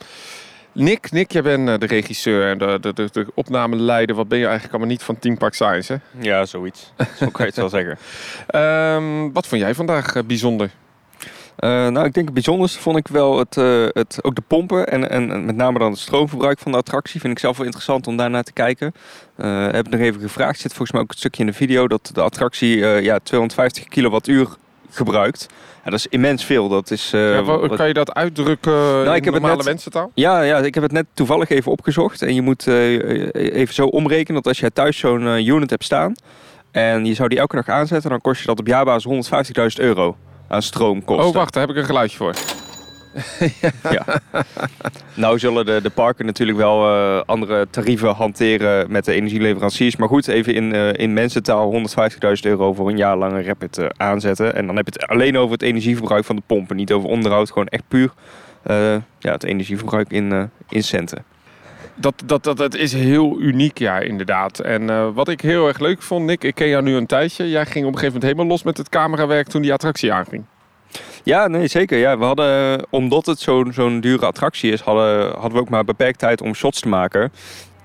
Nick, 0.73 1.11
Nick, 1.11 1.33
jij 1.33 1.43
bent 1.43 1.69
eh, 1.69 1.79
de 1.79 1.87
regisseur 1.87 2.51
en 2.51 2.59
de, 2.59 2.79
de, 2.81 2.93
de, 2.93 3.09
de 3.13 3.27
opnameleider. 3.35 4.17
Wat 4.17 4.29
ben 4.29 4.39
je 4.39 4.45
eigenlijk 4.45 4.75
allemaal 4.75 4.93
niet 4.93 5.03
van 5.03 5.19
Team 5.19 5.39
Park 5.39 5.55
Science, 5.55 5.93
hè? 5.93 6.29
Ja, 6.29 6.45
zoiets. 6.45 6.93
Zo 7.19 7.29
kan 7.31 7.47
je 7.47 7.53
het 7.53 7.57
wel 7.57 7.69
zeggen. 7.69 7.99
Ehm, 8.47 9.33
wat 9.33 9.47
vond 9.47 9.61
jij 9.61 9.75
vandaag 9.75 10.27
bijzonder? 10.27 10.71
Eh, 11.57 11.71
nou, 11.71 12.07
ik 12.07 12.13
denk 12.15 12.25
het 12.25 12.35
bijzonderste 12.35 12.81
vond 12.81 12.97
ik 12.97 13.09
wel 13.09 13.39
het, 13.39 13.57
eh, 13.57 13.85
het, 13.93 14.19
ook 14.23 14.35
de 14.35 14.43
pompen 14.47 14.89
en, 14.89 15.11
en, 15.11 15.45
met 15.45 15.57
name 15.57 15.79
dan 15.79 15.91
het 15.91 16.01
stroomverbruik 16.01 16.59
van 16.59 16.73
de 16.73 16.79
attractie. 16.79 17.21
Vind 17.21 17.33
ik 17.33 17.39
zelf 17.39 17.57
wel 17.57 17.65
interessant 17.67 18.07
om 18.07 18.17
daarnaar 18.17 18.43
te 18.43 18.53
kijken. 18.53 18.93
Eh 19.37 19.65
heb 19.71 19.87
ik 19.87 19.93
nog 19.93 20.01
even 20.01 20.21
gevraagd, 20.21 20.61
zit 20.61 20.71
volgens 20.71 20.93
mij 20.93 21.01
ook 21.01 21.11
een 21.11 21.17
stukje 21.19 21.41
in 21.41 21.47
de 21.49 21.53
video, 21.57 21.89
dat 21.89 22.11
de 22.13 22.21
attractie 22.23 22.77
ja, 22.87 23.19
250 23.19 23.85
kilowattuur 23.89 24.49
gebruikt. 24.91 25.47
Ja, 25.85 25.91
dat 25.91 25.99
is 25.99 26.07
immens 26.07 26.45
veel. 26.45 26.69
Dat 26.69 26.91
is, 26.91 27.11
ja, 27.11 27.43
wat- 27.43 27.77
kan 27.77 27.87
je 27.89 27.95
dat 27.95 28.15
uitdrukken 28.15 28.73
Nou, 28.73 29.07
in 29.09 29.15
ik 29.15 29.25
heb 29.25 29.33
het 29.35 29.43
normale 29.43 29.57
net- 29.57 29.65
mensentaal? 29.65 30.11
Ja, 30.15 30.41
ja, 30.43 30.59
ik 30.59 30.75
heb 30.75 30.83
het 30.83 30.93
net 30.93 31.07
toevallig 31.15 31.49
even 31.49 31.73
opgezocht. 31.73 32.23
En 32.23 32.35
je 32.35 32.43
moet 32.43 32.67
even 33.33 33.75
zo 33.75 33.87
omrekenen 33.87 34.35
dat 34.43 34.47
als 34.47 34.61
jij 34.61 34.71
thuis 34.71 34.99
zo'n 34.99 35.47
unit 35.47 35.71
hebt 35.71 35.85
staan... 35.85 36.15
en 36.71 37.05
je 37.05 37.15
zou 37.15 37.29
die 37.29 37.39
elke 37.39 37.57
dag 37.57 37.69
aanzetten... 37.69 38.11
dan 38.11 38.21
kost 38.21 38.41
je 38.41 38.47
dat 38.47 38.59
op 38.59 38.67
jaarbasis 38.67 39.29
150.000 39.79 39.85
euro 39.85 40.17
aan 40.49 40.63
stroomkosten. 40.63 41.27
Oh, 41.27 41.35
wacht, 41.35 41.53
daar 41.53 41.67
heb 41.67 41.77
ik 41.77 41.81
een 41.81 41.89
geluidje 41.89 42.17
voor. 42.17 42.35
Ja. 43.91 44.05
nou 45.15 45.39
zullen 45.39 45.67
de, 45.67 45.81
de 45.83 45.91
parken 45.91 46.27
natuurlijk 46.27 46.59
wel 46.59 46.95
eh, 46.95 47.23
andere 47.27 47.67
tarieven 47.71 48.15
hanteren 48.15 48.93
met 48.93 49.05
de 49.05 49.13
energieleveranciers. 49.13 49.97
Maar 49.97 50.09
goed, 50.09 50.29
even 50.29 50.55
in, 50.55 50.73
eh, 50.75 50.93
in 50.93 51.13
mensentaal 51.13 51.71
150.000 51.73 51.79
euro 52.41 52.73
voor 52.73 52.89
een 52.89 52.97
jaar 52.97 53.17
lange 53.17 53.43
rapid 53.43 53.79
eh, 53.79 53.87
aanzetten. 53.97 54.55
En 54.55 54.67
dan 54.67 54.77
heb 54.77 54.87
je 54.87 54.93
het 54.93 55.09
alleen 55.09 55.39
over 55.39 55.53
het 55.53 55.63
energieverbruik 55.63 56.25
van 56.25 56.37
de 56.37 56.43
pompen. 56.47 56.77
Niet 56.77 56.93
over 56.93 57.09
onderhoud, 57.09 57.49
gewoon 57.49 57.69
echt 57.69 57.85
puur 57.89 58.13
eh, 58.67 58.97
ja, 59.19 59.33
het 59.33 59.45
energieverbruik 59.45 60.11
in, 60.11 60.33
eh, 60.33 60.43
in 60.69 60.83
centen. 60.83 61.25
Dat, 61.97 62.23
dat, 62.25 62.45
dat, 62.45 62.57
dat 62.57 62.75
is 62.75 62.93
heel 62.93 63.41
uniek, 63.41 63.79
ja, 63.79 63.99
inderdaad. 63.99 64.59
En 64.59 64.91
eh, 64.91 65.09
wat 65.15 65.29
ik 65.29 65.41
heel 65.41 65.67
erg 65.69 65.79
leuk 65.79 66.03
vond, 66.03 66.27
Nick, 66.27 66.45
ik 66.45 66.55
ken 66.55 66.69
jou 66.69 66.83
nu 66.83 66.95
een 66.95 67.07
tijdje. 67.07 67.49
Jij 67.49 67.67
ging 67.67 67.87
op 67.87 67.93
een 67.93 67.99
gegeven 67.99 68.05
moment 68.05 68.23
helemaal 68.23 68.47
los 68.47 68.63
met 68.63 68.77
het 68.77 68.89
camerawerk 68.89 69.49
toen 69.49 69.63
die 69.63 69.73
attractie 69.73 70.13
aanging. 70.13 70.45
Ja, 71.23 71.47
nee, 71.47 71.67
zeker. 71.67 71.99
Ja, 71.99 72.19
we 72.19 72.25
hadden, 72.25 72.87
omdat 72.91 73.27
het 73.27 73.39
zo'n 73.39 73.73
zo'n 73.73 74.01
dure 74.01 74.27
attractie 74.27 74.73
is, 74.73 74.81
hadden, 74.81 75.33
hadden 75.33 75.53
we 75.53 75.59
ook 75.59 75.69
maar 75.69 75.85
beperkt 75.85 76.19
tijd 76.19 76.41
om 76.41 76.55
shots 76.55 76.81
te 76.81 76.89
maken. 76.89 77.33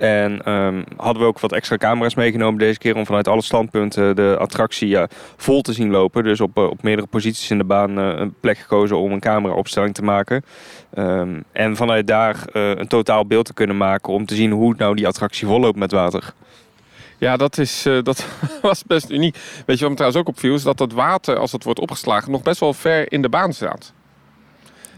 En 0.01 0.43
ehm, 0.43 0.83
hadden 0.97 1.21
we 1.21 1.27
ook 1.27 1.39
wat 1.39 1.51
extra 1.51 1.77
camera's 1.77 2.15
meegenomen 2.15 2.59
deze 2.59 2.77
keer 2.77 2.95
om 2.95 3.05
vanuit 3.05 3.27
alle 3.27 3.41
standpunten 3.41 4.15
de 4.15 4.35
attractie 4.39 4.97
vol 5.37 5.61
te 5.61 5.73
zien 5.73 5.89
lopen. 5.89 6.23
Dus 6.23 6.41
op, 6.41 6.57
eh, 6.57 6.63
op 6.63 6.83
meerdere 6.83 7.07
posities 7.07 7.49
in 7.49 7.57
de 7.57 7.63
baan 7.63 7.99
eh, 7.99 8.13
een 8.15 8.33
plek 8.39 8.57
gekozen 8.57 8.97
om 8.97 9.11
een 9.11 9.19
cameraopstelling 9.19 9.93
te 9.93 10.03
maken. 10.03 10.45
Ehm, 10.93 11.41
en 11.51 11.75
vanuit 11.75 12.07
daar 12.07 12.45
eh, 12.51 12.69
een 12.69 12.87
totaal 12.87 13.25
beeld 13.25 13.45
te 13.45 13.53
kunnen 13.53 13.77
maken 13.77 14.13
om 14.13 14.25
te 14.25 14.35
zien 14.35 14.51
hoe 14.51 14.73
nou 14.77 14.95
die 14.95 15.07
attractie 15.07 15.47
volloopt 15.47 15.77
met 15.77 15.91
water. 15.91 16.33
Ja, 17.17 17.37
dat, 17.37 17.57
is, 17.57 17.87
dat 18.03 18.25
was 18.61 18.83
best 18.83 19.09
uniek. 19.09 19.37
Weet 19.65 19.77
je 19.77 19.81
wat 19.81 19.89
me 19.89 19.95
trouwens 19.95 20.21
ook 20.21 20.27
opviel? 20.27 20.53
Is 20.53 20.63
dat 20.63 20.79
het 20.79 20.93
water, 20.93 21.37
als 21.37 21.51
het 21.51 21.63
wordt 21.63 21.79
opgeslagen, 21.79 22.31
nog 22.31 22.41
best 22.41 22.59
wel 22.59 22.73
ver 22.73 23.11
in 23.11 23.21
de 23.21 23.29
baan 23.29 23.53
staat. 23.53 23.93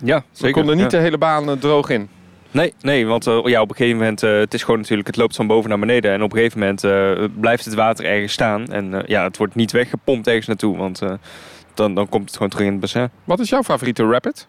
Ja, 0.04 0.24
We 0.38 0.52
konden 0.52 0.78
niet 0.78 0.92
de 0.92 0.98
hele 0.98 1.18
baan 1.18 1.60
droog 1.60 1.90
in. 1.90 2.10
Nee, 2.54 2.74
nee 2.82 3.06
want 3.06 3.28
eh, 3.28 3.40
ja, 3.44 3.62
op 3.62 3.70
een 3.70 3.76
gegeven 3.76 3.98
moment, 4.00 4.24
eh, 4.24 4.38
het 4.38 4.54
is 4.54 4.64
gewoon 4.64 4.80
natuurlijk, 4.80 5.08
het 5.08 5.18
loopt 5.18 5.36
van 5.36 5.48
boven 5.48 5.70
naar 5.70 5.80
beneden. 5.80 6.12
En 6.12 6.22
op 6.24 6.32
een 6.32 6.38
gegeven 6.38 6.60
moment 6.60 6.84
eh, 6.84 7.24
blijft 7.40 7.66
het 7.66 7.74
water 7.74 8.06
ergens 8.06 8.34
staan. 8.34 8.68
En 8.68 9.04
ja, 9.06 9.24
het 9.24 9.38
wordt 9.38 9.56
niet 9.56 9.72
weggepompt 9.72 10.28
ergens 10.28 10.48
naartoe, 10.48 10.78
want 10.78 11.02
dan, 11.74 11.96
dan 11.96 12.10
komt 12.10 12.26
het 12.26 12.34
gewoon 12.34 12.50
terug 12.50 12.66
in 12.66 12.72
het 12.72 12.82
bassin. 12.82 13.10
Wat 13.24 13.40
is 13.40 13.50
jouw 13.50 13.64
favoriete 13.64 14.04
rapid? 14.08 14.48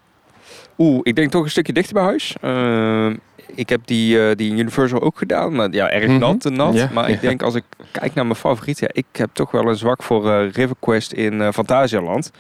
Oeh, 0.79 1.01
ik 1.03 1.17
denk 1.17 1.31
toch 1.31 1.45
een 1.45 1.51
stukje 1.51 1.73
dichter 1.73 1.95
bij 1.95 2.03
huis. 2.03 2.35
Ik 3.55 3.69
heb 3.69 3.81
die, 3.85 4.35
die 4.35 4.53
Universal 4.53 5.01
ook 5.03 5.19
gedaan, 5.19 5.55
maar 5.55 5.73
ja, 5.73 5.91
erg 5.91 6.07
Mhm. 6.07 6.19
nat 6.19 6.45
en 6.45 6.53
nat. 6.57 6.75
Ja, 6.75 6.89
maar 6.93 7.11
ik 7.11 7.21
denk 7.21 7.43
als 7.43 7.55
ik 7.55 7.65
kijk 7.91 8.15
naar 8.15 8.27
mijn 8.27 8.37
favoriet, 8.39 8.79
ja, 8.79 8.89
ik 8.93 9.07
heb 9.13 9.31
toch 9.33 9.51
wel 9.51 9.69
een 9.69 9.77
zwak 9.77 10.03
voor 10.03 10.47
River 10.47 10.77
Quest 10.81 11.13
in 11.13 11.53
Fantasialand. 11.53 12.31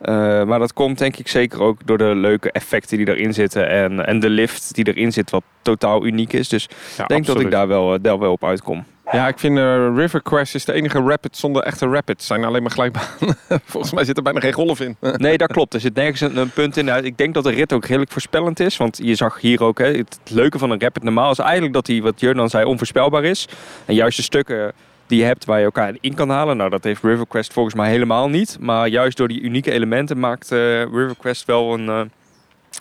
Eh, 0.00 0.44
maar 0.44 0.58
dat 0.58 0.72
komt 0.72 0.98
denk 0.98 1.16
ik 1.16 1.28
zeker 1.28 1.60
ook 1.60 1.86
door 1.86 1.98
de 1.98 2.14
leuke 2.14 2.52
effecten 2.52 2.96
die 2.96 3.08
erin 3.08 3.34
zitten 3.34 3.68
en, 3.68 4.06
en 4.06 4.20
de 4.20 4.30
lift 4.30 4.74
die 4.74 4.86
erin 4.86 5.12
zit, 5.12 5.30
wat 5.30 5.42
totaal 5.62 6.06
uniek 6.06 6.32
is. 6.32 6.48
Dus 6.48 6.68
Ja, 6.96 7.02
ik 7.02 7.08
denk 7.08 7.26
dat 7.26 7.40
ik 7.40 7.50
daar 7.50 7.68
wel, 7.68 7.94
eh, 7.94 7.98
daar 8.02 8.18
wel 8.18 8.32
op 8.32 8.44
uitkom. 8.44 8.84
Ja, 9.12 9.28
ik 9.28 9.38
vind 9.38 9.58
eh, 9.58 9.88
River 9.94 10.22
Quest 10.22 10.54
is 10.54 10.64
de 10.64 10.72
enige 10.72 11.00
rapid 11.00 11.36
zonder 11.36 11.62
echte 11.62 11.86
rapids. 11.86 12.06
Het 12.08 12.22
zijn 12.22 12.44
alleen 12.44 12.62
maar 12.62 12.70
glijbanen. 12.70 13.36
Volgens 13.64 13.92
mij 13.92 14.04
zit 14.04 14.16
er 14.16 14.22
bijna 14.22 14.40
geen 14.40 14.52
golf 14.52 14.80
in. 14.80 14.96
Nee, 15.16 15.38
dat 15.38 15.52
klopt. 15.52 15.74
Er 15.74 15.80
zit 15.80 15.94
nergens 15.94 16.20
een, 16.20 16.36
een 16.36 16.50
punt 16.50 16.76
in. 16.76 16.84
Nou, 16.84 17.04
Ik 17.04 17.18
denk 17.18 17.34
dat 17.34 17.44
de 17.44 17.50
rit 17.50 17.72
ook 17.72 17.84
redelijk 17.84 18.12
voorspellend 18.12 18.60
is. 18.60 18.76
Want 18.76 18.98
je 19.02 19.14
zag 19.14 19.40
hier 19.40 19.62
ook, 19.62 19.78
hè, 19.78 19.86
het 19.86 20.18
leuke 20.30 20.58
van 20.58 20.70
een 20.70 20.80
rapid 20.80 21.02
normaal 21.02 21.30
is 21.30 21.38
eigenlijk 21.38 21.72
dat 21.72 21.86
hij, 21.86 22.02
wat 22.02 22.20
Jurnan 22.20 22.50
zei, 22.50 22.64
onvoorspelbaar 22.64 23.24
is. 23.24 23.48
En 23.84 23.94
juist 23.94 24.16
de 24.16 24.22
stukken 24.22 24.72
die 25.06 25.18
je 25.18 25.24
hebt 25.24 25.44
waar 25.44 25.58
je 25.58 25.64
elkaar 25.64 25.96
in 26.00 26.14
kan 26.14 26.28
halen. 26.28 26.56
Nou, 26.56 26.70
dat 26.70 26.84
heeft 26.84 27.02
River 27.02 27.26
Quest 27.26 27.52
volgens 27.52 27.74
mij 27.74 27.90
helemaal 27.90 28.28
niet. 28.28 28.56
Maar 28.60 28.88
juist 28.88 29.16
door 29.16 29.28
die 29.28 29.40
unieke 29.40 29.72
elementen 29.72 30.18
maakt 30.18 30.52
eh, 30.52 30.58
River 30.82 31.16
Quest 31.18 31.44
wel 31.44 31.74
een, 31.74 31.88
eh, 31.88 32.00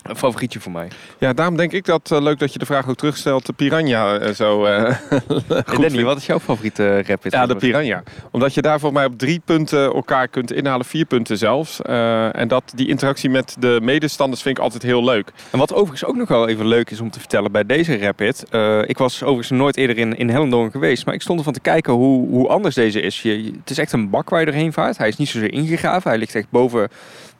een 0.03 0.15
favorietje 0.15 0.59
voor 0.59 0.71
mij. 0.71 0.87
Ja, 1.19 1.33
daarom 1.33 1.57
denk 1.57 1.71
ik 1.71 1.85
dat 1.85 2.11
eh, 2.11 2.21
leuk 2.21 2.39
dat 2.39 2.53
je 2.53 2.59
de 2.59 2.65
vraag 2.65 2.89
ook 2.89 2.95
terugstelt. 2.95 3.45
De 3.45 3.53
Piranha 3.53 4.17
eh, 4.17 4.33
zo 4.33 4.65
eh, 4.65 4.95
goed 5.65 5.81
Danny, 5.81 6.03
wat 6.03 6.17
is 6.17 6.25
jouw 6.25 6.39
favoriete 6.39 7.03
rapid? 7.03 7.31
Ja, 7.31 7.45
de 7.45 7.55
Piranha. 7.55 8.03
Omdat 8.31 8.53
je 8.53 8.61
daar 8.61 8.79
volgens 8.79 9.01
mij 9.01 9.11
op 9.11 9.17
drie 9.19 9.41
punten 9.45 9.83
elkaar 9.93 10.27
kunt 10.27 10.51
inhalen, 10.51 10.85
vier 10.85 11.05
punten 11.05 11.37
zelfs. 11.37 11.81
En 11.81 12.47
dat 12.47 12.63
die 12.75 12.87
interactie 12.87 13.29
met 13.29 13.55
de 13.59 13.79
medestanders 13.81 14.41
vind 14.41 14.57
ik 14.57 14.63
altijd 14.63 14.83
heel 14.83 15.03
leuk. 15.03 15.31
En 15.51 15.59
wat 15.59 15.73
overigens 15.73 16.05
ook 16.05 16.15
nog 16.15 16.27
wel 16.27 16.47
even 16.47 16.67
leuk 16.67 16.89
is 16.91 16.99
om 16.99 17.09
te 17.09 17.19
vertellen 17.19 17.51
bij 17.51 17.65
deze 17.65 17.97
Rapid. 17.97 18.43
ik 18.89 18.97
was 18.97 19.23
overigens 19.23 19.49
nooit 19.59 19.77
eerder 19.77 19.97
in, 19.97 20.17
in 20.17 20.29
Hellendoorn 20.29 20.71
geweest. 20.71 21.05
Maar 21.05 21.13
ik 21.13 21.21
stond 21.21 21.37
ervan 21.39 21.53
te 21.53 21.59
kijken 21.59 21.93
hoe, 21.93 22.27
hoe 22.29 22.47
anders 22.47 22.75
deze 22.75 23.01
is. 23.01 23.21
Je- 23.21 23.51
het 23.59 23.69
is 23.69 23.77
echt 23.77 23.91
een 23.91 24.09
bak 24.09 24.29
waar 24.29 24.39
je 24.39 24.45
doorheen 24.45 24.73
vaart. 24.73 24.97
Hij 24.97 25.07
is 25.07 25.17
niet 25.17 25.29
zozeer 25.29 25.53
ingegraven. 25.53 26.09
Hij 26.09 26.19
ligt 26.19 26.35
echt 26.35 26.49
boven 26.49 26.89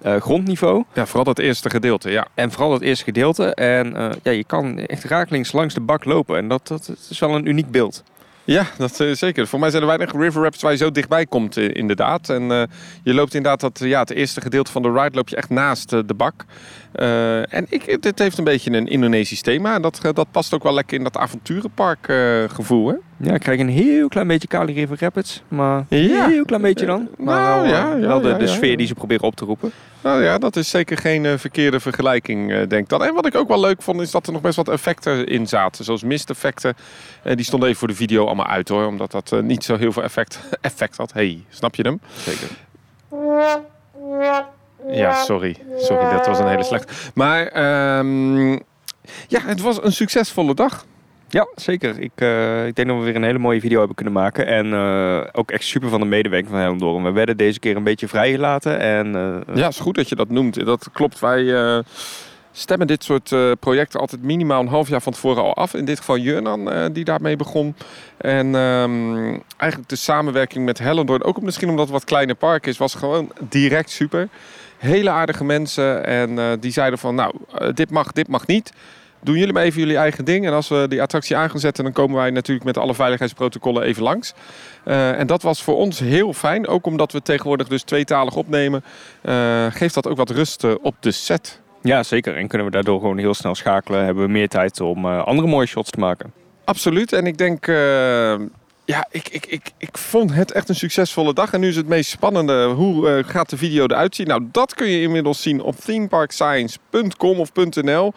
eh, 0.02 0.22
grondniveau. 0.22 0.84
Ja, 0.94 1.06
vooral 1.06 1.24
dat 1.24 1.40
eerste 1.40 1.70
gedeelte, 1.70 2.12
ja. 2.12 2.28
En 2.34 2.52
vooral 2.52 2.70
dat 2.70 2.82
eerste 2.82 3.04
gedeelte. 3.04 3.54
En 3.54 3.96
eh, 3.96 4.10
ja, 4.24 4.32
je 4.32 4.44
kan 4.44 4.78
echt 4.78 5.04
rakelings 5.04 5.52
langs 5.52 5.74
de 5.74 5.82
bak 5.82 6.06
lopen. 6.06 6.38
En 6.38 6.48
dat, 6.48 6.68
dat, 6.68 6.92
is 7.10 7.20
wel 7.20 7.36
een 7.36 7.48
uniek 7.48 7.72
beeld. 7.72 8.04
Ja, 8.44 8.66
dat 8.78 9.00
eh, 9.00 9.12
zeker. 9.12 9.48
Voor 9.48 9.60
mij 9.60 9.70
zijn 9.70 9.82
er 9.82 9.88
weinig 9.88 10.12
river 10.12 10.42
rapids 10.42 10.62
waar 10.64 10.72
je 10.72 10.78
zo 10.78 10.92
dichtbij 10.92 11.26
komt, 11.26 11.58
inderdaad. 11.58 12.30
En 12.30 12.70
je 13.04 13.14
loopt 13.14 13.34
inderdaad 13.34 13.60
dat, 13.60 13.80
ja, 13.90 14.00
het 14.00 14.12
eerste 14.12 14.42
gedeelte 14.42 14.72
van 14.72 14.82
de 14.82 14.92
ride 14.92 15.16
loop 15.16 15.30
je 15.30 15.36
echt 15.36 15.50
naast 15.50 15.90
de 15.90 16.14
bak. 16.16 16.46
Eh, 16.96 17.54
en 17.54 17.66
ik, 17.70 18.02
dit 18.02 18.20
heeft 18.20 18.38
een 18.38 18.44
beetje 18.44 18.72
een 18.72 18.88
Indonesisch 18.88 19.42
thema. 19.42 19.74
En 19.76 19.82
dat, 19.82 20.00
eh, 20.04 20.14
dat 20.14 20.28
past 20.32 20.54
ook 20.54 20.64
wel 20.64 20.74
lekker 20.74 20.98
in 20.98 21.04
dat 21.04 21.18
avonturenpark 21.18 22.08
eh, 22.08 22.44
gevoel, 22.48 22.88
hè? 22.88 22.96
Ja, 23.18 23.34
ik 23.34 23.40
krijg 23.40 23.60
een 23.60 23.70
heel 23.70 24.08
klein 24.08 24.28
beetje 24.28 24.48
Kali 24.48 24.74
River 24.74 24.98
Rapids. 25.00 25.42
Maar 25.48 25.86
Ja. 25.90 26.26
een 26.26 26.32
heel 26.32 26.46
klein 26.46 26.62
beetje 26.62 26.86
dan. 26.86 27.08
Maar 27.18 27.40
nou, 27.42 27.62
wel, 27.62 27.72
ja, 27.72 27.96
ja, 27.96 28.08
wel 28.08 28.22
de, 28.22 28.38
de 28.38 28.48
sfeer 28.48 28.78
die 28.78 28.88
ze 28.88 28.94
proberen 28.94 29.24
op 29.24 29.36
te 29.36 29.46
roepen. 29.46 29.72
Nou 30.04 30.24
ja, 30.24 30.38
dat 30.38 30.56
is 30.56 30.70
zeker 30.70 30.98
geen 30.98 31.40
verkeerde 31.40 31.80
vergelijking, 31.80 32.48
denk 32.68 32.84
ik 32.84 32.90
dan. 32.90 33.04
En 33.04 33.14
wat 33.14 33.26
ik 33.26 33.36
ook 33.36 33.48
wel 33.48 33.60
leuk 33.60 33.82
vond, 33.82 34.02
is 34.02 34.12
dat 34.12 34.28
er 34.28 34.34
nog 34.34 34.42
best 34.42 34.56
wat 34.56 34.70
effecten 34.70 35.26
in 35.28 35.48
zaten. 35.48 35.86
Zoals 35.86 36.04
misteffecten. 36.04 36.74
Eh, 37.24 37.36
die 37.36 37.46
stonden 37.46 37.68
even 37.68 37.80
voor 37.80 37.88
de 37.88 37.96
video 37.96 38.26
allemaal 38.26 38.48
uit 38.48 38.70
hoor. 38.70 38.86
Omdat 38.86 39.12
dat 39.12 39.42
niet 39.42 39.64
zo 39.64 39.78
heel 39.78 39.92
veel 39.92 40.04
effect, 40.04 40.40
effect 40.62 40.98
had. 40.98 41.14
hey, 41.14 41.44
snap 41.50 41.76
je 41.76 41.84
hem? 41.84 42.00
Zeker. 42.18 42.48
Ja, 44.92 45.24
sorry. 45.24 45.56
Sorry, 45.78 46.10
dat 46.16 46.28
was 46.28 46.40
een 46.40 46.48
hele 46.48 46.64
slechte. 46.64 46.94
Maar 47.14 47.48
ehm, 47.48 48.52
ja, 49.28 49.40
het 49.42 49.62
was 49.62 49.84
een 49.84 49.94
succesvolle 49.94 50.54
dag. 50.54 50.86
Ja, 51.30 51.48
zeker. 51.56 52.00
Ik, 52.00 52.12
eh, 52.16 52.68
ik 52.68 52.76
denk 52.76 52.88
dat 52.88 52.98
we 52.98 53.04
weer 53.04 53.16
een 53.16 53.24
hele 53.24 53.40
mooie 53.40 53.60
video 53.60 53.78
hebben 53.78 53.96
kunnen 53.96 54.14
maken. 54.14 54.48
En 54.48 54.74
eh, 54.74 55.22
ook 55.32 55.52
echt 55.52 55.64
super 55.64 55.90
van 55.90 56.00
de 56.00 56.06
medewerking 56.06 56.52
van 56.52 56.60
Hellendoorn. 56.60 57.04
We 57.04 57.12
werden 57.12 57.38
deze 57.38 57.60
keer 57.60 57.76
een 57.76 57.84
beetje 57.84 58.08
vrijgelaten. 58.08 58.80
En 58.80 59.16
eh, 59.16 59.56
Ja, 59.56 59.68
is 59.68 59.80
goed 59.80 59.96
dat 59.96 60.10
je 60.10 60.16
dat 60.16 60.30
noemt. 60.30 60.66
Dat 60.66 60.90
klopt. 60.94 61.20
Wij 61.20 61.84
stemmen 62.52 62.88
dit 62.88 63.04
soort 63.04 63.36
projecten 63.60 64.00
altijd 64.00 64.22
minimaal 64.22 64.62
een 64.62 64.68
half 64.68 64.90
jaar 64.90 65.02
van 65.02 65.14
tevoren 65.14 65.44
al 65.44 65.56
af. 65.56 65.74
In 65.74 65.86
dit 65.86 65.98
geval 65.98 66.18
Jurnan, 66.18 66.90
die 66.94 67.04
daarmee 67.04 67.36
begon. 67.36 67.76
En 68.18 68.56
ehm, 68.56 69.40
eigenlijk 69.58 69.90
de 69.90 69.96
samenwerking 69.96 70.66
met 70.66 70.80
Hellendoorn, 70.80 71.24
ook 71.24 71.42
misschien 71.42 71.70
omdat 71.70 71.86
het 71.86 71.94
wat 71.94 72.04
kleiner 72.04 72.36
park 72.36 72.66
is, 72.68 72.78
was 72.78 72.96
gewoon 72.96 73.32
direct 73.50 73.90
super. 73.90 74.30
Hele 74.86 75.10
aardige 75.10 75.44
mensen 75.44 76.06
en 76.06 76.40
eh, 76.40 76.52
die 76.60 76.72
zeiden 76.72 77.00
van, 77.00 77.16
nou, 77.16 77.36
eh, 77.54 77.70
dit 77.74 77.92
mag, 77.92 78.12
dit 78.12 78.28
mag 78.28 78.48
niet. 78.48 78.72
Doen 79.22 79.38
jullie 79.38 79.54
maar 79.54 79.64
even 79.64 79.80
jullie 79.80 79.98
eigen 79.98 80.26
ding. 80.26 80.46
En 80.46 80.54
als 80.54 80.68
we 80.68 80.86
die 80.90 81.02
attractie 81.02 81.36
aan 81.36 81.50
gaan 81.50 81.60
zetten, 81.60 81.84
dan 81.84 81.94
komen 81.94 82.16
wij 82.16 82.30
natuurlijk 82.30 82.66
met 82.66 82.78
alle 82.78 82.94
veiligheidsprotocollen 82.94 83.84
even 83.84 84.04
langs. 84.04 84.34
Eh, 84.84 85.20
en 85.20 85.28
dat 85.28 85.42
was 85.42 85.64
voor 85.64 85.76
ons 85.76 86.00
heel 86.00 86.34
fijn. 86.34 86.68
Ook 86.68 86.86
omdat 86.86 87.12
we 87.12 87.22
tegenwoordig 87.22 87.68
dus 87.68 87.84
tweetalig 87.84 88.36
opnemen. 88.36 88.84
geeft 89.70 89.94
dat 89.94 90.08
ook 90.08 90.18
wat 90.18 90.30
rust 90.30 90.80
op 90.82 90.96
de 91.00 91.12
set. 91.12 91.62
ja, 91.82 92.04
zeker. 92.04 92.36
En 92.36 92.48
kunnen 92.48 92.68
we 92.68 92.74
daardoor 92.74 93.00
gewoon 93.00 93.18
heel 93.18 93.34
snel 93.34 93.56
schakelen. 93.56 94.06
Hebben 94.06 94.24
we 94.24 94.32
meer 94.32 94.50
tijd 94.50 94.82
om 94.82 95.06
andere 95.06 95.48
mooie 95.48 95.68
shots 95.68 95.90
te 95.90 96.00
maken. 96.00 96.34
Absoluut. 96.66 97.14
En 97.14 97.28
ik 97.28 97.38
denk, 97.38 97.68
ja, 98.86 99.08
ik, 99.12 99.30
ik, 99.30 99.46
ik, 99.46 99.72
ik 99.78 99.98
vond 99.98 100.34
het 100.34 100.52
echt 100.52 100.70
een 100.70 100.76
succesvolle 100.76 101.34
dag. 101.34 101.54
En 101.54 101.60
nu 101.60 101.68
is 101.68 101.76
het 101.76 101.88
meest 101.88 102.10
spannende, 102.10 102.66
hoe 102.66 103.10
eh, 103.10 103.30
gaat 103.30 103.50
de 103.50 103.58
video 103.58 103.84
eruit 103.84 104.16
zien? 104.16 104.28
Nou, 104.28 104.48
dat 104.52 104.74
kun 104.74 104.88
je 104.88 105.02
inmiddels 105.02 105.42
zien 105.42 105.62
op 105.62 105.76
themeparkscience.com 105.76 107.40
of 107.40 107.52
.nl. 107.54 108.14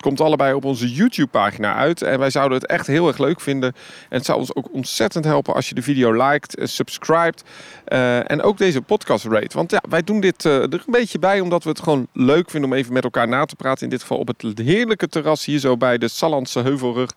komt 0.00 0.20
allebei 0.20 0.54
op 0.54 0.64
onze 0.64 0.92
YouTube-pagina 0.92 1.74
uit. 1.74 2.02
En 2.02 2.18
wij 2.18 2.30
zouden 2.30 2.58
het 2.58 2.66
echt 2.66 2.86
heel 2.86 3.08
erg 3.08 3.18
leuk 3.18 3.40
vinden. 3.40 3.72
En 4.08 4.16
het 4.16 4.24
zou 4.24 4.38
ons 4.38 4.54
ook 4.54 4.72
ontzettend 4.72 5.24
helpen 5.24 5.54
als 5.54 5.68
je 5.68 5.74
de 5.74 5.82
video 5.82 6.12
liked, 6.12 6.58
uh, 6.58 6.66
subscribt. 6.66 7.42
Uh, 7.88 8.30
en 8.30 8.42
ook 8.42 8.58
deze 8.58 8.82
podcast 8.82 9.24
rate. 9.24 9.56
Want 9.56 9.70
ja, 9.70 9.82
wij 9.88 10.02
doen 10.02 10.20
dit 10.20 10.44
er 10.44 10.62
een 10.62 10.82
beetje 10.86 11.18
bij 11.18 11.40
omdat 11.40 11.64
we 11.64 11.68
het 11.68 11.80
gewoon 11.80 12.06
leuk 12.12 12.50
vinden 12.50 12.70
om 12.70 12.76
even 12.76 12.92
met 12.92 13.04
elkaar 13.04 13.28
na 13.28 13.44
te 13.44 13.56
praten. 13.56 13.84
In 13.84 13.90
dit 13.90 14.00
geval 14.00 14.18
op 14.18 14.26
het 14.28 14.58
heerlijke 14.58 15.08
terras 15.08 15.44
hier 15.44 15.58
zo 15.58 15.76
bij 15.76 15.98
de 15.98 16.08
Sallandse 16.08 16.60
Heuvelrug. 16.60 17.10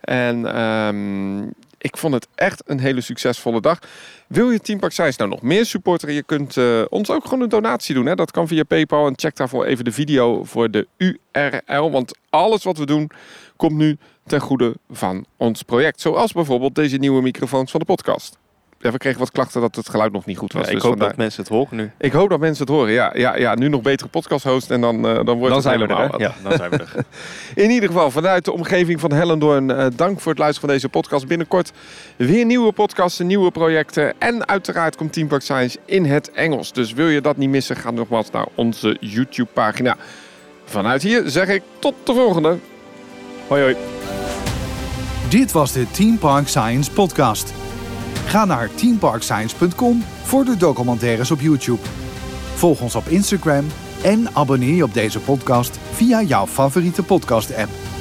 En 0.00 0.60
um, 0.60 1.54
ik 1.80 1.96
vond 1.96 2.14
het 2.14 2.28
echt 2.34 2.62
een 2.66 2.80
hele 2.80 3.00
succesvolle 3.00 3.60
dag. 3.60 3.78
Wil 4.26 4.50
je 4.50 4.60
Team 4.60 4.78
Park 4.78 4.92
Science 4.92 5.18
nou 5.18 5.30
nog 5.30 5.42
meer 5.42 5.66
supporteren? 5.66 6.14
Je 6.14 6.22
kunt 6.22 6.56
uh, 6.56 6.82
ons 6.88 7.10
ook 7.10 7.24
gewoon 7.24 7.40
een 7.40 7.48
donatie 7.48 7.94
doen. 7.94 8.06
Hè? 8.06 8.14
Dat 8.14 8.30
kan 8.30 8.48
via 8.48 8.62
PayPal. 8.62 9.06
En 9.06 9.12
check 9.16 9.36
daarvoor 9.36 9.64
even 9.64 9.84
de 9.84 9.92
video 9.92 10.44
voor 10.44 10.70
de 10.70 10.88
URL. 10.96 11.90
Want 11.90 12.18
alles 12.30 12.64
wat 12.64 12.78
we 12.78 12.86
doen 12.86 13.10
komt 13.56 13.76
nu 13.76 13.96
ten 14.26 14.40
goede 14.40 14.74
van 14.90 15.24
ons 15.36 15.62
project. 15.62 16.00
Zoals 16.00 16.32
bijvoorbeeld 16.32 16.74
deze 16.74 16.96
nieuwe 16.96 17.22
microfoons 17.22 17.70
van 17.70 17.80
de 17.80 17.86
podcast 17.86 18.38
ja, 18.82 18.90
we 18.90 18.98
kregen 18.98 19.18
wat 19.18 19.30
klachten 19.30 19.60
dat 19.60 19.76
het 19.76 19.88
geluid 19.88 20.12
nog 20.12 20.24
niet 20.24 20.38
goed 20.38 20.52
was. 20.52 20.62
Ja, 20.62 20.68
ik 20.68 20.74
dus 20.74 20.82
hoop 20.82 20.90
vandaar... 20.90 21.08
dat 21.08 21.16
mensen 21.16 21.42
het 21.42 21.52
horen 21.52 21.76
nu. 21.76 21.90
Ik 21.98 22.12
hoop 22.12 22.30
dat 22.30 22.40
mensen 22.40 22.66
het 22.66 22.74
horen, 22.74 22.92
ja. 22.92 23.10
Ja, 23.14 23.36
ja 23.36 23.54
nu 23.54 23.68
nog 23.68 23.82
betere 23.82 24.08
podcast 24.08 24.44
host 24.44 24.70
en 24.70 24.80
dan, 24.80 24.94
uh, 24.94 25.02
dan 25.02 25.24
wordt 25.24 25.40
dan 25.42 25.52
het 25.52 25.62
zijn 25.62 25.78
we 25.78 25.86
helemaal 25.86 26.12
er, 26.12 26.20
Ja, 26.20 26.34
dan 26.42 26.52
zijn 26.52 26.70
we 26.70 26.76
er. 26.76 26.94
In 27.64 27.70
ieder 27.70 27.88
geval, 27.88 28.10
vanuit 28.10 28.44
de 28.44 28.52
omgeving 28.52 29.00
van 29.00 29.12
Hellendoorn, 29.12 29.70
uh, 29.70 29.86
dank 29.96 30.20
voor 30.20 30.30
het 30.30 30.40
luisteren 30.40 30.68
van 30.68 30.78
deze 30.78 30.88
podcast. 30.88 31.26
Binnenkort 31.26 31.72
weer 32.16 32.44
nieuwe 32.44 32.72
podcasten, 32.72 33.26
nieuwe 33.26 33.50
projecten. 33.50 34.14
En 34.18 34.48
uiteraard 34.48 34.96
komt 34.96 35.12
Team 35.12 35.28
Park 35.28 35.42
Science 35.42 35.78
in 35.84 36.04
het 36.04 36.30
Engels. 36.30 36.72
Dus 36.72 36.92
wil 36.92 37.08
je 37.08 37.20
dat 37.20 37.36
niet 37.36 37.50
missen, 37.50 37.76
ga 37.76 37.90
nogmaals 37.90 38.30
naar 38.30 38.46
onze 38.54 38.96
YouTube-pagina. 39.00 39.96
Vanuit 40.64 41.02
hier 41.02 41.22
zeg 41.26 41.48
ik 41.48 41.62
tot 41.78 41.94
de 42.04 42.14
volgende. 42.14 42.58
Hoi 43.46 43.62
hoi. 43.62 43.76
Dit 45.28 45.52
was 45.52 45.72
de 45.72 45.90
Team 45.90 46.18
Park 46.18 46.48
Science 46.48 46.90
podcast. 46.90 47.59
Ga 48.26 48.44
naar 48.44 48.74
teamparkscience.com 48.74 50.02
voor 50.22 50.44
de 50.44 50.56
documentaires 50.56 51.30
op 51.30 51.40
YouTube. 51.40 51.80
Volg 52.54 52.80
ons 52.80 52.94
op 52.94 53.08
Instagram 53.08 53.66
en 54.02 54.34
abonneer 54.34 54.74
je 54.74 54.84
op 54.84 54.94
deze 54.94 55.20
podcast 55.20 55.78
via 55.92 56.22
jouw 56.22 56.46
favoriete 56.46 57.02
podcast-app. 57.02 57.99